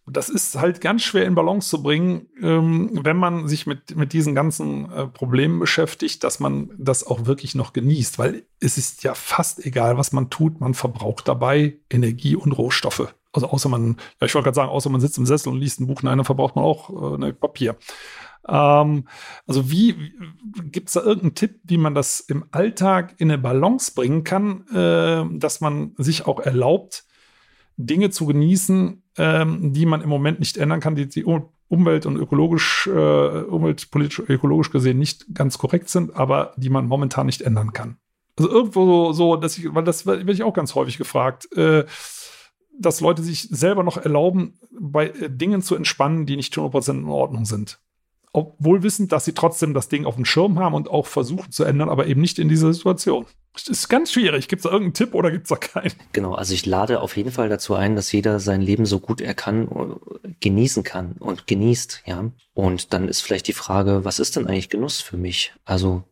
das 0.06 0.30
ist 0.30 0.60
halt 0.60 0.82
ganz 0.82 1.02
schwer 1.02 1.26
in 1.26 1.36
Balance 1.36 1.70
zu 1.70 1.82
bringen, 1.82 2.28
ähm, 2.42 3.00
wenn 3.04 3.16
man 3.16 3.48
sich 3.48 3.66
mit, 3.66 3.96
mit 3.96 4.12
diesen 4.12 4.36
ganzen 4.36 4.92
äh, 4.92 5.08
Problemen 5.08 5.60
beschäftigt, 5.60 6.24
dass 6.24 6.40
man 6.40 6.72
das 6.78 7.06
auch 7.06 7.26
wirklich 7.26 7.56
noch 7.56 7.72
genießt, 7.72 8.20
weil 8.20 8.46
es 8.60 8.78
ist 8.78 9.04
ja 9.04 9.14
fast 9.14 9.66
egal, 9.66 9.98
was 9.98 10.12
man 10.12 10.30
tut, 10.30 10.60
man 10.60 10.74
verbraucht 10.74 11.28
dabei 11.28 11.78
Energie 11.90 12.36
und 12.36 12.52
Rohstoffe. 12.52 13.14
Also 13.32 13.48
außer 13.48 13.70
man, 13.70 13.98
ja, 14.20 14.28
ich 14.28 14.36
wollte 14.36 14.46
gerade 14.46 14.56
sagen, 14.56 14.70
außer 14.70 14.90
man 14.90 15.02
sitzt 15.02 15.18
im 15.18 15.26
Sessel 15.26 15.50
und 15.50 15.60
liest 15.60 15.80
ein 15.80 15.88
Buch, 15.88 16.04
nein, 16.04 16.18
dann 16.18 16.26
verbraucht 16.26 16.56
man 16.56 16.66
auch 16.66 17.16
äh, 17.16 17.18
ne, 17.18 17.34
Papier. 17.34 17.78
Ähm, 18.48 19.08
also 19.48 19.72
wie 19.72 20.14
gibt 20.72 20.90
es 20.90 20.94
da 20.94 21.02
irgendeinen 21.02 21.36
Tipp, 21.36 21.60
wie 21.64 21.78
man 21.78 21.96
das 21.96 22.20
im 22.20 22.46
Alltag 22.52 23.16
in 23.18 23.32
eine 23.32 23.42
Balance 23.42 23.94
bringen 23.96 24.24
kann, 24.24 24.68
äh, 24.68 25.40
dass 25.40 25.62
man 25.62 25.94
sich 25.98 26.26
auch 26.26 26.40
erlaubt, 26.40 27.06
Dinge 27.78 28.10
zu 28.10 28.26
genießen, 28.26 29.04
ähm, 29.18 29.74
die 29.74 29.86
man 29.86 30.02
im 30.02 30.10
Moment 30.10 30.40
nicht 30.40 30.58
ändern 30.58 30.80
kann, 30.80 30.96
die, 30.96 31.08
die 31.08 31.26
Umwelt- 31.26 32.06
und 32.06 32.18
ökologisch, 32.18 32.88
äh, 32.88 32.92
umweltpolitisch, 32.92 34.22
ökologisch 34.28 34.72
gesehen 34.72 35.00
nicht 35.00 35.34
ganz 35.34 35.58
korrekt 35.58 35.90
sind, 35.90 36.16
aber 36.16 36.54
die 36.58 36.70
man 36.70 36.88
momentan 36.88 37.26
nicht 37.26 37.42
ändern 37.42 37.74
kann. 37.74 37.98
Also 38.38 38.50
irgendwo 38.52 39.14
so, 39.14 39.36
dass 39.36 39.58
ich, 39.58 39.74
weil 39.74 39.84
das 39.84 40.06
werde 40.06 40.32
ich 40.32 40.44
auch 40.44 40.54
ganz 40.54 40.76
häufig 40.76 40.98
gefragt, 40.98 41.52
äh, 41.56 41.86
dass 42.78 43.02
Leute 43.02 43.22
sich 43.22 43.44
selber 43.44 43.84
noch 43.84 43.98
erlauben, 43.98 44.60
bei 44.80 45.08
äh, 45.08 45.30
Dingen 45.30 45.62
zu 45.62 45.76
entspannen, 45.76 46.26
die 46.26 46.36
nicht 46.36 46.54
100% 46.56 46.92
in 46.92 47.06
Ordnung 47.06 47.46
sind 47.46 47.80
obwohl 48.34 48.84
wissend, 48.84 49.12
dass 49.12 49.26
sie 49.26 49.34
trotzdem 49.34 49.74
das 49.74 49.88
Ding 49.88 50.06
auf 50.06 50.16
dem 50.16 50.26
Schirm 50.26 50.60
haben 50.60 50.74
und 50.74 50.90
auch 50.90 51.06
versuchen 51.06 51.52
zu 51.52 51.64
ändern, 51.64 51.90
aber 51.90 52.08
eben 52.08 52.20
nicht 52.20 52.40
in 52.40 52.50
dieser 52.50 52.74
Situation. 52.74 53.26
Das 53.54 53.68
ist 53.68 53.88
ganz 53.88 54.12
schwierig. 54.12 54.48
Gibt 54.48 54.62
es 54.62 54.64
da 54.64 54.72
irgendeinen 54.72 54.96
Tipp 54.96 55.14
oder 55.14 55.30
gibt 55.30 55.44
es 55.44 55.50
da 55.50 55.56
keinen? 55.56 55.94
Genau, 56.12 56.34
also 56.34 56.56
ich 56.56 56.66
lade 56.66 57.02
auf 57.02 57.16
jeden 57.16 57.32
Fall 57.32 57.48
dazu 57.48 57.76
ein, 57.76 57.96
dass 57.96 58.12
jeder 58.12 58.40
sein 58.40 58.62
Leben 58.62 58.88
so 58.88 59.00
gut 59.00 59.22
er 59.22 59.36
kann 59.36 59.68
äh, 59.68 60.30
genießen 60.42 60.84
kann 60.84 61.14
und 61.20 61.46
genießt, 61.46 62.04
ja. 62.08 62.32
Und 62.56 62.94
dann 62.94 63.08
ist 63.08 63.22
vielleicht 63.22 63.48
die 63.48 63.54
Frage, 63.54 64.04
was 64.04 64.18
ist 64.18 64.36
denn 64.36 64.48
eigentlich 64.48 64.70
Genuss 64.70 65.00
für 65.02 65.18
mich? 65.18 65.54
Also 65.66 66.04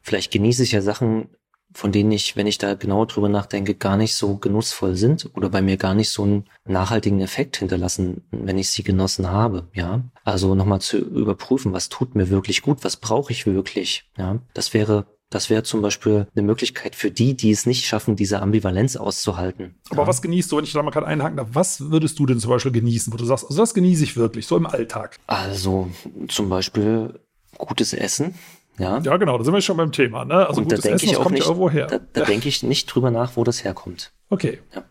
vielleicht 0.00 0.32
genieße 0.32 0.62
ich 0.62 0.72
ja 0.72 0.80
Sachen, 0.80 1.28
von 1.74 1.92
denen 1.92 2.10
ich, 2.12 2.36
wenn 2.36 2.46
ich 2.46 2.58
da 2.58 2.74
genau 2.74 3.04
drüber 3.04 3.28
nachdenke, 3.28 3.74
gar 3.74 3.96
nicht 3.96 4.14
so 4.14 4.36
genussvoll 4.36 4.96
sind 4.96 5.30
oder 5.34 5.48
bei 5.48 5.62
mir 5.62 5.76
gar 5.76 5.94
nicht 5.94 6.10
so 6.10 6.22
einen 6.22 6.44
nachhaltigen 6.66 7.20
Effekt 7.20 7.58
hinterlassen, 7.58 8.22
wenn 8.30 8.58
ich 8.58 8.70
sie 8.70 8.82
genossen 8.82 9.30
habe, 9.30 9.68
ja. 9.74 10.02
Also 10.24 10.54
nochmal 10.54 10.80
zu 10.80 10.98
überprüfen, 10.98 11.72
was 11.72 11.88
tut 11.88 12.14
mir 12.14 12.30
wirklich 12.30 12.62
gut, 12.62 12.84
was 12.84 12.96
brauche 12.96 13.32
ich 13.32 13.46
wirklich, 13.46 14.10
ja. 14.16 14.38
Das 14.54 14.74
wäre 14.74 15.06
das 15.30 15.50
wäre 15.50 15.62
zum 15.62 15.82
Beispiel 15.82 16.26
eine 16.34 16.42
Möglichkeit 16.42 16.96
für 16.96 17.10
die, 17.10 17.36
die 17.36 17.50
es 17.50 17.66
nicht 17.66 17.84
schaffen, 17.84 18.16
diese 18.16 18.40
Ambivalenz 18.40 18.96
auszuhalten. 18.96 19.74
Aber 19.90 20.02
ja. 20.02 20.08
was 20.08 20.22
genießt 20.22 20.50
du, 20.50 20.56
wenn 20.56 20.64
ich 20.64 20.72
da 20.72 20.82
mal 20.82 20.90
gerade 20.90 21.06
einhaken 21.06 21.36
darf? 21.36 21.48
Was 21.52 21.90
würdest 21.90 22.18
du 22.18 22.24
denn 22.24 22.40
zum 22.40 22.50
Beispiel 22.50 22.72
genießen, 22.72 23.12
wo 23.12 23.18
du 23.18 23.26
sagst, 23.26 23.44
also 23.44 23.60
das 23.60 23.74
genieße 23.74 24.04
ich 24.04 24.16
wirklich, 24.16 24.46
so 24.46 24.56
im 24.56 24.66
Alltag? 24.66 25.18
Also 25.26 25.90
zum 26.28 26.48
Beispiel 26.48 27.20
gutes 27.58 27.92
Essen, 27.92 28.36
ja, 28.78 28.98
ja 28.98 29.16
genau, 29.16 29.38
da 29.38 29.44
sind 29.44 29.54
wir 29.54 29.60
schon 29.60 29.76
beim 29.76 29.92
Thema. 29.92 30.24
Ne? 30.24 30.46
Also 30.46 30.60
und 30.60 30.72
da 30.72 30.76
denke 30.76 31.04
ich 31.04 31.16
auch 31.16 31.30
nicht, 31.30 31.46
ja 31.46 31.86
da, 31.86 31.98
da 31.98 32.20
ja. 32.20 32.26
denke 32.26 32.48
ich 32.48 32.62
nicht 32.62 32.86
drüber 32.86 33.10
nach, 33.10 33.36
wo 33.36 33.44
das 33.44 33.64
herkommt. 33.64 34.12
Okay. 34.30 34.60
Ja. 34.74 34.82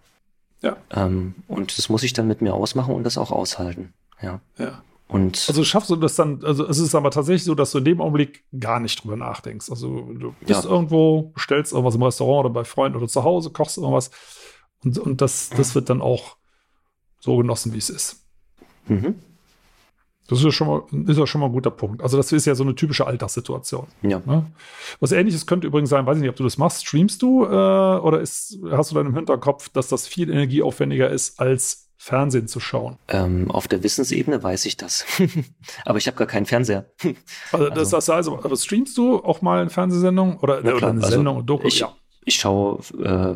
ja. 0.62 0.78
Ähm, 0.92 1.36
und 1.48 1.78
das 1.78 1.90
muss 1.90 2.04
ich 2.04 2.14
dann 2.14 2.28
mit 2.28 2.42
mir 2.42 2.54
ausmachen 2.54 2.94
und 2.94 3.04
das 3.04 3.18
auch 3.18 3.32
aushalten. 3.32 3.94
Ja. 4.22 4.42
ja. 4.58 4.82
Und 5.08 5.46
also 5.48 5.64
schaffst 5.64 5.90
du 5.90 5.96
das 5.96 6.16
dann, 6.16 6.44
also 6.44 6.68
es 6.68 6.80
ist 6.80 6.94
aber 6.94 7.12
tatsächlich 7.12 7.46
so, 7.46 7.56
dass 7.56 7.72
du 7.72 7.78
in 7.78 7.86
dem 7.86 8.02
Augenblick 8.02 8.44
gar 8.60 8.82
nicht 8.82 9.02
drüber 9.02 9.16
nachdenkst. 9.16 9.70
Also 9.70 10.14
du 10.14 10.36
bist 10.42 10.66
ja. 10.66 10.70
irgendwo, 10.70 11.32
bestellst 11.34 11.72
irgendwas 11.72 11.96
im 11.96 12.04
Restaurant 12.04 12.46
oder 12.46 12.54
bei 12.54 12.66
Freunden 12.66 12.98
oder 12.98 13.08
zu 13.08 13.24
Hause, 13.24 13.52
kochst 13.52 13.78
irgendwas 13.78 14.12
und, 14.84 14.98
und 15.00 15.22
das, 15.22 15.50
das 15.50 15.76
wird 15.76 15.90
dann 15.90 16.02
auch 16.02 16.36
so 17.20 17.38
genossen, 17.38 17.74
wie 17.74 17.78
es 17.78 17.90
ist. 17.90 18.26
Mhm. 18.88 19.16
Das 20.28 20.40
ist 20.40 20.46
ja, 20.46 20.52
schon 20.52 20.68
mal, 20.68 20.82
ist 21.10 21.18
ja 21.18 21.26
schon 21.26 21.40
mal 21.42 21.48
ein 21.48 21.54
guter 21.54 21.72
Punkt. 21.72 22.02
Also, 22.04 22.18
das 22.18 22.32
ist 22.32 22.46
ja 22.46 22.54
so 22.56 22.64
eine 22.64 22.76
typische 22.76 23.08
Alltagssituation. 23.08 23.88
Ja. 24.02 24.22
Ne? 24.26 24.46
Was 25.00 25.12
ähnliches 25.14 25.46
könnte 25.48 25.68
übrigens 25.68 25.90
sein, 25.90 26.06
weiß 26.06 26.18
ich 26.18 26.22
nicht, 26.22 26.30
ob 26.30 26.36
du 26.36 26.44
das 26.44 26.58
machst. 26.58 26.86
Streamst 26.86 27.22
du 27.22 27.46
äh, 27.46 27.48
oder 27.48 28.20
ist, 28.20 28.60
hast 28.72 28.92
du 28.92 28.96
dann 28.96 29.08
im 29.08 29.16
Hinterkopf, 29.16 29.70
dass 29.70 29.88
das 29.88 30.06
viel 30.08 30.30
energieaufwendiger 30.30 31.10
ist, 31.10 31.40
als 31.40 31.90
Fernsehen 31.98 32.48
zu 32.48 32.60
schauen? 32.60 32.98
Ähm, 33.08 33.50
auf 33.50 33.68
der 33.68 33.84
Wissensebene 33.84 34.44
weiß 34.44 34.66
ich 34.66 34.78
das. 34.78 35.06
Aber 35.86 35.98
ich 35.98 36.08
habe 36.08 36.18
gar 36.18 36.28
keinen 36.28 36.46
Fernseher. 36.46 36.86
Also, 37.52 37.70
das, 37.70 37.90
das 37.92 38.10
also, 38.10 38.38
aber 38.44 38.56
streamst 38.58 38.98
du 38.98 39.24
auch 39.24 39.42
mal 39.42 39.62
eine 39.62 39.70
Fernsehsendung 39.70 40.38
oder, 40.40 40.60
Na 40.62 40.72
oder 40.72 40.78
klar, 40.78 40.92
eine 40.92 41.02
also 41.04 41.16
Sendung, 41.16 41.46
Doku? 41.46 41.68
ich- 41.68 41.80
ja. 41.80 41.96
Ich 42.28 42.36
schaue 42.36 42.82
äh, 43.02 43.36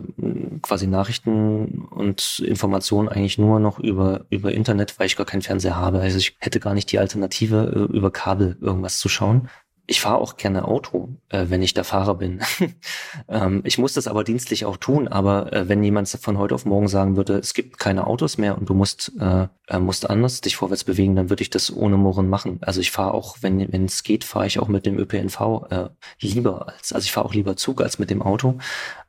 quasi 0.61 0.85
Nachrichten 0.85 1.87
und 1.91 2.43
Informationen 2.45 3.07
eigentlich 3.07 3.37
nur 3.37 3.61
noch 3.61 3.79
über, 3.79 4.25
über 4.29 4.51
Internet, 4.51 4.99
weil 4.99 5.05
ich 5.05 5.15
gar 5.15 5.25
keinen 5.25 5.41
Fernseher 5.41 5.77
habe. 5.77 6.01
Also 6.01 6.17
ich 6.17 6.35
hätte 6.39 6.59
gar 6.59 6.73
nicht 6.73 6.91
die 6.91 6.99
Alternative, 6.99 7.87
äh, 7.89 7.95
über 7.95 8.11
Kabel 8.11 8.57
irgendwas 8.59 8.99
zu 8.99 9.07
schauen. 9.07 9.47
Ich 9.91 9.99
fahre 9.99 10.19
auch 10.19 10.37
gerne 10.37 10.69
Auto, 10.69 11.09
äh, 11.27 11.47
wenn 11.49 11.61
ich 11.61 11.73
der 11.73 11.83
Fahrer 11.83 12.15
bin. 12.15 12.39
ähm, 13.27 13.59
ich 13.65 13.77
muss 13.77 13.91
das 13.91 14.07
aber 14.07 14.23
dienstlich 14.23 14.63
auch 14.63 14.77
tun, 14.77 15.09
aber 15.09 15.51
äh, 15.51 15.67
wenn 15.67 15.83
jemand 15.83 16.07
von 16.07 16.37
heute 16.37 16.55
auf 16.55 16.63
morgen 16.63 16.87
sagen 16.87 17.17
würde, 17.17 17.37
es 17.37 17.53
gibt 17.53 17.77
keine 17.77 18.07
Autos 18.07 18.37
mehr 18.37 18.57
und 18.57 18.69
du 18.69 18.73
musst, 18.73 19.11
äh, 19.19 19.49
äh, 19.67 19.79
musst 19.79 20.09
anders 20.09 20.39
dich 20.39 20.55
vorwärts 20.55 20.85
bewegen, 20.85 21.17
dann 21.17 21.29
würde 21.29 21.43
ich 21.43 21.49
das 21.49 21.75
ohne 21.75 21.97
Murren 21.97 22.29
machen. 22.29 22.59
Also 22.61 22.79
ich 22.79 22.89
fahre 22.89 23.13
auch, 23.13 23.39
wenn 23.41 23.69
wenn 23.73 23.83
es 23.83 24.03
geht, 24.03 24.23
fahre 24.23 24.47
ich 24.47 24.59
auch 24.59 24.69
mit 24.69 24.85
dem 24.85 24.97
ÖPNV 24.97 25.65
äh, 25.69 25.89
lieber 26.21 26.69
als, 26.69 26.93
also 26.93 27.03
ich 27.03 27.11
fahre 27.11 27.25
auch 27.25 27.33
lieber 27.33 27.57
Zug 27.57 27.81
als 27.81 27.99
mit 27.99 28.09
dem 28.09 28.21
Auto. 28.21 28.59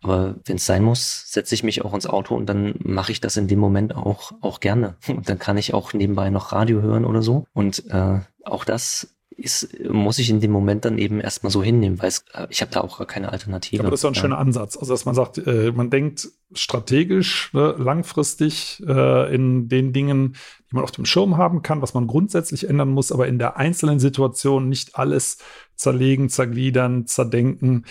Aber 0.03 0.35
wenn 0.47 0.57
es 0.57 0.67
sein 0.67 0.83
muss, 0.83 1.31
setze 1.31 1.55
ich 1.55 1.63
mich 1.63 1.85
auch 1.85 1.95
ins 1.95 2.09
Auto 2.09 2.35
und 2.35 2.47
dann 2.47 2.75
mache 2.81 3.13
ich 3.13 3.21
das 3.21 3.37
in 3.37 3.47
dem 3.47 3.61
Moment 3.61 3.95
auch 3.95 4.33
auch 4.41 4.59
gerne. 4.59 4.97
Und 5.07 5.29
dann 5.29 5.39
kann 5.39 5.59
ich 5.59 5.75
auch 5.75 5.93
nebenbei 5.93 6.29
noch 6.31 6.51
Radio 6.51 6.83
hören 6.83 7.05
oder 7.05 7.23
so. 7.23 7.47
Und 7.53 7.89
äh, 7.89 8.19
auch 8.43 8.65
das 8.65 9.15
ist, 9.37 9.69
muss 9.89 10.19
ich 10.19 10.31
in 10.31 10.41
dem 10.41 10.51
Moment 10.51 10.85
dann 10.85 10.99
eben 10.99 11.21
erstmal 11.21 11.51
so 11.51 11.63
hinnehmen, 11.63 12.01
weil 12.01 12.09
es, 12.09 12.25
äh, 12.35 12.47
ich 12.51 12.61
habe 12.61 12.73
da 12.73 12.81
auch 12.81 12.99
gar 12.99 13.07
keine 13.07 13.33
Alternative. 13.33 13.83
Aber 13.83 13.91
das 13.91 14.01
ist 14.01 14.05
ja 14.05 14.11
ein 14.11 14.15
schöner 14.15 14.39
Ansatz. 14.39 14.77
Also, 14.77 14.93
dass 14.93 15.05
man 15.05 15.15
sagt, 15.15 15.39
äh, 15.39 15.73
man 15.73 15.91
denkt 15.91 16.29
strategisch, 16.53 17.53
ne, 17.53 17.75
langfristig 17.79 18.83
äh, 18.87 19.35
in 19.35 19.69
den 19.69 19.93
Dingen, 19.93 20.37
die 20.71 20.75
man 20.75 20.85
auf 20.85 20.91
dem 20.93 21.05
Schirm 21.05 21.37
haben 21.37 21.63
kann, 21.63 21.83
was 21.83 21.95
man 21.95 22.07
grundsätzlich 22.07 22.69
ändern 22.69 22.91
muss, 22.91 23.13
aber 23.13 23.27
in 23.27 23.39
der 23.39 23.57
einzelnen 23.57 24.01
Situation 24.01 24.69
nicht 24.69 24.97
alles 24.97 25.39
zerlegen, 25.75 26.29
zergliedern, 26.29 27.07
zerdenken, 27.07 27.85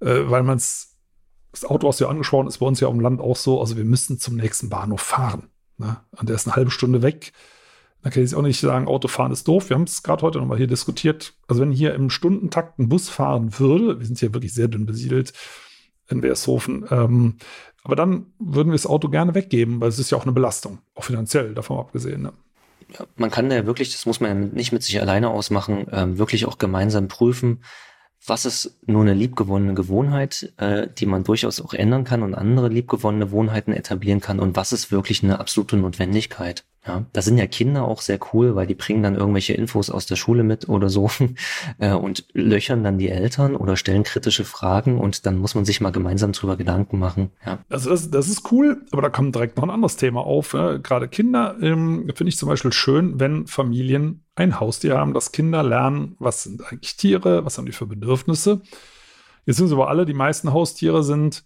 äh, 0.00 0.20
weil 0.24 0.42
man 0.42 0.56
es, 0.56 0.96
das 1.52 1.64
Auto, 1.64 1.88
was 1.88 1.98
du 1.98 2.04
ja 2.04 2.10
angesprochen 2.10 2.48
ist, 2.48 2.58
bei 2.58 2.66
uns 2.66 2.80
ja 2.80 2.88
dem 2.88 3.00
Land 3.00 3.20
auch 3.20 3.36
so, 3.36 3.60
also 3.60 3.76
wir 3.76 3.84
müssen 3.84 4.18
zum 4.18 4.36
nächsten 4.36 4.68
Bahnhof 4.68 5.00
fahren. 5.00 5.48
Ne? 5.78 5.96
Und 6.12 6.28
der 6.28 6.36
ist 6.36 6.46
eine 6.46 6.56
halbe 6.56 6.70
Stunde 6.70 7.02
weg. 7.02 7.32
Da 8.06 8.10
kann 8.10 8.22
jetzt 8.22 8.36
auch 8.36 8.42
nicht 8.42 8.60
sagen, 8.60 8.86
Autofahren 8.86 9.32
ist 9.32 9.48
doof. 9.48 9.68
Wir 9.68 9.74
haben 9.74 9.82
es 9.82 10.04
gerade 10.04 10.22
heute 10.22 10.38
nochmal 10.38 10.58
hier 10.58 10.68
diskutiert. 10.68 11.34
Also 11.48 11.62
wenn 11.62 11.72
hier 11.72 11.92
im 11.92 12.08
Stundentakt 12.08 12.78
ein 12.78 12.88
Bus 12.88 13.08
fahren 13.08 13.58
würde, 13.58 13.98
wir 13.98 14.06
sind 14.06 14.20
hier 14.20 14.32
wirklich 14.32 14.54
sehr 14.54 14.68
dünn 14.68 14.86
besiedelt 14.86 15.32
in 16.08 16.22
Weershofen, 16.22 16.86
ähm, 16.88 17.38
aber 17.82 17.96
dann 17.96 18.26
würden 18.38 18.68
wir 18.68 18.76
das 18.76 18.86
Auto 18.86 19.08
gerne 19.08 19.34
weggeben, 19.34 19.80
weil 19.80 19.88
es 19.88 19.98
ist 19.98 20.12
ja 20.12 20.18
auch 20.18 20.22
eine 20.22 20.30
Belastung, 20.30 20.78
auch 20.94 21.02
finanziell, 21.02 21.52
davon 21.52 21.80
abgesehen. 21.80 22.22
Ne? 22.22 22.32
Ja, 22.96 23.06
man 23.16 23.32
kann 23.32 23.50
da 23.50 23.66
wirklich, 23.66 23.90
das 23.90 24.06
muss 24.06 24.20
man 24.20 24.30
ja 24.30 24.48
nicht 24.54 24.70
mit 24.70 24.84
sich 24.84 25.00
alleine 25.00 25.30
ausmachen, 25.30 25.88
ähm, 25.90 26.16
wirklich 26.16 26.46
auch 26.46 26.58
gemeinsam 26.58 27.08
prüfen, 27.08 27.64
was 28.28 28.44
ist 28.44 28.78
nur 28.86 29.02
eine 29.02 29.14
liebgewonnene 29.14 29.74
Gewohnheit, 29.74 30.52
äh, 30.56 30.88
die 30.98 31.06
man 31.06 31.24
durchaus 31.24 31.60
auch 31.60 31.74
ändern 31.74 32.04
kann 32.04 32.22
und 32.22 32.34
andere 32.34 32.68
liebgewonnene 32.68 33.26
Gewohnheiten 33.26 33.72
etablieren 33.72 34.20
kann 34.20 34.40
und 34.40 34.56
was 34.56 34.72
ist 34.72 34.90
wirklich 34.90 35.22
eine 35.22 35.40
absolute 35.40 35.76
Notwendigkeit. 35.76 36.64
Ja, 36.86 37.04
da 37.12 37.20
sind 37.20 37.36
ja 37.36 37.46
Kinder 37.46 37.84
auch 37.84 38.00
sehr 38.00 38.18
cool, 38.32 38.54
weil 38.54 38.68
die 38.68 38.76
bringen 38.76 39.02
dann 39.02 39.16
irgendwelche 39.16 39.54
Infos 39.54 39.90
aus 39.90 40.06
der 40.06 40.14
Schule 40.14 40.44
mit 40.44 40.68
oder 40.68 40.88
so 40.88 41.10
äh, 41.78 41.92
und 41.92 42.26
löchern 42.32 42.84
dann 42.84 42.98
die 42.98 43.08
Eltern 43.08 43.56
oder 43.56 43.76
stellen 43.76 44.04
kritische 44.04 44.44
Fragen 44.44 44.98
und 44.98 45.26
dann 45.26 45.36
muss 45.36 45.54
man 45.56 45.64
sich 45.64 45.80
mal 45.80 45.90
gemeinsam 45.90 46.32
drüber 46.32 46.56
Gedanken 46.56 46.98
machen. 46.98 47.30
Ja, 47.44 47.58
Also 47.68 47.90
das, 47.90 48.10
das 48.10 48.28
ist 48.28 48.52
cool, 48.52 48.84
aber 48.92 49.02
da 49.02 49.08
kommt 49.08 49.34
direkt 49.34 49.56
noch 49.56 49.64
ein 49.64 49.70
anderes 49.70 49.96
Thema 49.96 50.20
auf. 50.20 50.54
Äh, 50.54 50.78
Gerade 50.78 51.08
Kinder 51.08 51.56
ähm, 51.60 52.08
finde 52.14 52.28
ich 52.28 52.38
zum 52.38 52.48
Beispiel 52.48 52.72
schön, 52.72 53.18
wenn 53.18 53.48
Familien 53.48 54.22
ein 54.36 54.60
Haustier 54.60 54.96
haben, 54.96 55.14
dass 55.14 55.32
Kinder 55.32 55.62
lernen, 55.62 56.14
was 56.18 56.44
sind 56.44 56.62
eigentlich 56.64 56.96
Tiere, 56.96 57.44
was 57.44 57.58
haben 57.58 57.66
die 57.66 57.72
für 57.72 57.86
Bedürfnisse. 57.86 58.60
Jetzt 59.46 59.56
sind 59.56 59.68
sie 59.68 59.74
aber 59.74 59.88
alle, 59.88 60.06
die 60.06 60.14
meisten 60.14 60.52
Haustiere 60.52 61.02
sind 61.02 61.44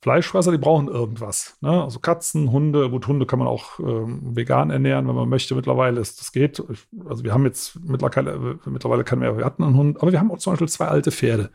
Fleischfresser, 0.00 0.52
die 0.52 0.58
brauchen 0.58 0.86
irgendwas. 0.86 1.56
Ne? 1.60 1.82
Also 1.82 1.98
Katzen, 1.98 2.52
Hunde, 2.52 2.88
gut, 2.90 3.08
Hunde 3.08 3.26
kann 3.26 3.40
man 3.40 3.48
auch 3.48 3.80
ähm, 3.80 4.36
vegan 4.36 4.70
ernähren, 4.70 5.08
wenn 5.08 5.14
man 5.14 5.28
möchte. 5.28 5.56
Mittlerweile 5.56 6.00
ist 6.00 6.20
das 6.20 6.30
geht. 6.30 6.62
Also 7.06 7.24
wir 7.24 7.32
haben 7.32 7.44
jetzt 7.44 7.80
mittlerweile, 7.82 8.60
mittlerweile 8.66 9.02
keinen 9.02 9.20
mehr, 9.20 9.36
wir 9.36 9.44
hatten 9.44 9.64
einen 9.64 9.76
Hund, 9.76 10.00
aber 10.00 10.12
wir 10.12 10.20
haben 10.20 10.30
auch 10.30 10.38
zum 10.38 10.52
Beispiel 10.52 10.68
zwei 10.68 10.86
alte 10.86 11.10
Pferde. 11.10 11.50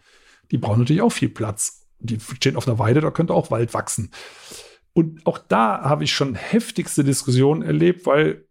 Die 0.52 0.58
brauchen 0.58 0.80
natürlich 0.80 1.02
auch 1.02 1.12
viel 1.12 1.30
Platz. 1.30 1.88
Die 2.00 2.20
stehen 2.20 2.58
auf 2.58 2.68
einer 2.68 2.80
Weide, 2.80 3.00
da 3.00 3.12
könnte 3.12 3.34
auch 3.34 3.50
Wald 3.50 3.74
wachsen. 3.74 4.12
Und 4.92 5.26
auch 5.26 5.38
da 5.38 5.82
habe 5.82 6.04
ich 6.04 6.14
schon 6.14 6.36
heftigste 6.36 7.06
Diskussionen 7.06 7.62
erlebt, 7.62 8.06
weil 8.06 8.46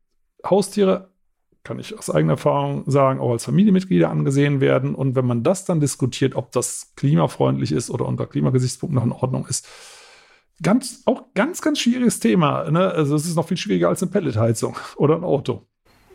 Haustiere, 0.44 1.11
kann 1.64 1.78
ich 1.78 1.96
aus 1.96 2.10
eigener 2.10 2.34
Erfahrung 2.34 2.84
sagen, 2.86 3.20
auch 3.20 3.32
als 3.32 3.44
Familienmitglieder 3.44 4.10
angesehen 4.10 4.60
werden. 4.60 4.94
Und 4.94 5.14
wenn 5.14 5.26
man 5.26 5.42
das 5.42 5.64
dann 5.64 5.80
diskutiert, 5.80 6.34
ob 6.34 6.52
das 6.52 6.92
klimafreundlich 6.96 7.72
ist 7.72 7.90
oder 7.90 8.06
unter 8.06 8.26
Klimagesichtspunkten 8.26 8.96
noch 8.96 9.04
in 9.04 9.12
Ordnung 9.12 9.46
ist, 9.46 9.68
ganz, 10.62 11.02
auch 11.04 11.22
ganz, 11.34 11.60
ganz 11.60 11.78
schwieriges 11.78 12.20
Thema. 12.20 12.70
Ne? 12.70 12.90
Also 12.90 13.14
es 13.14 13.26
ist 13.26 13.36
noch 13.36 13.48
viel 13.48 13.56
schwieriger 13.56 13.88
als 13.88 14.02
eine 14.02 14.10
Pelletheizung 14.10 14.76
oder 14.96 15.16
ein 15.16 15.24
Auto. 15.24 15.62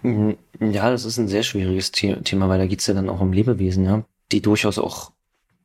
Mhm. 0.01 0.37
Ja, 0.59 0.89
das 0.89 1.05
ist 1.05 1.17
ein 1.17 1.27
sehr 1.27 1.43
schwieriges 1.43 1.91
The 1.95 2.15
Thema, 2.23 2.49
weil 2.49 2.59
da 2.59 2.67
geht's 2.67 2.87
ja 2.87 2.93
dann 2.93 3.09
auch 3.09 3.19
um 3.19 3.33
Lebewesen, 3.33 3.85
ja, 3.85 4.03
die 4.31 4.41
durchaus 4.41 4.77
auch, 4.77 5.11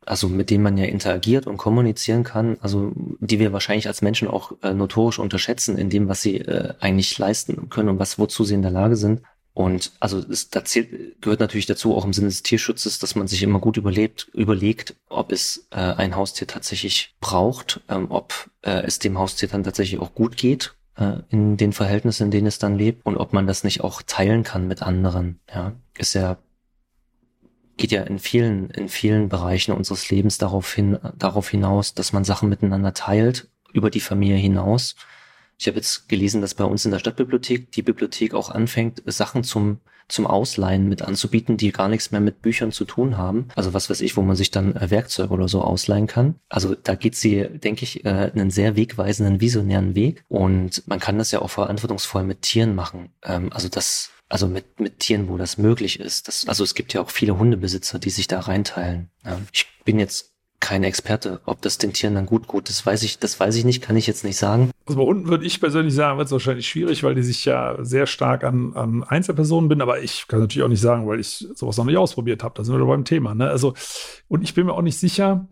also 0.07 0.29
mit 0.29 0.51
denen 0.51 0.65
man 0.65 0.79
ja 0.79 0.85
interagiert 0.85 1.47
und 1.47 1.59
kommunizieren 1.59 2.25
kann, 2.25 2.57
also 2.61 2.93
die 3.21 3.39
wir 3.39 3.53
wahrscheinlich 3.53 3.89
als 3.89 4.03
Menschen 4.03 4.29
auch 4.29 4.53
äh, 4.63 4.73
notorisch 4.73 5.19
unterschätzen 5.19 5.77
in 5.77 5.91
dem, 5.91 6.09
was 6.09 6.23
sie 6.23 6.39
äh, 6.39 6.75
eigentlich 6.81 7.17
leisten 7.19 7.69
können 7.69 7.91
und 7.91 7.99
was 7.99 8.19
wozu 8.19 8.45
sie 8.45 8.55
in 8.55 8.63
der 8.63 8.71
Lage 8.71 8.97
sind. 8.97 9.23
Und 9.55 9.93
also 10.01 10.19
es, 10.19 10.49
da 10.49 10.65
zählt, 10.65 11.21
gehört 11.21 11.41
natürlich 11.41 11.67
dazu, 11.67 11.95
auch 11.95 12.07
im 12.07 12.15
Sinne 12.15 12.29
des 12.29 12.43
Tierschutzes, 12.43 12.99
dass 12.99 13.15
man 13.15 13.29
sich 13.29 13.43
immer 13.43 13.59
gut 13.59 13.77
überlebt, 13.77 14.29
überlegt, 14.33 14.95
ob 15.09 15.31
es 15.31 15.67
äh, 15.71 15.77
ein 15.77 16.17
Haustier 16.17 16.47
tatsächlich 16.47 17.15
braucht, 17.21 17.81
ähm, 17.89 18.07
ob 18.11 18.51
äh, 18.63 18.83
es 18.85 18.99
dem 18.99 19.19
Haustier 19.19 19.49
dann 19.49 19.63
tatsächlich 19.63 20.01
auch 20.01 20.15
gut 20.15 20.39
geht 20.39 20.75
äh, 20.97 21.19
in 21.29 21.59
den 21.59 21.75
Verhältnissen, 21.75 22.25
in 22.25 22.31
denen 22.31 22.47
es 22.47 22.59
dann 22.59 22.79
lebt 22.79 23.05
und 23.05 23.19
ob 23.19 23.35
man 23.35 23.47
das 23.47 23.63
nicht 23.63 23.83
auch 23.83 24.01
teilen 24.01 24.43
kann 24.43 24.69
mit 24.69 24.81
anderen. 24.81 25.41
Ja, 25.53 25.73
ist 25.99 26.15
ja 26.15 26.39
geht 27.77 27.91
ja 27.91 28.03
in 28.03 28.19
vielen 28.19 28.71
in 28.71 28.89
vielen 28.89 29.29
Bereichen 29.29 29.73
unseres 29.73 30.09
Lebens 30.11 30.39
darauf 30.39 30.73
hin 30.73 30.99
darauf 31.17 31.49
hinaus, 31.51 31.95
dass 31.95 32.13
man 32.13 32.25
Sachen 32.25 32.49
miteinander 32.49 32.95
teilt 32.95 33.49
über 33.73 33.91
die 33.91 34.01
Familie 34.01 34.37
hinaus. 34.37 34.95
Ich 35.59 35.67
habe 35.69 35.77
jetzt 35.77 36.09
gelesen, 36.09 36.41
dass 36.41 36.55
bei 36.55 36.65
uns 36.65 36.85
in 36.85 36.91
der 36.91 36.99
Stadtbibliothek 36.99 37.73
die 37.73 37.83
Bibliothek 37.83 38.35
auch 38.35 38.51
anfängt, 38.51 39.03
Sachen 39.07 39.45
zum 39.45 39.81
zum 40.13 40.27
Ausleihen 40.27 40.89
mit 40.89 41.03
anzubieten, 41.03 41.57
die 41.57 41.73
gar 41.73 41.89
nichts 41.89 42.11
mehr 42.11 42.21
mit 42.21 42.43
Büchern 42.43 42.71
zu 42.71 42.85
tun 42.85 43.17
haben. 43.17 43.49
Also 43.57 43.73
was 43.73 43.89
weiß 43.89 44.01
ich, 44.03 44.17
wo 44.17 44.23
man 44.23 44.37
sich 44.37 44.51
dann 44.51 44.77
äh, 44.77 44.91
Werkzeuge 44.91 45.33
oder 45.33 45.49
so 45.49 45.63
ausleihen 45.63 46.07
kann. 46.07 46.37
Also 46.49 46.75
da 46.75 46.95
geht 46.95 47.17
sie, 47.17 47.49
denke 47.49 47.85
ich, 47.85 48.05
äh, 48.05 48.31
einen 48.35 48.51
sehr 48.51 48.77
wegweisenden, 48.77 49.41
visionären 49.41 49.95
Weg. 49.95 50.25
Und 50.29 50.87
man 50.87 51.01
kann 51.01 51.19
das 51.19 51.31
ja 51.31 51.41
auch 51.41 51.51
verantwortungsvoll 51.51 52.25
mit 52.25 52.43
Tieren 52.43 52.75
machen. 52.75 53.11
Ähm, 53.25 53.51
also 53.53 53.69
das, 53.69 54.11
also 54.29 54.47
mit, 54.47 54.79
mit 54.79 55.01
Tieren, 55.01 55.29
wo 55.29 55.39
das 55.39 55.57
möglich 55.57 55.99
ist. 55.99 56.29
Das, 56.29 56.47
also 56.47 56.63
es 56.63 56.75
gibt 56.75 56.93
ja 56.93 57.01
auch 57.01 57.11
viele 57.11 57.39
Hundebesitzer, 57.39 57.99
die 57.99 58.11
sich 58.11 58.29
da 58.29 58.41
reinteilen. 58.41 59.11
Ich 59.53 59.67
bin 59.85 59.99
jetzt 59.99 60.32
kein 60.63 60.85
Experte, 60.85 61.41
ob 61.45 61.61
das 61.61 61.77
den 61.77 61.93
Tieren 61.93 62.15
dann 62.15 62.25
gut 62.25 62.47
gut, 62.47 62.69
das 62.69 62.87
weiß 62.87 63.03
ich, 63.03 63.19
das 63.19 63.39
weiß 63.39 63.57
ich 63.57 63.65
nicht, 63.65 63.83
kann 63.83 63.97
ich 63.97 64.07
jetzt 64.07 64.25
nicht 64.25 64.37
sagen. 64.37 64.71
Also 64.87 64.99
bei 64.99 65.05
Hunden 65.05 65.29
würde 65.29 65.45
ich 65.45 65.61
persönlich 65.61 65.93
sagen, 65.93 66.19
wird 66.19 66.27
es 66.27 66.33
wahrscheinlich 66.33 66.69
schwierig, 66.69 67.03
weil 67.03 67.17
die 67.17 67.25
sich 67.25 67.45
ja 67.45 67.77
sehr 67.81 68.07
stark 68.07 68.45
an, 68.45 68.73
an 68.75 69.03
Einzelpersonen 69.03 69.69
binden, 69.69 69.83
aber 69.83 70.01
ich 70.01 70.29
kann 70.29 70.39
natürlich 70.39 70.65
auch 70.65 70.69
nicht 70.69 70.81
sagen, 70.81 71.07
weil 71.09 71.19
ich 71.19 71.47
sowas 71.55 71.77
noch 71.77 71.85
nicht 71.85 71.99
ausprobiert 71.99 72.45
habe. 72.45 72.55
Da 72.57 72.63
sind 72.63 72.79
wir 72.79 72.87
beim 72.87 73.05
Thema. 73.05 73.35
Ne? 73.35 73.51
Also, 73.51 73.75
und 74.29 74.43
ich 74.43 74.55
bin 74.55 74.67
mir 74.67 74.73
auch 74.73 74.83
nicht 74.83 74.99
sicher, 74.99 75.49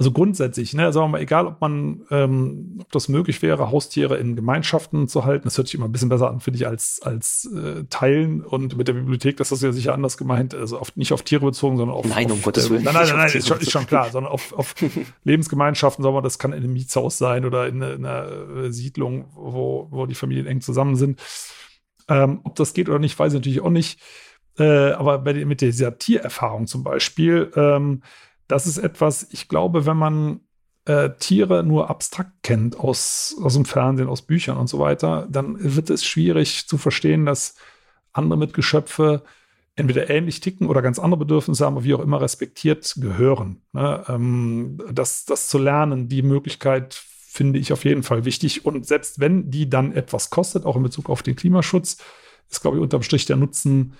also 0.00 0.12
grundsätzlich, 0.12 0.74
ne, 0.74 0.92
sagen 0.92 1.06
wir 1.06 1.08
mal, 1.08 1.20
egal 1.20 1.48
ob 1.48 1.60
man, 1.60 2.02
ähm, 2.12 2.78
ob 2.80 2.92
das 2.92 3.08
möglich 3.08 3.42
wäre, 3.42 3.72
Haustiere 3.72 4.16
in 4.16 4.36
Gemeinschaften 4.36 5.08
zu 5.08 5.24
halten, 5.24 5.42
das 5.44 5.58
hört 5.58 5.66
sich 5.66 5.74
immer 5.74 5.86
ein 5.86 5.92
bisschen 5.92 6.08
besser 6.08 6.30
an, 6.30 6.38
finde 6.38 6.58
ich, 6.58 6.68
als, 6.68 7.00
als 7.02 7.50
äh, 7.52 7.82
Teilen 7.90 8.44
und 8.44 8.76
mit 8.76 8.86
der 8.86 8.92
Bibliothek, 8.92 9.36
das 9.38 9.50
ist 9.50 9.60
ja 9.64 9.72
sicher 9.72 9.94
anders 9.94 10.16
gemeint, 10.16 10.54
also 10.54 10.78
auf, 10.78 10.94
nicht 10.94 11.12
auf 11.12 11.22
Tiere 11.22 11.44
bezogen, 11.46 11.78
sondern 11.78 11.96
auf. 11.96 12.06
Nein, 12.06 12.26
um 12.26 12.38
auf, 12.38 12.42
Gottes 12.42 12.70
Willen. 12.70 12.84
Nein, 12.84 12.94
nein, 12.94 13.06
nein, 13.08 13.16
nein 13.16 13.26
Tiere 13.28 13.38
ist, 13.38 13.48
schon, 13.48 13.58
ist 13.58 13.72
schon 13.72 13.86
klar, 13.88 14.08
sondern 14.12 14.32
auf, 14.32 14.52
auf 14.52 14.76
Lebensgemeinschaften, 15.24 16.04
sagen 16.04 16.14
wir, 16.14 16.22
das 16.22 16.38
kann 16.38 16.52
in 16.52 16.62
einem 16.62 16.72
Mietshaus 16.72 17.18
sein 17.18 17.44
oder 17.44 17.66
in, 17.66 17.82
einer- 17.82 17.94
in 17.94 18.06
einer 18.06 18.72
Siedlung, 18.72 19.24
wo, 19.34 19.88
wo 19.90 20.06
die 20.06 20.14
Familien 20.14 20.46
eng 20.46 20.60
zusammen 20.60 20.94
sind. 20.94 21.20
Ähm, 22.08 22.40
ob 22.44 22.54
das 22.54 22.72
geht 22.72 22.88
oder 22.88 23.00
nicht, 23.00 23.18
weiß 23.18 23.32
ich 23.32 23.38
natürlich 23.40 23.60
auch 23.62 23.70
nicht. 23.70 24.00
Äh, 24.58 24.92
aber 24.92 25.18
bei, 25.18 25.44
mit 25.44 25.60
dieser 25.60 25.98
Tiererfahrung 25.98 26.66
zum 26.68 26.84
Beispiel, 26.84 27.50
ähm, 27.56 28.02
das 28.48 28.66
ist 28.66 28.78
etwas, 28.78 29.28
ich 29.30 29.48
glaube, 29.48 29.86
wenn 29.86 29.96
man 29.96 30.40
äh, 30.86 31.10
Tiere 31.18 31.62
nur 31.62 31.90
abstrakt 31.90 32.42
kennt 32.42 32.80
aus, 32.80 33.36
aus 33.42 33.54
dem 33.54 33.66
Fernsehen, 33.66 34.08
aus 34.08 34.22
Büchern 34.22 34.56
und 34.56 34.68
so 34.68 34.78
weiter, 34.78 35.28
dann 35.30 35.56
wird 35.58 35.90
es 35.90 36.04
schwierig 36.04 36.66
zu 36.66 36.78
verstehen, 36.78 37.26
dass 37.26 37.54
andere 38.12 38.38
Mitgeschöpfe 38.38 39.22
entweder 39.76 40.10
ähnlich 40.10 40.40
ticken 40.40 40.66
oder 40.66 40.82
ganz 40.82 40.98
andere 40.98 41.20
Bedürfnisse 41.20 41.64
haben, 41.64 41.84
wie 41.84 41.94
auch 41.94 42.00
immer 42.00 42.20
respektiert 42.20 42.94
gehören. 42.96 43.62
Ne? 43.72 44.04
Ähm, 44.08 44.82
das, 44.90 45.24
das 45.24 45.48
zu 45.48 45.58
lernen, 45.58 46.08
die 46.08 46.22
Möglichkeit 46.22 46.94
finde 46.94 47.58
ich 47.58 47.72
auf 47.72 47.84
jeden 47.84 48.02
Fall 48.02 48.24
wichtig. 48.24 48.64
Und 48.64 48.86
selbst 48.86 49.20
wenn 49.20 49.50
die 49.50 49.70
dann 49.70 49.92
etwas 49.92 50.30
kostet, 50.30 50.64
auch 50.64 50.74
in 50.74 50.82
Bezug 50.82 51.08
auf 51.08 51.22
den 51.22 51.36
Klimaschutz, 51.36 51.98
ist, 52.50 52.62
glaube 52.62 52.78
ich, 52.78 52.82
unterm 52.82 53.02
Strich 53.02 53.26
der 53.26 53.36
Nutzen 53.36 53.92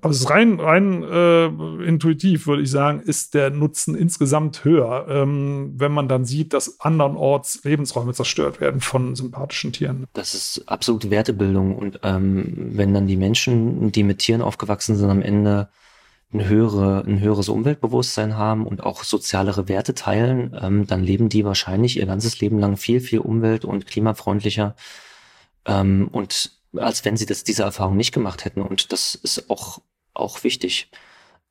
also 0.00 0.28
rein, 0.28 0.60
rein 0.60 1.02
äh, 1.02 1.46
intuitiv 1.86 2.46
würde 2.46 2.62
ich 2.62 2.70
sagen, 2.70 3.00
ist 3.00 3.34
der 3.34 3.50
Nutzen 3.50 3.94
insgesamt 3.94 4.64
höher, 4.64 5.06
ähm, 5.08 5.74
wenn 5.76 5.92
man 5.92 6.08
dann 6.08 6.24
sieht, 6.24 6.54
dass 6.54 6.80
andernorts 6.80 7.62
Lebensräume 7.64 8.14
zerstört 8.14 8.60
werden 8.60 8.80
von 8.80 9.14
sympathischen 9.14 9.72
Tieren. 9.72 10.06
Das 10.14 10.34
ist 10.34 10.64
absolute 10.66 11.10
Wertebildung. 11.10 11.76
Und 11.76 12.00
ähm, 12.02 12.70
wenn 12.72 12.94
dann 12.94 13.06
die 13.06 13.16
Menschen, 13.16 13.92
die 13.92 14.04
mit 14.04 14.20
Tieren 14.20 14.40
aufgewachsen 14.40 14.96
sind, 14.96 15.10
am 15.10 15.20
Ende 15.20 15.68
ein, 16.32 16.48
höhere, 16.48 17.04
ein 17.06 17.20
höheres 17.20 17.50
Umweltbewusstsein 17.50 18.36
haben 18.38 18.66
und 18.66 18.82
auch 18.82 19.04
sozialere 19.04 19.68
Werte 19.68 19.94
teilen, 19.94 20.56
ähm, 20.60 20.86
dann 20.86 21.04
leben 21.04 21.28
die 21.28 21.44
wahrscheinlich 21.44 21.98
ihr 21.98 22.06
ganzes 22.06 22.40
Leben 22.40 22.58
lang 22.58 22.78
viel, 22.78 23.00
viel 23.00 23.18
umwelt- 23.20 23.66
und 23.66 23.86
klimafreundlicher. 23.86 24.74
Ähm, 25.66 26.08
und 26.10 26.52
als 26.76 27.04
wenn 27.04 27.16
sie 27.16 27.26
das, 27.26 27.44
diese 27.44 27.62
Erfahrung 27.62 27.96
nicht 27.96 28.12
gemacht 28.12 28.44
hätten. 28.44 28.62
Und 28.62 28.92
das 28.92 29.14
ist 29.14 29.50
auch, 29.50 29.80
auch 30.12 30.44
wichtig. 30.44 30.90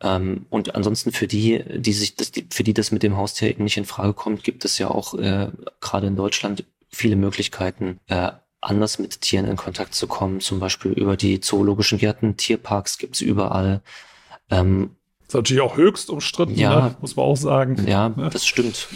Ähm, 0.01 0.45
und 0.49 0.75
ansonsten 0.75 1.11
für 1.11 1.27
die, 1.27 1.63
die 1.75 1.93
sich, 1.93 2.15
das, 2.15 2.31
die, 2.31 2.47
für 2.51 2.63
die 2.63 2.73
das 2.73 2.91
mit 2.91 3.03
dem 3.03 3.17
Haustier 3.17 3.49
eben 3.49 3.63
nicht 3.63 3.77
in 3.77 3.85
Frage 3.85 4.13
kommt, 4.13 4.43
gibt 4.43 4.65
es 4.65 4.77
ja 4.77 4.89
auch 4.89 5.13
äh, 5.15 5.49
gerade 5.81 6.07
in 6.07 6.15
Deutschland 6.15 6.65
viele 6.89 7.15
Möglichkeiten, 7.15 7.99
äh, 8.07 8.31
anders 8.61 8.99
mit 8.99 9.21
Tieren 9.21 9.47
in 9.47 9.57
Kontakt 9.57 9.95
zu 9.95 10.07
kommen. 10.07 10.39
Zum 10.39 10.59
Beispiel 10.59 10.91
über 10.91 11.17
die 11.17 11.39
zoologischen 11.39 11.97
Gärten, 11.97 12.37
Tierparks 12.37 12.97
gibt's 12.97 13.21
überall. 13.21 13.81
Ähm, 14.49 14.95
das 15.21 15.29
ist 15.29 15.35
natürlich 15.35 15.61
auch 15.61 15.77
höchst 15.77 16.09
umstritten, 16.09 16.55
ja, 16.55 16.89
ne? 16.89 16.95
muss 17.01 17.15
man 17.15 17.25
auch 17.25 17.37
sagen. 17.37 17.87
Ja, 17.87 18.09
das 18.09 18.45
stimmt. 18.45 18.87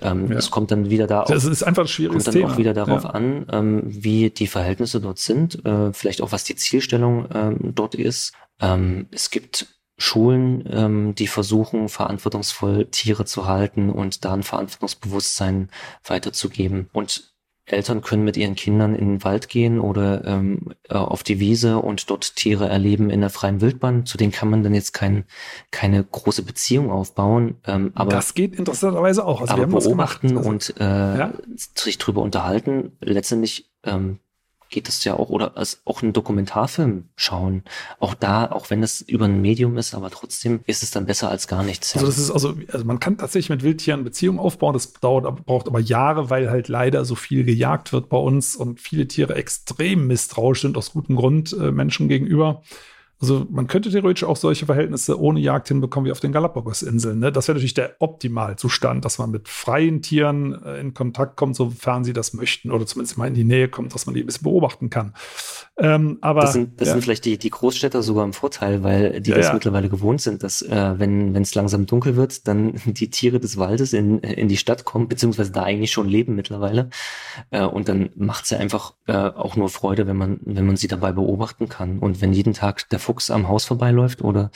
Ähm, 0.00 0.30
ja. 0.30 0.38
Es 0.38 0.50
kommt 0.50 0.70
dann 0.70 0.90
wieder 0.90 1.06
da 1.06 1.24
das 1.24 1.44
ist 1.44 1.62
einfach 1.62 1.84
ein 1.84 1.88
schwieriges 1.88 2.24
kommt 2.24 2.34
dann 2.34 2.42
Thema. 2.42 2.52
auch 2.52 2.58
wieder 2.58 2.74
darauf 2.74 3.04
ja. 3.04 3.10
an, 3.10 3.46
ähm, 3.52 3.82
wie 3.84 4.30
die 4.30 4.46
Verhältnisse 4.46 5.00
dort 5.00 5.18
sind, 5.18 5.64
äh, 5.64 5.92
vielleicht 5.92 6.22
auch 6.22 6.32
was 6.32 6.44
die 6.44 6.56
Zielstellung 6.56 7.28
ähm, 7.34 7.72
dort 7.74 7.94
ist. 7.94 8.32
Ähm, 8.60 9.08
es 9.10 9.30
gibt 9.30 9.66
Schulen, 9.98 10.64
ähm, 10.70 11.14
die 11.14 11.26
versuchen, 11.26 11.88
verantwortungsvoll 11.88 12.86
Tiere 12.86 13.26
zu 13.26 13.46
halten 13.46 13.90
und 13.90 14.24
da 14.24 14.32
ein 14.32 14.42
Verantwortungsbewusstsein 14.42 15.70
weiterzugeben. 16.04 16.88
Und 16.92 17.34
Eltern 17.72 18.00
können 18.02 18.24
mit 18.24 18.36
ihren 18.36 18.54
Kindern 18.54 18.94
in 18.94 19.08
den 19.08 19.24
Wald 19.24 19.48
gehen 19.48 19.80
oder 19.80 20.24
ähm, 20.24 20.74
äh, 20.88 20.94
auf 20.94 21.22
die 21.22 21.40
Wiese 21.40 21.78
und 21.78 22.10
dort 22.10 22.36
Tiere 22.36 22.68
erleben 22.68 23.10
in 23.10 23.20
der 23.20 23.30
freien 23.30 23.60
Wildbahn. 23.60 24.06
Zu 24.06 24.18
denen 24.18 24.32
kann 24.32 24.50
man 24.50 24.62
dann 24.62 24.74
jetzt 24.74 24.92
kein, 24.92 25.24
keine 25.70 26.02
große 26.04 26.42
Beziehung 26.42 26.90
aufbauen. 26.90 27.56
Ähm, 27.66 27.92
aber 27.94 28.10
das 28.10 28.34
geht 28.34 28.56
interessanterweise 28.56 29.24
auch. 29.24 29.40
Also 29.40 29.54
aber 29.54 29.66
beobachten 29.66 30.38
also, 30.38 30.48
und 30.48 30.74
äh, 30.78 30.84
ja? 30.84 31.32
sich 31.74 31.98
drüber 31.98 32.22
unterhalten. 32.22 32.96
Letztendlich 33.00 33.70
ähm, 33.84 34.18
geht 34.70 34.88
es 34.88 35.04
ja 35.04 35.14
auch, 35.14 35.28
oder 35.28 35.56
als 35.56 35.82
auch 35.84 36.02
einen 36.02 36.12
Dokumentarfilm 36.12 37.08
schauen. 37.16 37.64
Auch 37.98 38.14
da, 38.14 38.50
auch 38.50 38.70
wenn 38.70 38.82
es 38.82 39.00
über 39.02 39.26
ein 39.26 39.42
Medium 39.42 39.76
ist, 39.76 39.94
aber 39.94 40.10
trotzdem 40.10 40.60
ist 40.66 40.82
es 40.82 40.90
dann 40.92 41.06
besser 41.06 41.28
als 41.28 41.48
gar 41.48 41.62
nichts. 41.62 41.94
Also 41.94 42.06
das 42.06 42.18
ist 42.18 42.30
also, 42.30 42.54
also 42.72 42.84
man 42.84 43.00
kann 43.00 43.18
tatsächlich 43.18 43.50
mit 43.50 43.62
Wildtieren 43.62 44.04
Beziehungen 44.04 44.38
aufbauen, 44.38 44.72
das 44.72 44.92
dauert, 44.94 45.44
braucht 45.44 45.66
aber 45.66 45.80
Jahre, 45.80 46.30
weil 46.30 46.50
halt 46.50 46.68
leider 46.68 47.04
so 47.04 47.16
viel 47.16 47.44
gejagt 47.44 47.92
wird 47.92 48.08
bei 48.08 48.16
uns 48.16 48.56
und 48.56 48.80
viele 48.80 49.06
Tiere 49.08 49.34
extrem 49.34 50.06
misstrauisch 50.06 50.62
sind 50.62 50.76
aus 50.76 50.92
gutem 50.92 51.16
Grund 51.16 51.52
äh, 51.52 51.72
Menschen 51.72 52.08
gegenüber. 52.08 52.62
Also 53.20 53.46
man 53.50 53.66
könnte 53.66 53.90
theoretisch 53.90 54.24
auch 54.24 54.36
solche 54.36 54.64
Verhältnisse 54.64 55.20
ohne 55.20 55.40
Jagd 55.40 55.68
hinbekommen 55.68 56.06
wie 56.06 56.12
auf 56.12 56.20
den 56.20 56.32
Galapagos-Inseln. 56.32 57.18
Ne? 57.18 57.30
Das 57.30 57.48
wäre 57.48 57.56
natürlich 57.56 57.74
der 57.74 57.96
Optimalzustand, 57.98 59.04
dass 59.04 59.18
man 59.18 59.30
mit 59.30 59.48
freien 59.48 60.00
Tieren 60.00 60.60
äh, 60.64 60.80
in 60.80 60.94
Kontakt 60.94 61.36
kommt, 61.36 61.54
sofern 61.54 62.02
sie 62.02 62.14
das 62.14 62.32
möchten 62.32 62.70
oder 62.70 62.86
zumindest 62.86 63.18
mal 63.18 63.28
in 63.28 63.34
die 63.34 63.44
Nähe 63.44 63.68
kommt, 63.68 63.94
dass 63.94 64.06
man 64.06 64.14
die 64.14 64.22
ein 64.22 64.26
bisschen 64.26 64.44
beobachten 64.44 64.88
kann. 64.88 65.12
Ähm, 65.76 66.18
aber 66.22 66.42
das 66.42 66.54
sind, 66.54 66.80
das 66.80 66.88
ja. 66.88 66.94
sind 66.94 67.02
vielleicht 67.02 67.24
die, 67.26 67.38
die 67.38 67.50
Großstädter 67.50 68.02
sogar 68.02 68.24
im 68.24 68.32
Vorteil, 68.32 68.82
weil 68.82 69.20
die 69.20 69.30
ja, 69.30 69.36
das 69.36 69.46
ja. 69.46 69.54
mittlerweile 69.54 69.88
gewohnt 69.88 70.20
sind, 70.22 70.42
dass 70.42 70.62
äh, 70.62 70.98
wenn 70.98 71.34
es 71.36 71.54
langsam 71.54 71.86
dunkel 71.86 72.16
wird, 72.16 72.46
dann 72.48 72.74
die 72.86 73.10
Tiere 73.10 73.38
des 73.38 73.58
Waldes 73.58 73.92
in, 73.92 74.20
in 74.20 74.48
die 74.48 74.56
Stadt 74.56 74.84
kommen, 74.84 75.08
beziehungsweise 75.08 75.52
da 75.52 75.62
eigentlich 75.62 75.92
schon 75.92 76.08
leben 76.08 76.36
mittlerweile. 76.36 76.88
Äh, 77.50 77.64
und 77.64 77.88
dann 77.88 78.10
macht 78.14 78.44
es 78.44 78.50
ja 78.50 78.58
einfach 78.58 78.94
äh, 79.06 79.12
auch 79.12 79.56
nur 79.56 79.68
Freude, 79.68 80.06
wenn 80.06 80.16
man, 80.16 80.40
wenn 80.42 80.66
man 80.66 80.76
sie 80.76 80.88
dabei 80.88 81.12
beobachten 81.12 81.68
kann. 81.68 81.98
Und 81.98 82.20
wenn 82.20 82.32
jeden 82.32 82.52
Tag 82.54 82.88
der 82.90 82.98
Fuchs 83.10 83.30
am 83.30 83.48
Haus 83.48 83.64
vorbeiläuft 83.64 84.22
oder 84.22 84.52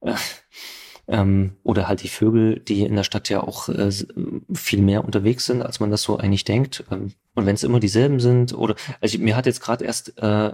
äh, 0.00 0.14
ähm, 1.08 1.56
oder 1.62 1.88
halt 1.88 2.02
die 2.02 2.08
Vögel, 2.08 2.60
die 2.60 2.84
in 2.84 2.96
der 2.96 3.04
Stadt 3.04 3.28
ja 3.28 3.42
auch 3.42 3.68
äh, 3.68 3.90
viel 4.54 4.80
mehr 4.80 5.04
unterwegs 5.04 5.44
sind, 5.44 5.60
als 5.60 5.78
man 5.78 5.90
das 5.90 6.02
so 6.02 6.16
eigentlich 6.16 6.44
denkt. 6.44 6.84
Ähm, 6.90 7.12
und 7.34 7.44
wenn 7.44 7.54
es 7.54 7.64
immer 7.64 7.80
dieselben 7.80 8.18
sind, 8.18 8.54
oder 8.54 8.76
also 9.00 9.18
mir 9.18 9.36
hat 9.36 9.44
jetzt 9.44 9.60
gerade 9.60 9.84
erst 9.84 10.16
äh, 10.18 10.52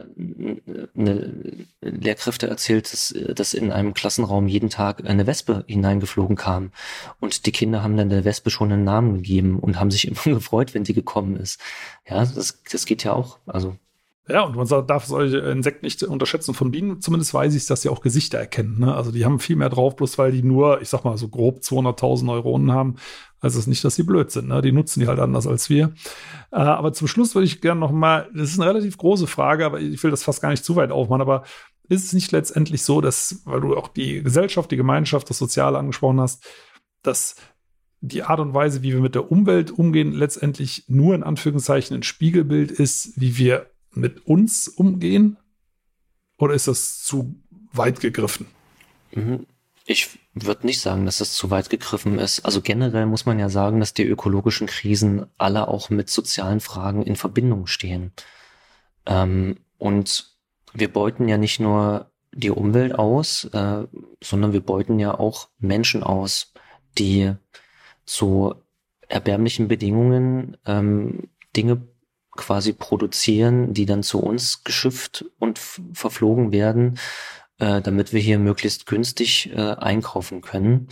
eine 0.97 1.67
Lehrkräfte 1.81 2.49
erzählt, 2.49 2.93
dass, 2.93 3.15
dass 3.35 3.55
in 3.55 3.71
einem 3.71 3.95
Klassenraum 3.95 4.49
jeden 4.49 4.71
Tag 4.71 5.05
eine 5.09 5.27
Wespe 5.27 5.65
hineingeflogen 5.69 6.37
kam. 6.37 6.73
Und 7.21 7.47
die 7.47 7.53
Kinder 7.53 7.83
haben 7.83 7.97
dann 7.97 8.09
der 8.09 8.25
Wespe 8.25 8.51
schon 8.51 8.73
einen 8.73 8.85
Namen 8.85 9.15
gegeben 9.15 9.61
und 9.61 9.79
haben 9.79 9.91
sich 9.93 10.09
immer 10.27 10.37
gefreut, 10.37 10.75
wenn 10.75 10.85
die 10.85 10.95
gekommen 10.95 11.37
ist. 11.37 11.61
Ja, 12.09 12.25
das, 12.25 12.63
das 12.71 12.87
geht 12.87 13.05
ja 13.05 13.13
auch. 13.13 13.39
Also 13.47 13.77
ja, 14.29 14.43
und 14.43 14.57
man 14.57 14.87
darf 14.87 15.07
solche 15.07 15.39
Insekten 15.39 15.87
nicht 15.87 16.03
unterschätzen. 16.03 16.53
Von 16.53 16.71
Bienen 16.71 17.01
zumindest 17.01 17.33
weiß 17.33 17.55
ich, 17.55 17.67
dass 17.67 17.83
sie 17.83 17.89
auch 17.89 18.03
Gesichter 18.03 18.39
erkennen. 18.39 18.79
Ne? 18.79 18.95
Also 18.95 19.11
die 19.11 19.25
haben 19.25 19.39
viel 19.39 19.57
mehr 19.57 19.71
drauf, 19.71 19.97
bloß 19.97 20.19
weil 20.19 20.33
die 20.33 20.43
nur, 20.43 20.83
ich 20.83 20.89
sag 20.91 21.05
mal, 21.05 21.17
so 21.17 21.29
grob 21.29 21.61
200.000 21.61 22.25
Neuronen 22.25 22.73
haben. 22.73 22.97
Also 23.41 23.59
es 23.59 23.65
ist 23.65 23.69
nicht, 23.69 23.85
dass 23.85 23.95
sie 23.95 24.03
blöd 24.03 24.31
sind. 24.31 24.49
Ne? 24.49 24.61
Die 24.61 24.73
nutzen 24.73 25.01
die 25.01 25.07
halt 25.07 25.19
anders 25.19 25.47
als 25.47 25.71
wir. 25.71 25.95
Äh, 26.53 26.57
aber 26.57 26.93
zum 26.93 27.09
Schluss 27.09 27.35
würde 27.35 27.47
ich 27.47 27.61
gerne 27.61 27.81
noch 27.81 27.93
mal, 27.93 28.29
das 28.35 28.51
ist 28.51 28.61
eine 28.61 28.69
relativ 28.69 28.99
große 28.99 29.27
Frage, 29.27 29.65
aber 29.65 29.81
ich 29.81 30.03
will 30.03 30.11
das 30.11 30.25
fast 30.25 30.43
gar 30.43 30.51
nicht 30.51 30.65
zu 30.65 30.77
weit 30.77 30.91
aufmachen, 30.91 31.23
aber 31.23 31.45
ist 31.89 32.05
es 32.05 32.13
nicht 32.13 32.31
letztendlich 32.33 32.83
so, 32.83 33.01
dass, 33.01 33.41
weil 33.47 33.63
du 33.63 33.77
auch 33.77 33.89
die 33.89 34.23
Gesellschaft, 34.23 34.71
die 34.71 34.77
Gemeinschaft, 34.77 35.31
das 35.31 35.39
Soziale 35.39 35.79
angesprochen 35.79 36.21
hast, 36.21 36.45
dass 37.03 37.37
die 38.01 38.23
Art 38.23 38.41
und 38.41 38.55
Weise, 38.55 38.83
wie 38.83 38.93
wir 38.93 39.01
mit 39.01 39.15
der 39.15 39.31
Umwelt 39.31 39.71
umgehen, 39.71 40.13
letztendlich 40.13 40.85
nur 40.89 41.15
in 41.15 41.23
Anführungszeichen 41.23 41.97
ein 41.97 42.03
Spiegelbild 42.03 42.71
ist, 42.71 43.19
wie 43.19 43.39
wir 43.39 43.71
mit 43.93 44.27
uns 44.27 44.69
umgehen? 44.69 45.37
Oder 46.39 46.55
ist 46.55 46.69
das 46.69 47.03
zu 47.03 47.35
weit 47.73 48.01
gegriffen? 48.01 48.47
Mhm. 49.13 49.47
Ich 49.85 50.19
würde 50.35 50.67
nicht 50.67 50.81
sagen, 50.81 51.07
dass 51.07 51.19
das 51.19 51.33
zu 51.33 51.51
weit 51.51 51.71
gegriffen 51.71 52.19
ist. 52.19 52.45
Also 52.45 52.61
generell 52.61 53.07
muss 53.07 53.25
man 53.25 53.39
ja 53.39 53.49
sagen, 53.49 53.81
dass 53.81 53.95
die 53.95 54.05
ökologischen 54.05 54.67
Krisen 54.67 55.27
alle 55.39 55.69
auch 55.69 55.89
mit 55.89 56.11
sozialen 56.11 56.61
Fragen 56.61 57.03
in 57.03 57.17
Verbindung 57.17 57.67
stehen. 57.67 58.13
Ähm, 59.07 59.59
und 59.79 60.37
wir 60.75 60.93
beuten 60.93 61.29
ja 61.29 61.39
nicht 61.39 61.59
nur 61.59 62.11
die 62.33 62.51
Umwelt 62.51 62.95
aus, 62.95 63.45
äh, 63.45 63.87
sondern 64.23 64.53
wir 64.53 64.61
beuten 64.61 64.99
ja 64.99 65.19
auch 65.19 65.49
Menschen 65.59 66.03
aus, 66.03 66.53
die 66.99 67.33
zu 68.05 68.55
erbärmlichen 69.09 69.69
Bedingungen 69.69 70.57
ähm, 70.67 71.29
Dinge 71.57 71.83
quasi 72.39 72.73
produzieren, 72.73 73.75
die 73.75 73.85
dann 73.85 74.03
zu 74.03 74.21
uns 74.21 74.65
geschifft 74.65 75.27
und 75.39 75.59
verflogen 75.93 76.53
werden, 76.53 76.99
äh, 77.59 77.83
damit 77.83 78.15
wir 78.15 78.21
hier 78.21 78.39
möglichst 78.39 78.87
günstig 78.87 79.51
äh, 79.53 79.75
einkaufen 79.75 80.41
können. 80.41 80.89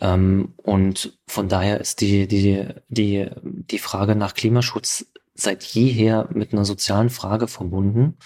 Ähm, 0.00 0.54
und 0.56 1.18
von 1.26 1.48
daher 1.48 1.80
ist 1.80 2.00
die, 2.00 2.26
die, 2.26 2.68
die, 2.88 3.28
die 3.40 3.78
Frage 3.78 4.14
nach 4.14 4.32
Klimaschutz 4.32 5.06
seit 5.34 5.62
jeher 5.64 6.28
mit 6.32 6.52
einer 6.52 6.64
sozialen 6.64 7.10
Frage 7.10 7.48
verbunden. 7.48 8.16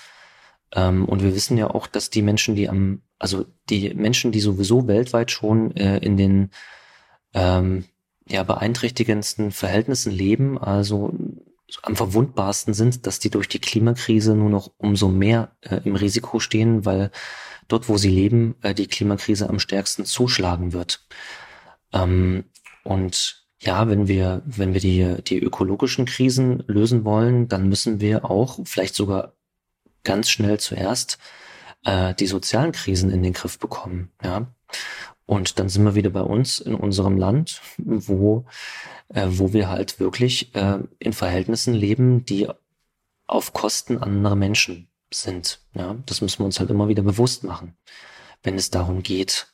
Ähm, 0.75 1.07
und 1.07 1.23
wir 1.23 1.35
wissen 1.35 1.59
ja 1.59 1.71
auch, 1.71 1.87
dass 1.87 2.11
die 2.11 2.23
Menschen, 2.23 2.55
die 2.55 2.69
am, 2.69 3.03
also 3.19 3.47
die 3.69 3.95
Menschen, 3.95 4.33
die 4.33 4.41
sowieso 4.41 4.87
weltweit 4.87 5.31
schon 5.31 5.75
äh, 5.77 5.99
in 5.99 6.17
den 6.17 6.51
ähm, 7.35 7.85
ja, 8.29 8.43
beeinträchtigendsten 8.43 9.51
Verhältnissen 9.51 10.13
leben, 10.13 10.59
also 10.59 11.13
am 11.83 11.97
verwundbarsten 11.97 12.75
sind, 12.75 13.07
dass 13.07 13.19
die 13.19 13.31
durch 13.31 13.49
die 13.49 13.59
Klimakrise 13.59 14.35
nur 14.35 14.51
noch 14.51 14.73
umso 14.79 15.09
mehr 15.09 15.57
äh, 15.63 15.81
im 15.85 15.97
Risiko 15.97 16.41
stehen, 16.41 16.85
weil 16.85 17.11
dort, 17.69 17.89
wo 17.89 17.97
sie 17.97 18.11
leben, 18.11 18.57
äh, 18.63 18.75
die 18.75 18.87
Klimakrise 18.87 19.49
am 19.49 19.59
stärksten 19.59 20.05
zuschlagen 20.05 20.73
wird. 20.73 21.07
Ähm, 21.93 22.45
und 22.85 23.45
ja, 23.61 23.89
wenn 23.89 24.09
wir, 24.09 24.43
wenn 24.45 24.75
wir 24.75 24.81
die, 24.81 25.23
die 25.23 25.39
ökologischen 25.39 26.05
Krisen 26.05 26.65
lösen 26.67 27.05
wollen, 27.05 27.49
dann 27.49 27.69
müssen 27.69 28.01
wir 28.01 28.29
auch 28.29 28.59
vielleicht 28.65 28.95
sogar 28.95 29.35
ganz 30.03 30.31
schnell 30.31 30.59
zuerst 30.59 31.19
äh, 31.85 32.15
die 32.15 32.27
sozialen 32.27 32.73
Krisen 32.73 33.11
in 33.11 33.23
den 33.23 33.33
Griff 33.33 33.59
bekommen. 33.59 34.11
Ja, 34.23 34.53
und 35.33 35.59
dann 35.59 35.71
sind 35.71 35.85
wir 35.85 35.95
wieder 35.95 36.11
bei 36.11 36.21
uns 36.21 36.59
in 36.59 36.75
unserem 36.75 37.17
Land, 37.17 37.63
wo, 37.79 38.45
äh, 39.09 39.27
wo 39.31 39.55
wir 39.55 39.71
halt 39.71 39.99
wirklich 39.99 40.55
äh, 40.55 40.81
in 40.99 41.15
Verhältnissen 41.15 41.73
leben, 41.73 42.27
die 42.27 42.49
auf 43.27 43.55
Kosten 43.55 43.97
anderer 43.97 44.37
Menschen 44.37 44.89
sind. 45.11 45.61
Ja, 45.73 45.97
das 46.05 46.21
müssen 46.21 46.41
wir 46.41 46.45
uns 46.45 46.61
halt 46.61 46.69
immer 46.69 46.89
wieder 46.89 47.03
bewusst 47.03 47.45
machen, 47.45 47.75
wenn 48.43 48.57
es 48.57 48.69
darum 48.69 49.03
geht, 49.03 49.47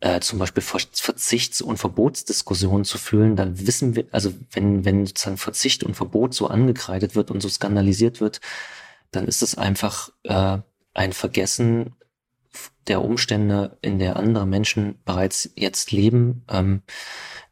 äh, 0.00 0.18
zum 0.18 0.40
Beispiel 0.40 0.64
Verzichts- 0.64 1.62
und 1.62 1.76
Verbotsdiskussionen 1.76 2.84
zu 2.84 2.98
fühlen, 2.98 3.36
dann 3.36 3.64
wissen 3.64 3.94
wir, 3.94 4.06
also 4.10 4.34
wenn, 4.50 4.84
wenn 4.84 5.06
sozusagen 5.06 5.36
Verzicht 5.36 5.84
und 5.84 5.94
Verbot 5.94 6.34
so 6.34 6.48
angekreidet 6.48 7.14
wird 7.14 7.30
und 7.30 7.40
so 7.40 7.48
skandalisiert 7.48 8.20
wird, 8.20 8.40
dann 9.12 9.28
ist 9.28 9.42
es 9.42 9.56
einfach 9.56 10.10
äh, 10.24 10.58
ein 10.94 11.12
Vergessen 11.12 11.94
der 12.88 13.02
Umstände, 13.02 13.78
in 13.80 13.98
der 13.98 14.16
andere 14.16 14.46
Menschen 14.46 14.98
bereits 15.04 15.50
jetzt 15.56 15.92
leben, 15.92 16.44
ähm, 16.48 16.82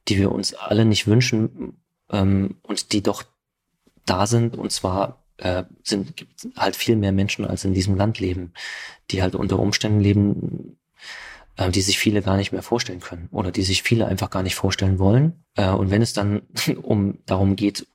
die 0.08 0.18
wir 0.18 0.32
uns 0.32 0.54
alle 0.54 0.84
nicht 0.84 1.06
wünschen 1.06 1.80
ähm, 2.10 2.56
und 2.62 2.92
die 2.92 3.02
doch 3.02 3.22
da 4.06 4.26
sind. 4.26 4.56
Und 4.56 4.72
zwar 4.72 5.22
äh, 5.38 5.64
sind 5.82 6.16
gibt 6.16 6.48
halt 6.56 6.76
viel 6.76 6.96
mehr 6.96 7.12
Menschen 7.12 7.44
als 7.44 7.64
in 7.64 7.74
diesem 7.74 7.96
Land 7.96 8.18
leben, 8.18 8.52
die 9.10 9.22
halt 9.22 9.34
unter 9.34 9.58
Umständen 9.58 10.00
leben, 10.00 10.76
äh, 11.56 11.70
die 11.70 11.82
sich 11.82 11.98
viele 11.98 12.22
gar 12.22 12.36
nicht 12.36 12.52
mehr 12.52 12.62
vorstellen 12.62 13.00
können 13.00 13.28
oder 13.30 13.52
die 13.52 13.62
sich 13.62 13.82
viele 13.82 14.06
einfach 14.06 14.30
gar 14.30 14.42
nicht 14.42 14.54
vorstellen 14.54 14.98
wollen. 14.98 15.44
Äh, 15.54 15.70
und 15.70 15.90
wenn 15.90 16.02
es 16.02 16.12
dann 16.12 16.42
um 16.82 17.18
darum 17.26 17.56
geht, 17.56 17.86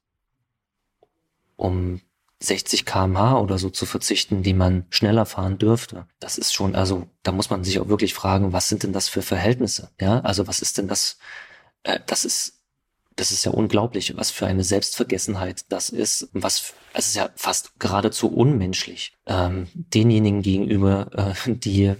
um 1.55 2.01
60 2.45 2.85
kmh 2.85 3.39
oder 3.39 3.57
so 3.57 3.69
zu 3.69 3.85
verzichten, 3.85 4.43
die 4.43 4.53
man 4.53 4.85
schneller 4.89 5.25
fahren 5.25 5.57
dürfte. 5.57 6.07
Das 6.19 6.37
ist 6.37 6.53
schon, 6.53 6.75
also 6.75 7.07
da 7.23 7.31
muss 7.31 7.49
man 7.49 7.63
sich 7.63 7.79
auch 7.79 7.87
wirklich 7.87 8.13
fragen, 8.13 8.53
was 8.53 8.69
sind 8.69 8.83
denn 8.83 8.93
das 8.93 9.09
für 9.09 9.21
Verhältnisse? 9.21 9.89
Ja, 9.99 10.19
also 10.21 10.47
was 10.47 10.59
ist 10.59 10.77
denn 10.77 10.87
das? 10.87 11.17
Äh, 11.83 11.99
das 12.05 12.25
ist, 12.25 12.61
das 13.15 13.31
ist 13.31 13.45
ja 13.45 13.51
unglaublich, 13.51 14.15
was 14.17 14.31
für 14.31 14.45
eine 14.45 14.63
Selbstvergessenheit 14.63 15.65
das 15.69 15.89
ist. 15.89 16.29
Was, 16.33 16.73
es 16.93 17.07
ist 17.07 17.15
ja 17.15 17.29
fast 17.35 17.79
geradezu 17.79 18.27
unmenschlich 18.27 19.13
ähm, 19.25 19.67
denjenigen 19.73 20.41
gegenüber, 20.41 21.35
äh, 21.47 21.53
die, 21.53 21.95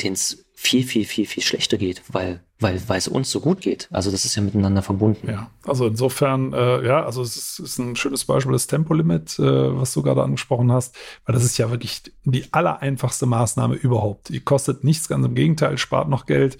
denen 0.00 0.14
es 0.14 0.44
viel, 0.62 0.84
viel, 0.84 1.06
viel, 1.06 1.24
viel 1.24 1.42
schlechter 1.42 1.78
geht, 1.78 2.02
weil, 2.12 2.44
weil, 2.58 2.82
weil 2.86 2.98
es 2.98 3.08
uns 3.08 3.30
so 3.30 3.40
gut 3.40 3.62
geht. 3.62 3.88
Also 3.90 4.10
das 4.10 4.26
ist 4.26 4.36
ja 4.36 4.42
miteinander 4.42 4.82
verbunden. 4.82 5.26
Ja, 5.26 5.50
also 5.64 5.86
insofern, 5.86 6.52
äh, 6.52 6.86
ja, 6.86 7.02
also 7.02 7.22
es 7.22 7.34
ist, 7.34 7.58
ist, 7.60 7.78
ein 7.78 7.96
schönes 7.96 8.26
Beispiel 8.26 8.52
das 8.52 8.66
Tempolimit, 8.66 9.38
äh, 9.38 9.42
was 9.42 9.94
du 9.94 10.02
gerade 10.02 10.22
angesprochen 10.22 10.70
hast, 10.70 10.94
weil 11.24 11.32
das 11.32 11.44
ist 11.44 11.56
ja 11.56 11.70
wirklich 11.70 12.02
die 12.24 12.44
allereinfachste 12.52 13.24
Maßnahme 13.24 13.74
überhaupt. 13.74 14.28
Die 14.28 14.40
kostet 14.40 14.84
nichts, 14.84 15.08
ganz 15.08 15.24
im 15.24 15.34
Gegenteil, 15.34 15.78
spart 15.78 16.10
noch 16.10 16.26
Geld 16.26 16.58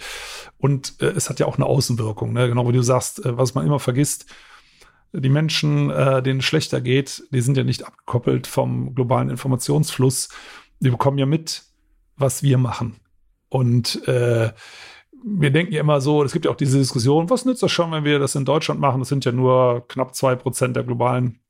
und 0.56 0.94
äh, 1.02 1.08
es 1.08 1.28
hat 1.28 1.38
ja 1.38 1.44
auch 1.44 1.56
eine 1.56 1.66
Außenwirkung, 1.66 2.32
ne? 2.32 2.48
genau 2.48 2.66
wie 2.66 2.72
du 2.72 2.82
sagst, 2.82 3.22
äh, 3.26 3.36
was 3.36 3.54
man 3.54 3.66
immer 3.66 3.80
vergisst, 3.80 4.24
die 5.12 5.28
Menschen, 5.28 5.90
äh, 5.90 6.22
denen 6.22 6.40
es 6.40 6.46
schlechter 6.46 6.80
geht, 6.80 7.22
die 7.32 7.42
sind 7.42 7.58
ja 7.58 7.64
nicht 7.64 7.86
abgekoppelt 7.86 8.46
vom 8.46 8.94
globalen 8.94 9.28
Informationsfluss. 9.28 10.30
Die 10.78 10.88
bekommen 10.88 11.18
ja 11.18 11.26
mit, 11.26 11.64
was 12.16 12.42
wir 12.42 12.56
machen. 12.56 12.96
Und 13.50 14.06
äh, 14.08 14.52
wir 15.22 15.50
denken 15.50 15.74
ja 15.74 15.80
immer 15.80 16.00
so, 16.00 16.22
es 16.22 16.32
gibt 16.32 16.46
ja 16.46 16.50
auch 16.50 16.56
diese 16.56 16.78
Diskussion, 16.78 17.28
was 17.28 17.44
nützt 17.44 17.62
das 17.62 17.70
schon, 17.70 17.92
wenn 17.92 18.04
wir 18.04 18.18
das 18.18 18.34
in 18.34 18.46
Deutschland 18.46 18.80
machen? 18.80 19.00
Das 19.00 19.08
sind 19.08 19.24
ja 19.24 19.32
nur 19.32 19.86
knapp 19.88 20.14
zwei 20.14 20.34
Prozent 20.34 20.76
der 20.76 20.84
globalen 20.84 21.40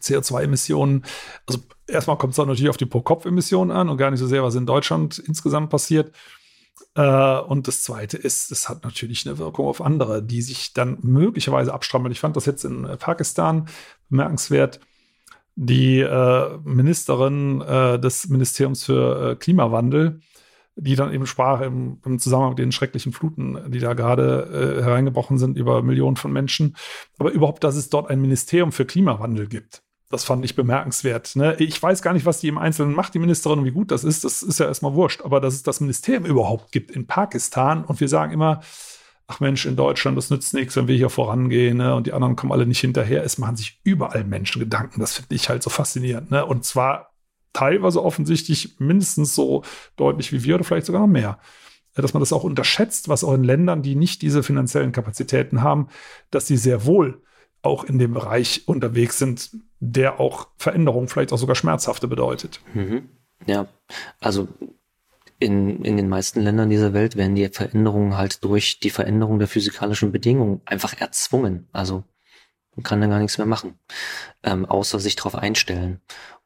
CO2-Emissionen. 0.00 1.04
Also 1.46 1.60
erstmal 1.86 2.18
kommt 2.18 2.32
es 2.32 2.36
dann 2.36 2.48
natürlich 2.48 2.68
auf 2.68 2.76
die 2.76 2.86
Pro-Kopf-Emissionen 2.86 3.70
an 3.70 3.88
und 3.88 3.96
gar 3.96 4.10
nicht 4.10 4.20
so 4.20 4.26
sehr, 4.26 4.42
was 4.42 4.54
in 4.54 4.66
Deutschland 4.66 5.18
insgesamt 5.18 5.70
passiert. 5.70 6.12
Äh, 6.94 7.38
und 7.40 7.68
das 7.68 7.82
Zweite 7.82 8.16
ist, 8.16 8.52
es 8.52 8.68
hat 8.68 8.84
natürlich 8.84 9.26
eine 9.26 9.38
Wirkung 9.38 9.66
auf 9.66 9.80
andere, 9.80 10.22
die 10.22 10.42
sich 10.42 10.72
dann 10.74 10.98
möglicherweise 11.02 11.72
abstrampeln. 11.72 12.12
Ich 12.12 12.20
fand 12.20 12.36
das 12.36 12.46
jetzt 12.46 12.64
in 12.64 12.88
Pakistan 12.98 13.68
bemerkenswert. 14.08 14.80
Die 15.56 16.00
äh, 16.00 16.58
Ministerin 16.64 17.60
äh, 17.60 17.98
des 17.98 18.28
Ministeriums 18.28 18.84
für 18.84 19.32
äh, 19.32 19.36
Klimawandel 19.36 20.20
die 20.76 20.96
dann 20.96 21.12
eben 21.12 21.26
sprach 21.26 21.60
im, 21.60 21.98
im, 22.04 22.18
Zusammenhang 22.18 22.50
mit 22.50 22.58
den 22.58 22.72
schrecklichen 22.72 23.12
Fluten, 23.12 23.58
die 23.70 23.80
da 23.80 23.94
gerade 23.94 24.78
äh, 24.80 24.82
hereingebrochen 24.82 25.38
sind 25.38 25.58
über 25.58 25.82
Millionen 25.82 26.16
von 26.16 26.32
Menschen. 26.32 26.76
Aber 27.18 27.30
überhaupt, 27.30 27.64
dass 27.64 27.76
es 27.76 27.90
dort 27.90 28.08
ein 28.10 28.20
Ministerium 28.20 28.72
für 28.72 28.86
Klimawandel 28.86 29.46
gibt. 29.46 29.82
Das 30.10 30.24
fand 30.24 30.44
ich 30.44 30.56
bemerkenswert. 30.56 31.36
Ne? 31.36 31.54
Ich 31.58 31.80
weiß 31.80 32.02
gar 32.02 32.12
nicht, 32.12 32.26
was 32.26 32.40
die 32.40 32.48
im 32.48 32.58
Einzelnen 32.58 32.94
macht, 32.94 33.14
die 33.14 33.20
Ministerin, 33.20 33.60
und 33.60 33.64
wie 33.64 33.70
gut 33.70 33.92
das 33.92 34.02
ist. 34.02 34.24
Das 34.24 34.42
ist 34.42 34.58
ja 34.58 34.66
erstmal 34.66 34.94
wurscht. 34.94 35.22
Aber 35.22 35.40
dass 35.40 35.54
es 35.54 35.62
das 35.62 35.80
Ministerium 35.80 36.24
überhaupt 36.24 36.72
gibt 36.72 36.90
in 36.90 37.06
Pakistan 37.06 37.84
und 37.84 38.00
wir 38.00 38.08
sagen 38.08 38.32
immer, 38.32 38.60
ach 39.28 39.38
Mensch, 39.38 39.66
in 39.66 39.76
Deutschland, 39.76 40.18
das 40.18 40.30
nützt 40.30 40.52
nichts, 40.52 40.74
wenn 40.74 40.88
wir 40.88 40.96
hier 40.96 41.10
vorangehen 41.10 41.76
ne? 41.76 41.94
und 41.94 42.08
die 42.08 42.12
anderen 42.12 42.34
kommen 42.34 42.50
alle 42.50 42.66
nicht 42.66 42.80
hinterher. 42.80 43.22
Es 43.22 43.38
machen 43.38 43.54
sich 43.56 43.80
überall 43.84 44.24
Menschen 44.24 44.58
Gedanken. 44.58 44.98
Das 44.98 45.14
finde 45.14 45.34
ich 45.36 45.48
halt 45.48 45.62
so 45.62 45.70
faszinierend. 45.70 46.32
Ne? 46.32 46.44
Und 46.44 46.64
zwar 46.64 47.09
teilweise 47.52 48.02
offensichtlich 48.02 48.78
mindestens 48.78 49.34
so 49.34 49.62
deutlich 49.96 50.32
wie 50.32 50.44
wir 50.44 50.56
oder 50.56 50.64
vielleicht 50.64 50.86
sogar 50.86 51.02
noch 51.02 51.08
mehr. 51.08 51.38
Dass 51.94 52.14
man 52.14 52.20
das 52.20 52.32
auch 52.32 52.44
unterschätzt, 52.44 53.08
was 53.08 53.24
auch 53.24 53.34
in 53.34 53.44
Ländern, 53.44 53.82
die 53.82 53.96
nicht 53.96 54.22
diese 54.22 54.42
finanziellen 54.42 54.92
Kapazitäten 54.92 55.62
haben, 55.62 55.88
dass 56.30 56.46
sie 56.46 56.56
sehr 56.56 56.86
wohl 56.86 57.22
auch 57.62 57.84
in 57.84 57.98
dem 57.98 58.14
Bereich 58.14 58.62
unterwegs 58.66 59.18
sind, 59.18 59.50
der 59.80 60.20
auch 60.20 60.48
Veränderung, 60.56 61.08
vielleicht 61.08 61.32
auch 61.32 61.38
sogar 61.38 61.56
schmerzhafte 61.56 62.08
bedeutet. 62.08 62.60
Mhm. 62.74 63.08
Ja, 63.46 63.66
also 64.20 64.48
in, 65.38 65.82
in 65.84 65.96
den 65.96 66.08
meisten 66.08 66.40
Ländern 66.40 66.70
dieser 66.70 66.92
Welt 66.92 67.16
werden 67.16 67.34
die 67.34 67.48
Veränderungen 67.48 68.16
halt 68.16 68.44
durch 68.44 68.78
die 68.78 68.90
Veränderung 68.90 69.38
der 69.38 69.48
physikalischen 69.48 70.12
Bedingungen 70.12 70.60
einfach 70.66 71.00
erzwungen. 71.00 71.66
Also 71.72 72.04
man 72.76 72.84
kann 72.84 73.00
da 73.00 73.06
gar 73.06 73.18
nichts 73.18 73.38
mehr 73.38 73.46
machen, 73.46 73.78
ähm, 74.42 74.66
außer 74.66 75.00
sich 75.00 75.16
darauf 75.16 75.34
einstellen. 75.34 76.00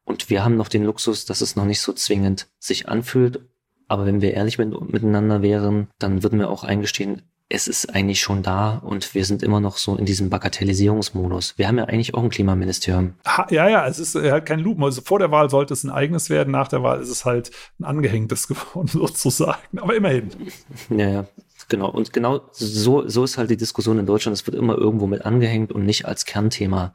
Und 0.05 0.31
wir 0.31 0.45
haben 0.45 0.57
noch 0.57 0.69
den 0.69 0.85
Luxus, 0.85 1.25
dass 1.25 1.41
es 1.41 1.57
noch 1.57 1.65
nicht 1.65 1.81
so 1.81 1.93
zwingend 1.93 2.49
sich 2.59 2.89
anfühlt. 2.89 3.41
Aber 3.89 4.07
wenn 4.07 4.21
wir 4.21 4.35
ehrlich 4.35 4.59
mit, 4.59 4.93
miteinander 4.93 5.43
wären, 5.43 5.89
dann 5.99 6.23
würden 6.23 6.39
wir 6.39 6.51
auch 6.51 6.65
eingestehen, 6.65 7.23
es 7.49 7.69
ist 7.69 7.95
eigentlich 7.95 8.21
schon 8.21 8.43
da 8.43 8.79
und 8.79 9.15
wir 9.15 9.25
sind 9.25 9.43
immer 9.43 9.61
noch 9.61 9.77
so 9.77 9.97
in 9.97 10.07
diesem 10.07 10.31
Bagatellisierungsmodus. 10.31 11.59
Wir 11.59 11.69
haben 11.69 11.79
ja 11.79 11.85
eigentlich 11.85 12.15
auch 12.15 12.23
ein 12.23 12.31
Klimaministerium. 12.31 13.15
Ha, 13.27 13.47
ja, 13.51 13.69
ja, 13.69 13.87
es 13.87 13.99
ist 13.99 14.15
halt 14.15 14.47
kein 14.47 14.61
Lupen. 14.61 14.83
Also 14.83 15.03
vor 15.03 15.19
der 15.19 15.31
Wahl 15.31 15.51
sollte 15.51 15.75
es 15.75 15.85
ein 15.85 15.91
eigenes 15.91 16.31
werden, 16.31 16.51
nach 16.51 16.69
der 16.69 16.83
Wahl 16.83 17.01
ist 17.01 17.11
es 17.11 17.25
halt 17.25 17.51
ein 17.79 17.85
angehängtes 17.85 18.49
geworden, 18.49 18.89
sozusagen. 18.89 19.79
Aber 19.79 19.95
immerhin. 19.95 20.31
Ja, 20.91 21.09
ja. 21.09 21.27
Genau, 21.69 21.91
und 21.91 22.13
genau 22.13 22.43
so, 22.53 23.09
so 23.09 23.25
ist 23.25 23.39
halt 23.39 23.49
die 23.49 23.57
Diskussion 23.57 23.99
in 23.99 24.07
Deutschland. 24.07 24.37
Es 24.37 24.47
wird 24.47 24.57
immer 24.57 24.77
irgendwo 24.77 25.07
mit 25.07 25.25
angehängt 25.25 25.73
und 25.73 25.87
nicht 25.87 26.05
als 26.05 26.27
Kernthema 26.27 26.93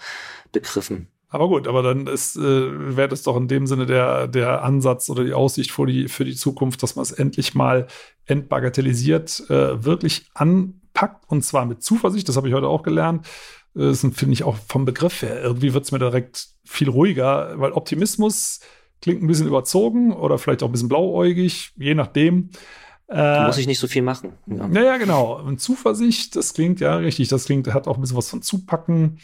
begriffen. 0.51 1.07
Aber 1.31 1.47
gut, 1.47 1.67
aber 1.67 1.83
dann 1.83 2.07
ist, 2.07 2.35
äh, 2.37 2.97
wäre 2.97 3.07
das 3.07 3.21
doch 3.21 3.37
in 3.37 3.47
dem 3.47 3.67
Sinne 3.67 3.85
der, 3.85 4.27
der 4.27 4.63
Ansatz 4.63 5.09
oder 5.09 5.23
die 5.23 5.33
Aussicht 5.33 5.71
für 5.71 5.85
die, 5.85 6.07
für 6.07 6.25
die 6.25 6.35
Zukunft, 6.35 6.81
dass 6.81 6.95
man 6.95 7.03
es 7.03 7.11
endlich 7.11 7.53
mal 7.53 7.85
entbagatellisiert, 8.25 9.47
äh, 9.49 9.83
wirklich 9.83 10.25
anpackt 10.33 11.25
und 11.27 11.43
zwar 11.43 11.65
mit 11.65 11.83
Zuversicht. 11.83 12.27
Das 12.27 12.35
habe 12.35 12.47
ich 12.47 12.55
heute 12.55 12.67
auch 12.67 12.81
gelernt. 12.81 13.27
Äh, 13.75 13.89
das 13.89 14.01
finde 14.01 14.33
ich 14.33 14.43
auch 14.43 14.57
vom 14.67 14.85
Begriff 14.85 15.21
her. 15.21 15.39
Irgendwie 15.41 15.75
wird 15.75 15.85
es 15.85 15.91
mir 15.91 15.99
direkt 15.99 16.47
viel 16.65 16.89
ruhiger, 16.89 17.53
weil 17.59 17.73
Optimismus 17.73 18.61
klingt 18.99 19.21
ein 19.21 19.27
bisschen 19.27 19.47
überzogen 19.47 20.11
oder 20.11 20.39
vielleicht 20.39 20.63
auch 20.63 20.67
ein 20.67 20.71
bisschen 20.71 20.89
blauäugig, 20.89 21.71
je 21.77 21.93
nachdem. 21.93 22.49
Da 23.07 23.47
muss 23.47 23.57
ich 23.57 23.65
nicht 23.65 23.79
so 23.79 23.87
viel 23.87 24.03
machen. 24.03 24.33
Ja, 24.45 24.67
ja, 24.67 24.83
ja 24.83 24.97
genau. 24.97 25.39
Und 25.39 25.59
Zuversicht, 25.59 26.35
das 26.35 26.53
klingt 26.53 26.79
ja 26.79 26.95
richtig. 26.97 27.27
Das 27.27 27.45
klingt, 27.45 27.71
hat 27.73 27.87
auch 27.87 27.95
ein 27.95 28.01
bisschen 28.01 28.17
was 28.17 28.29
von 28.29 28.43
Zupacken 28.43 29.19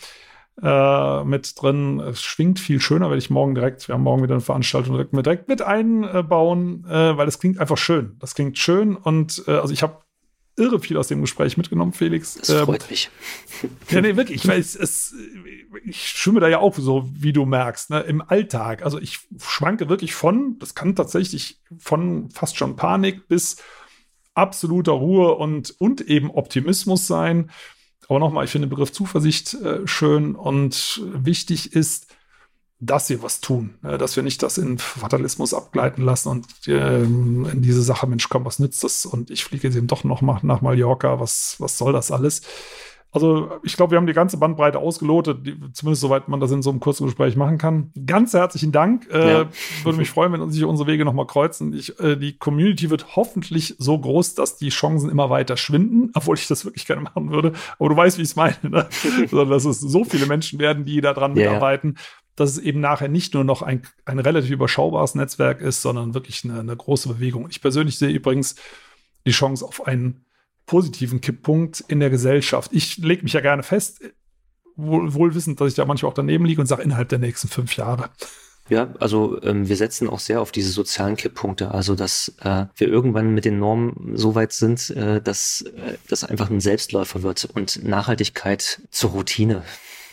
äh, 0.62 1.24
mit 1.24 1.62
drin. 1.62 2.00
Es 2.00 2.22
schwingt 2.22 2.60
viel 2.60 2.80
schöner, 2.80 3.08
werde 3.08 3.18
ich 3.18 3.30
morgen 3.30 3.56
direkt, 3.56 3.88
wir 3.88 3.96
haben 3.96 4.04
morgen 4.04 4.24
wieder 4.24 4.36
eine 4.36 4.42
Veranstaltung, 4.42 4.94
direkt 4.94 5.14
mit, 5.14 5.26
direkt 5.26 5.48
mit 5.48 5.62
einbauen, 5.62 6.86
äh, 6.86 7.18
weil 7.18 7.28
es 7.28 7.40
klingt 7.40 7.60
einfach 7.60 7.78
schön. 7.78 8.16
Das 8.20 8.36
klingt 8.36 8.58
schön 8.58 8.96
und 8.96 9.44
äh, 9.48 9.52
also 9.52 9.74
ich 9.74 9.84
habe 9.84 10.06
irre 10.58 10.80
viel 10.80 10.98
aus 10.98 11.10
dem 11.10 11.22
Gespräch 11.22 11.58
mitgenommen, 11.58 11.94
Felix. 11.94 12.36
Das 12.36 12.52
freut 12.52 12.84
ähm, 12.84 12.90
mich. 12.90 13.10
Ja, 13.90 14.02
nee, 14.02 14.16
wirklich, 14.16 14.48
weil 14.48 14.60
es, 14.60 14.76
es, 14.76 15.14
ich 15.86 16.08
schwimme 16.08 16.40
da 16.40 16.48
ja 16.48 16.60
auch 16.60 16.76
so, 16.76 17.10
wie 17.14 17.34
du 17.34 17.46
merkst, 17.46 17.90
ne, 17.90 18.02
im 18.02 18.22
Alltag. 18.22 18.84
Also 18.84 19.00
ich 19.00 19.20
schwanke 19.38 19.90
wirklich 19.90 20.14
von, 20.14 20.58
das 20.60 20.76
kann 20.76 20.96
tatsächlich 20.96 21.60
von 21.78 22.30
fast 22.32 22.58
schon 22.58 22.76
Panik 22.76 23.28
bis 23.28 23.58
absoluter 24.34 24.94
Ruhe 24.94 25.36
und, 25.36 25.76
und 25.80 26.02
eben 26.02 26.32
Optimismus 26.32 27.08
sein. 27.08 27.50
Aber 28.08 28.20
nochmal, 28.20 28.46
ich 28.46 28.52
finde 28.52 28.68
den 28.68 28.72
Begriff 28.72 28.92
Zuversicht 28.92 29.54
äh, 29.56 29.88
schön 29.88 30.36
und 30.36 31.02
wichtig 31.14 31.74
ist, 31.74 32.08
dass 32.80 33.10
wir 33.10 33.24
was 33.24 33.42
tun, 33.42 33.76
äh, 33.84 33.98
dass 33.98 34.16
wir 34.16 34.24
nicht 34.24 34.44
das 34.44 34.58
in 34.58 34.78
Fatalismus 34.78 35.54
abgleiten 35.54 36.04
lassen 36.04 36.30
und 36.30 36.48
äh, 36.68 37.04
in 37.04 37.62
diese 37.62 37.82
Sache, 37.82 38.08
Mensch, 38.08 38.30
komm, 38.30 38.46
was 38.46 38.60
nützt 38.60 38.84
das? 38.84 39.06
Und 39.06 39.32
ich 39.32 39.44
fliege 39.44 39.68
jetzt 39.68 39.78
eben 39.78 39.88
doch 39.88 40.04
noch 40.04 40.22
nach 40.22 40.62
Mallorca, 40.62 41.20
was, 41.20 41.56
was 41.60 41.78
soll 41.78 41.94
das 41.94 42.12
alles? 42.12 42.42
Also 43.16 43.50
ich 43.64 43.78
glaube, 43.78 43.92
wir 43.92 43.98
haben 43.98 44.08
die 44.08 44.14
ganze 44.14 44.36
Bandbreite 44.36 44.78
ausgelotet, 44.78 45.48
die, 45.48 45.56
zumindest 45.72 46.02
soweit 46.02 46.28
man 46.28 46.42
das 46.42 46.52
in 46.52 46.62
so 46.62 46.70
einem 46.70 46.82
kurzen 46.82 47.06
Gespräch 47.06 47.38
machen 47.38 47.58
kann. 47.58 47.94
Ganz 48.06 48.34
herzlichen 48.34 48.74
Dank. 48.74 49.08
Äh, 49.10 49.32
ja. 49.32 49.50
Würde 49.86 49.98
mich 49.98 50.10
freuen, 50.10 50.34
wenn 50.34 50.52
sich 50.52 50.66
unsere 50.66 50.88
Wege 50.88 51.06
nochmal 51.06 51.26
kreuzen. 51.26 51.72
Ich, 51.72 51.98
äh, 52.02 52.18
die 52.18 52.38
Community 52.38 52.90
wird 52.90 53.16
hoffentlich 53.16 53.76
so 53.78 53.98
groß, 53.98 54.36
dass 54.36 54.58
die 54.58 54.68
Chancen 54.68 55.10
immer 55.10 55.30
weiter 55.30 55.56
schwinden, 55.56 56.12
obwohl 56.14 56.36
ich 56.36 56.50
das 56.50 56.66
wirklich 56.66 56.86
gerne 56.86 57.04
machen 57.04 57.32
würde. 57.32 57.54
Aber 57.80 57.88
du 57.88 57.96
weißt, 57.96 58.18
wie 58.18 58.24
ich 58.24 58.30
es 58.30 58.36
meine. 58.36 58.58
Ne? 58.62 58.86
also, 59.22 59.46
dass 59.46 59.64
es 59.64 59.80
so 59.80 60.04
viele 60.04 60.26
Menschen 60.26 60.60
werden, 60.60 60.84
die 60.84 61.00
da 61.00 61.14
dran 61.14 61.38
ja, 61.38 61.46
mitarbeiten. 61.46 61.98
dass 62.36 62.50
es 62.50 62.58
eben 62.58 62.82
nachher 62.82 63.08
nicht 63.08 63.34
nur 63.34 63.46
noch 63.46 63.62
ein, 63.62 63.84
ein 64.04 64.20
relativ 64.20 64.52
überschaubares 64.52 65.16
Netzwerk 65.16 65.62
ist, 65.62 65.82
sondern 65.82 66.14
wirklich 66.14 66.44
eine, 66.44 66.60
eine 66.60 66.76
große 66.76 67.08
Bewegung. 67.08 67.48
Ich 67.50 67.62
persönlich 67.62 67.98
sehe 67.98 68.10
übrigens 68.10 68.56
die 69.26 69.32
Chance 69.32 69.66
auf 69.66 69.88
einen 69.88 70.25
positiven 70.66 71.22
Kipppunkt 71.22 71.84
in 71.88 72.00
der 72.00 72.10
Gesellschaft. 72.10 72.72
Ich 72.74 72.98
lege 72.98 73.24
mich 73.24 73.34
ja 73.34 73.42
gerne 73.42 73.64
fest, 73.64 74.02
wohl, 74.76 75.14
wohl 75.14 75.36
wissend, 75.36 75.62
dass 75.62 75.70
ich 75.70 75.76
da 75.76 75.86
manchmal 75.86 76.12
auch 76.12 76.16
daneben 76.16 76.46
liege 76.46 76.62
und 76.62 76.68
sage 76.68 76.84
innerhalb 76.84 77.10
der 77.10 77.20
nächsten 77.20 77.48
fünf 77.48 77.76
Jahre. 77.78 78.10
Ja, 78.68 78.94
also 79.00 79.42
ähm, 79.44 79.70
wir 79.70 79.76
setzen 79.76 80.10
auch 80.10 80.20
sehr 80.20 80.42
auf 80.42 80.52
diese 80.52 80.72
sozialen 80.72 81.18
Kipppunkte, 81.18 81.70
also 81.70 81.94
dass 81.94 82.36
äh, 82.42 82.66
wir 82.76 82.88
irgendwann 82.88 83.32
mit 83.32 83.46
den 83.46 83.60
Normen 83.60 84.14
so 84.16 84.34
weit 84.34 84.54
sind, 84.54 84.90
äh, 84.90 85.22
dass 85.22 85.62
äh, 85.62 85.98
das 86.10 86.24
einfach 86.24 86.50
ein 86.50 86.60
Selbstläufer 86.60 87.22
wird 87.22 87.46
und 87.46 87.84
Nachhaltigkeit 87.84 88.82
zur 88.90 89.12
Routine. 89.12 89.64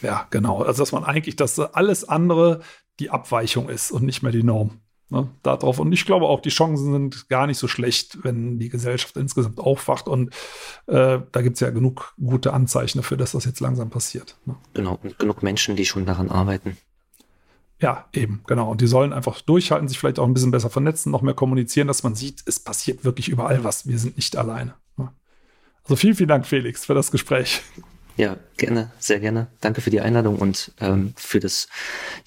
Ja, 0.03 0.26
genau. 0.30 0.62
Also 0.62 0.82
dass 0.82 0.92
man 0.92 1.05
eigentlich, 1.05 1.36
dass 1.36 1.59
alles 1.59 2.07
andere 2.07 2.61
die 3.00 3.09
Abweichung 3.09 3.70
ist 3.70 3.90
und 3.90 4.05
nicht 4.05 4.22
mehr 4.22 4.32
die 4.32 4.42
Norm. 4.42 4.82
Ne, 5.12 5.28
darauf. 5.42 5.78
Und 5.78 5.92
ich 5.92 6.06
glaube 6.06 6.24
auch, 6.24 6.40
die 6.40 6.48
Chancen 6.48 6.90
sind 6.90 7.28
gar 7.28 7.46
nicht 7.46 7.58
so 7.58 7.68
schlecht, 7.68 8.24
wenn 8.24 8.58
die 8.58 8.70
Gesellschaft 8.70 9.14
insgesamt 9.18 9.60
aufwacht. 9.60 10.08
Und 10.08 10.30
äh, 10.86 11.18
da 11.30 11.42
gibt 11.42 11.56
es 11.56 11.60
ja 11.60 11.68
genug 11.68 12.14
gute 12.18 12.54
Anzeichen 12.54 12.96
dafür, 12.96 13.18
dass 13.18 13.32
das 13.32 13.44
jetzt 13.44 13.60
langsam 13.60 13.90
passiert. 13.90 14.38
Ne? 14.46 14.56
Genau, 14.72 14.98
und 15.02 15.18
genug 15.18 15.42
Menschen, 15.42 15.76
die 15.76 15.84
schon 15.84 16.06
daran 16.06 16.30
arbeiten. 16.30 16.78
Ja, 17.78 18.06
eben, 18.14 18.42
genau. 18.46 18.70
Und 18.70 18.80
die 18.80 18.86
sollen 18.86 19.12
einfach 19.12 19.42
durchhalten, 19.42 19.86
sich 19.86 19.98
vielleicht 19.98 20.18
auch 20.18 20.24
ein 20.24 20.32
bisschen 20.32 20.50
besser 20.50 20.70
vernetzen, 20.70 21.12
noch 21.12 21.20
mehr 21.20 21.34
kommunizieren, 21.34 21.88
dass 21.88 22.02
man 22.02 22.14
sieht, 22.14 22.42
es 22.46 22.58
passiert 22.58 23.04
wirklich 23.04 23.28
überall 23.28 23.64
was. 23.64 23.86
Wir 23.86 23.98
sind 23.98 24.16
nicht 24.16 24.34
alleine. 24.38 24.76
Also 25.84 25.96
vielen, 25.96 26.14
vielen 26.14 26.28
Dank, 26.28 26.46
Felix, 26.46 26.86
für 26.86 26.94
das 26.94 27.10
Gespräch. 27.10 27.60
Ja, 28.16 28.36
gerne, 28.58 28.90
sehr 28.98 29.20
gerne. 29.20 29.46
Danke 29.60 29.80
für 29.80 29.90
die 29.90 30.00
Einladung 30.00 30.38
und 30.38 30.72
ähm, 30.80 31.14
für 31.16 31.40
das, 31.40 31.68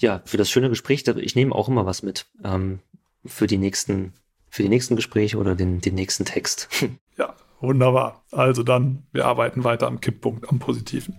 ja, 0.00 0.20
für 0.24 0.36
das 0.36 0.50
schöne 0.50 0.68
Gespräch. 0.68 1.06
Ich 1.06 1.36
nehme 1.36 1.54
auch 1.54 1.68
immer 1.68 1.86
was 1.86 2.02
mit 2.02 2.26
ähm, 2.44 2.80
für 3.24 3.46
die 3.46 3.58
nächsten, 3.58 4.12
für 4.50 4.62
die 4.62 4.68
nächsten 4.68 4.96
Gespräche 4.96 5.38
oder 5.38 5.54
den, 5.54 5.80
den 5.80 5.94
nächsten 5.94 6.24
Text. 6.24 6.68
Ja, 7.18 7.34
wunderbar. 7.62 8.26
Also 8.30 8.62
dann, 8.62 9.06
wir 9.10 9.24
arbeiten 9.24 9.64
weiter 9.64 9.86
am 9.86 10.02
Kipppunkt, 10.02 10.50
am 10.50 10.58
Positiven. 10.58 11.16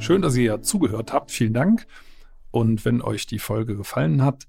Schön, 0.00 0.20
dass 0.20 0.34
ihr 0.36 0.42
ja 0.42 0.62
zugehört 0.62 1.12
habt. 1.12 1.30
Vielen 1.30 1.54
Dank. 1.54 1.86
Und 2.50 2.84
wenn 2.84 3.02
euch 3.02 3.26
die 3.26 3.38
Folge 3.38 3.76
gefallen 3.76 4.24
hat, 4.24 4.48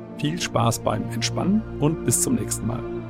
Viel 0.21 0.39
Spaß 0.39 0.83
beim 0.83 1.09
Entspannen 1.09 1.63
und 1.79 2.05
bis 2.05 2.21
zum 2.21 2.35
nächsten 2.35 2.67
Mal. 2.67 3.00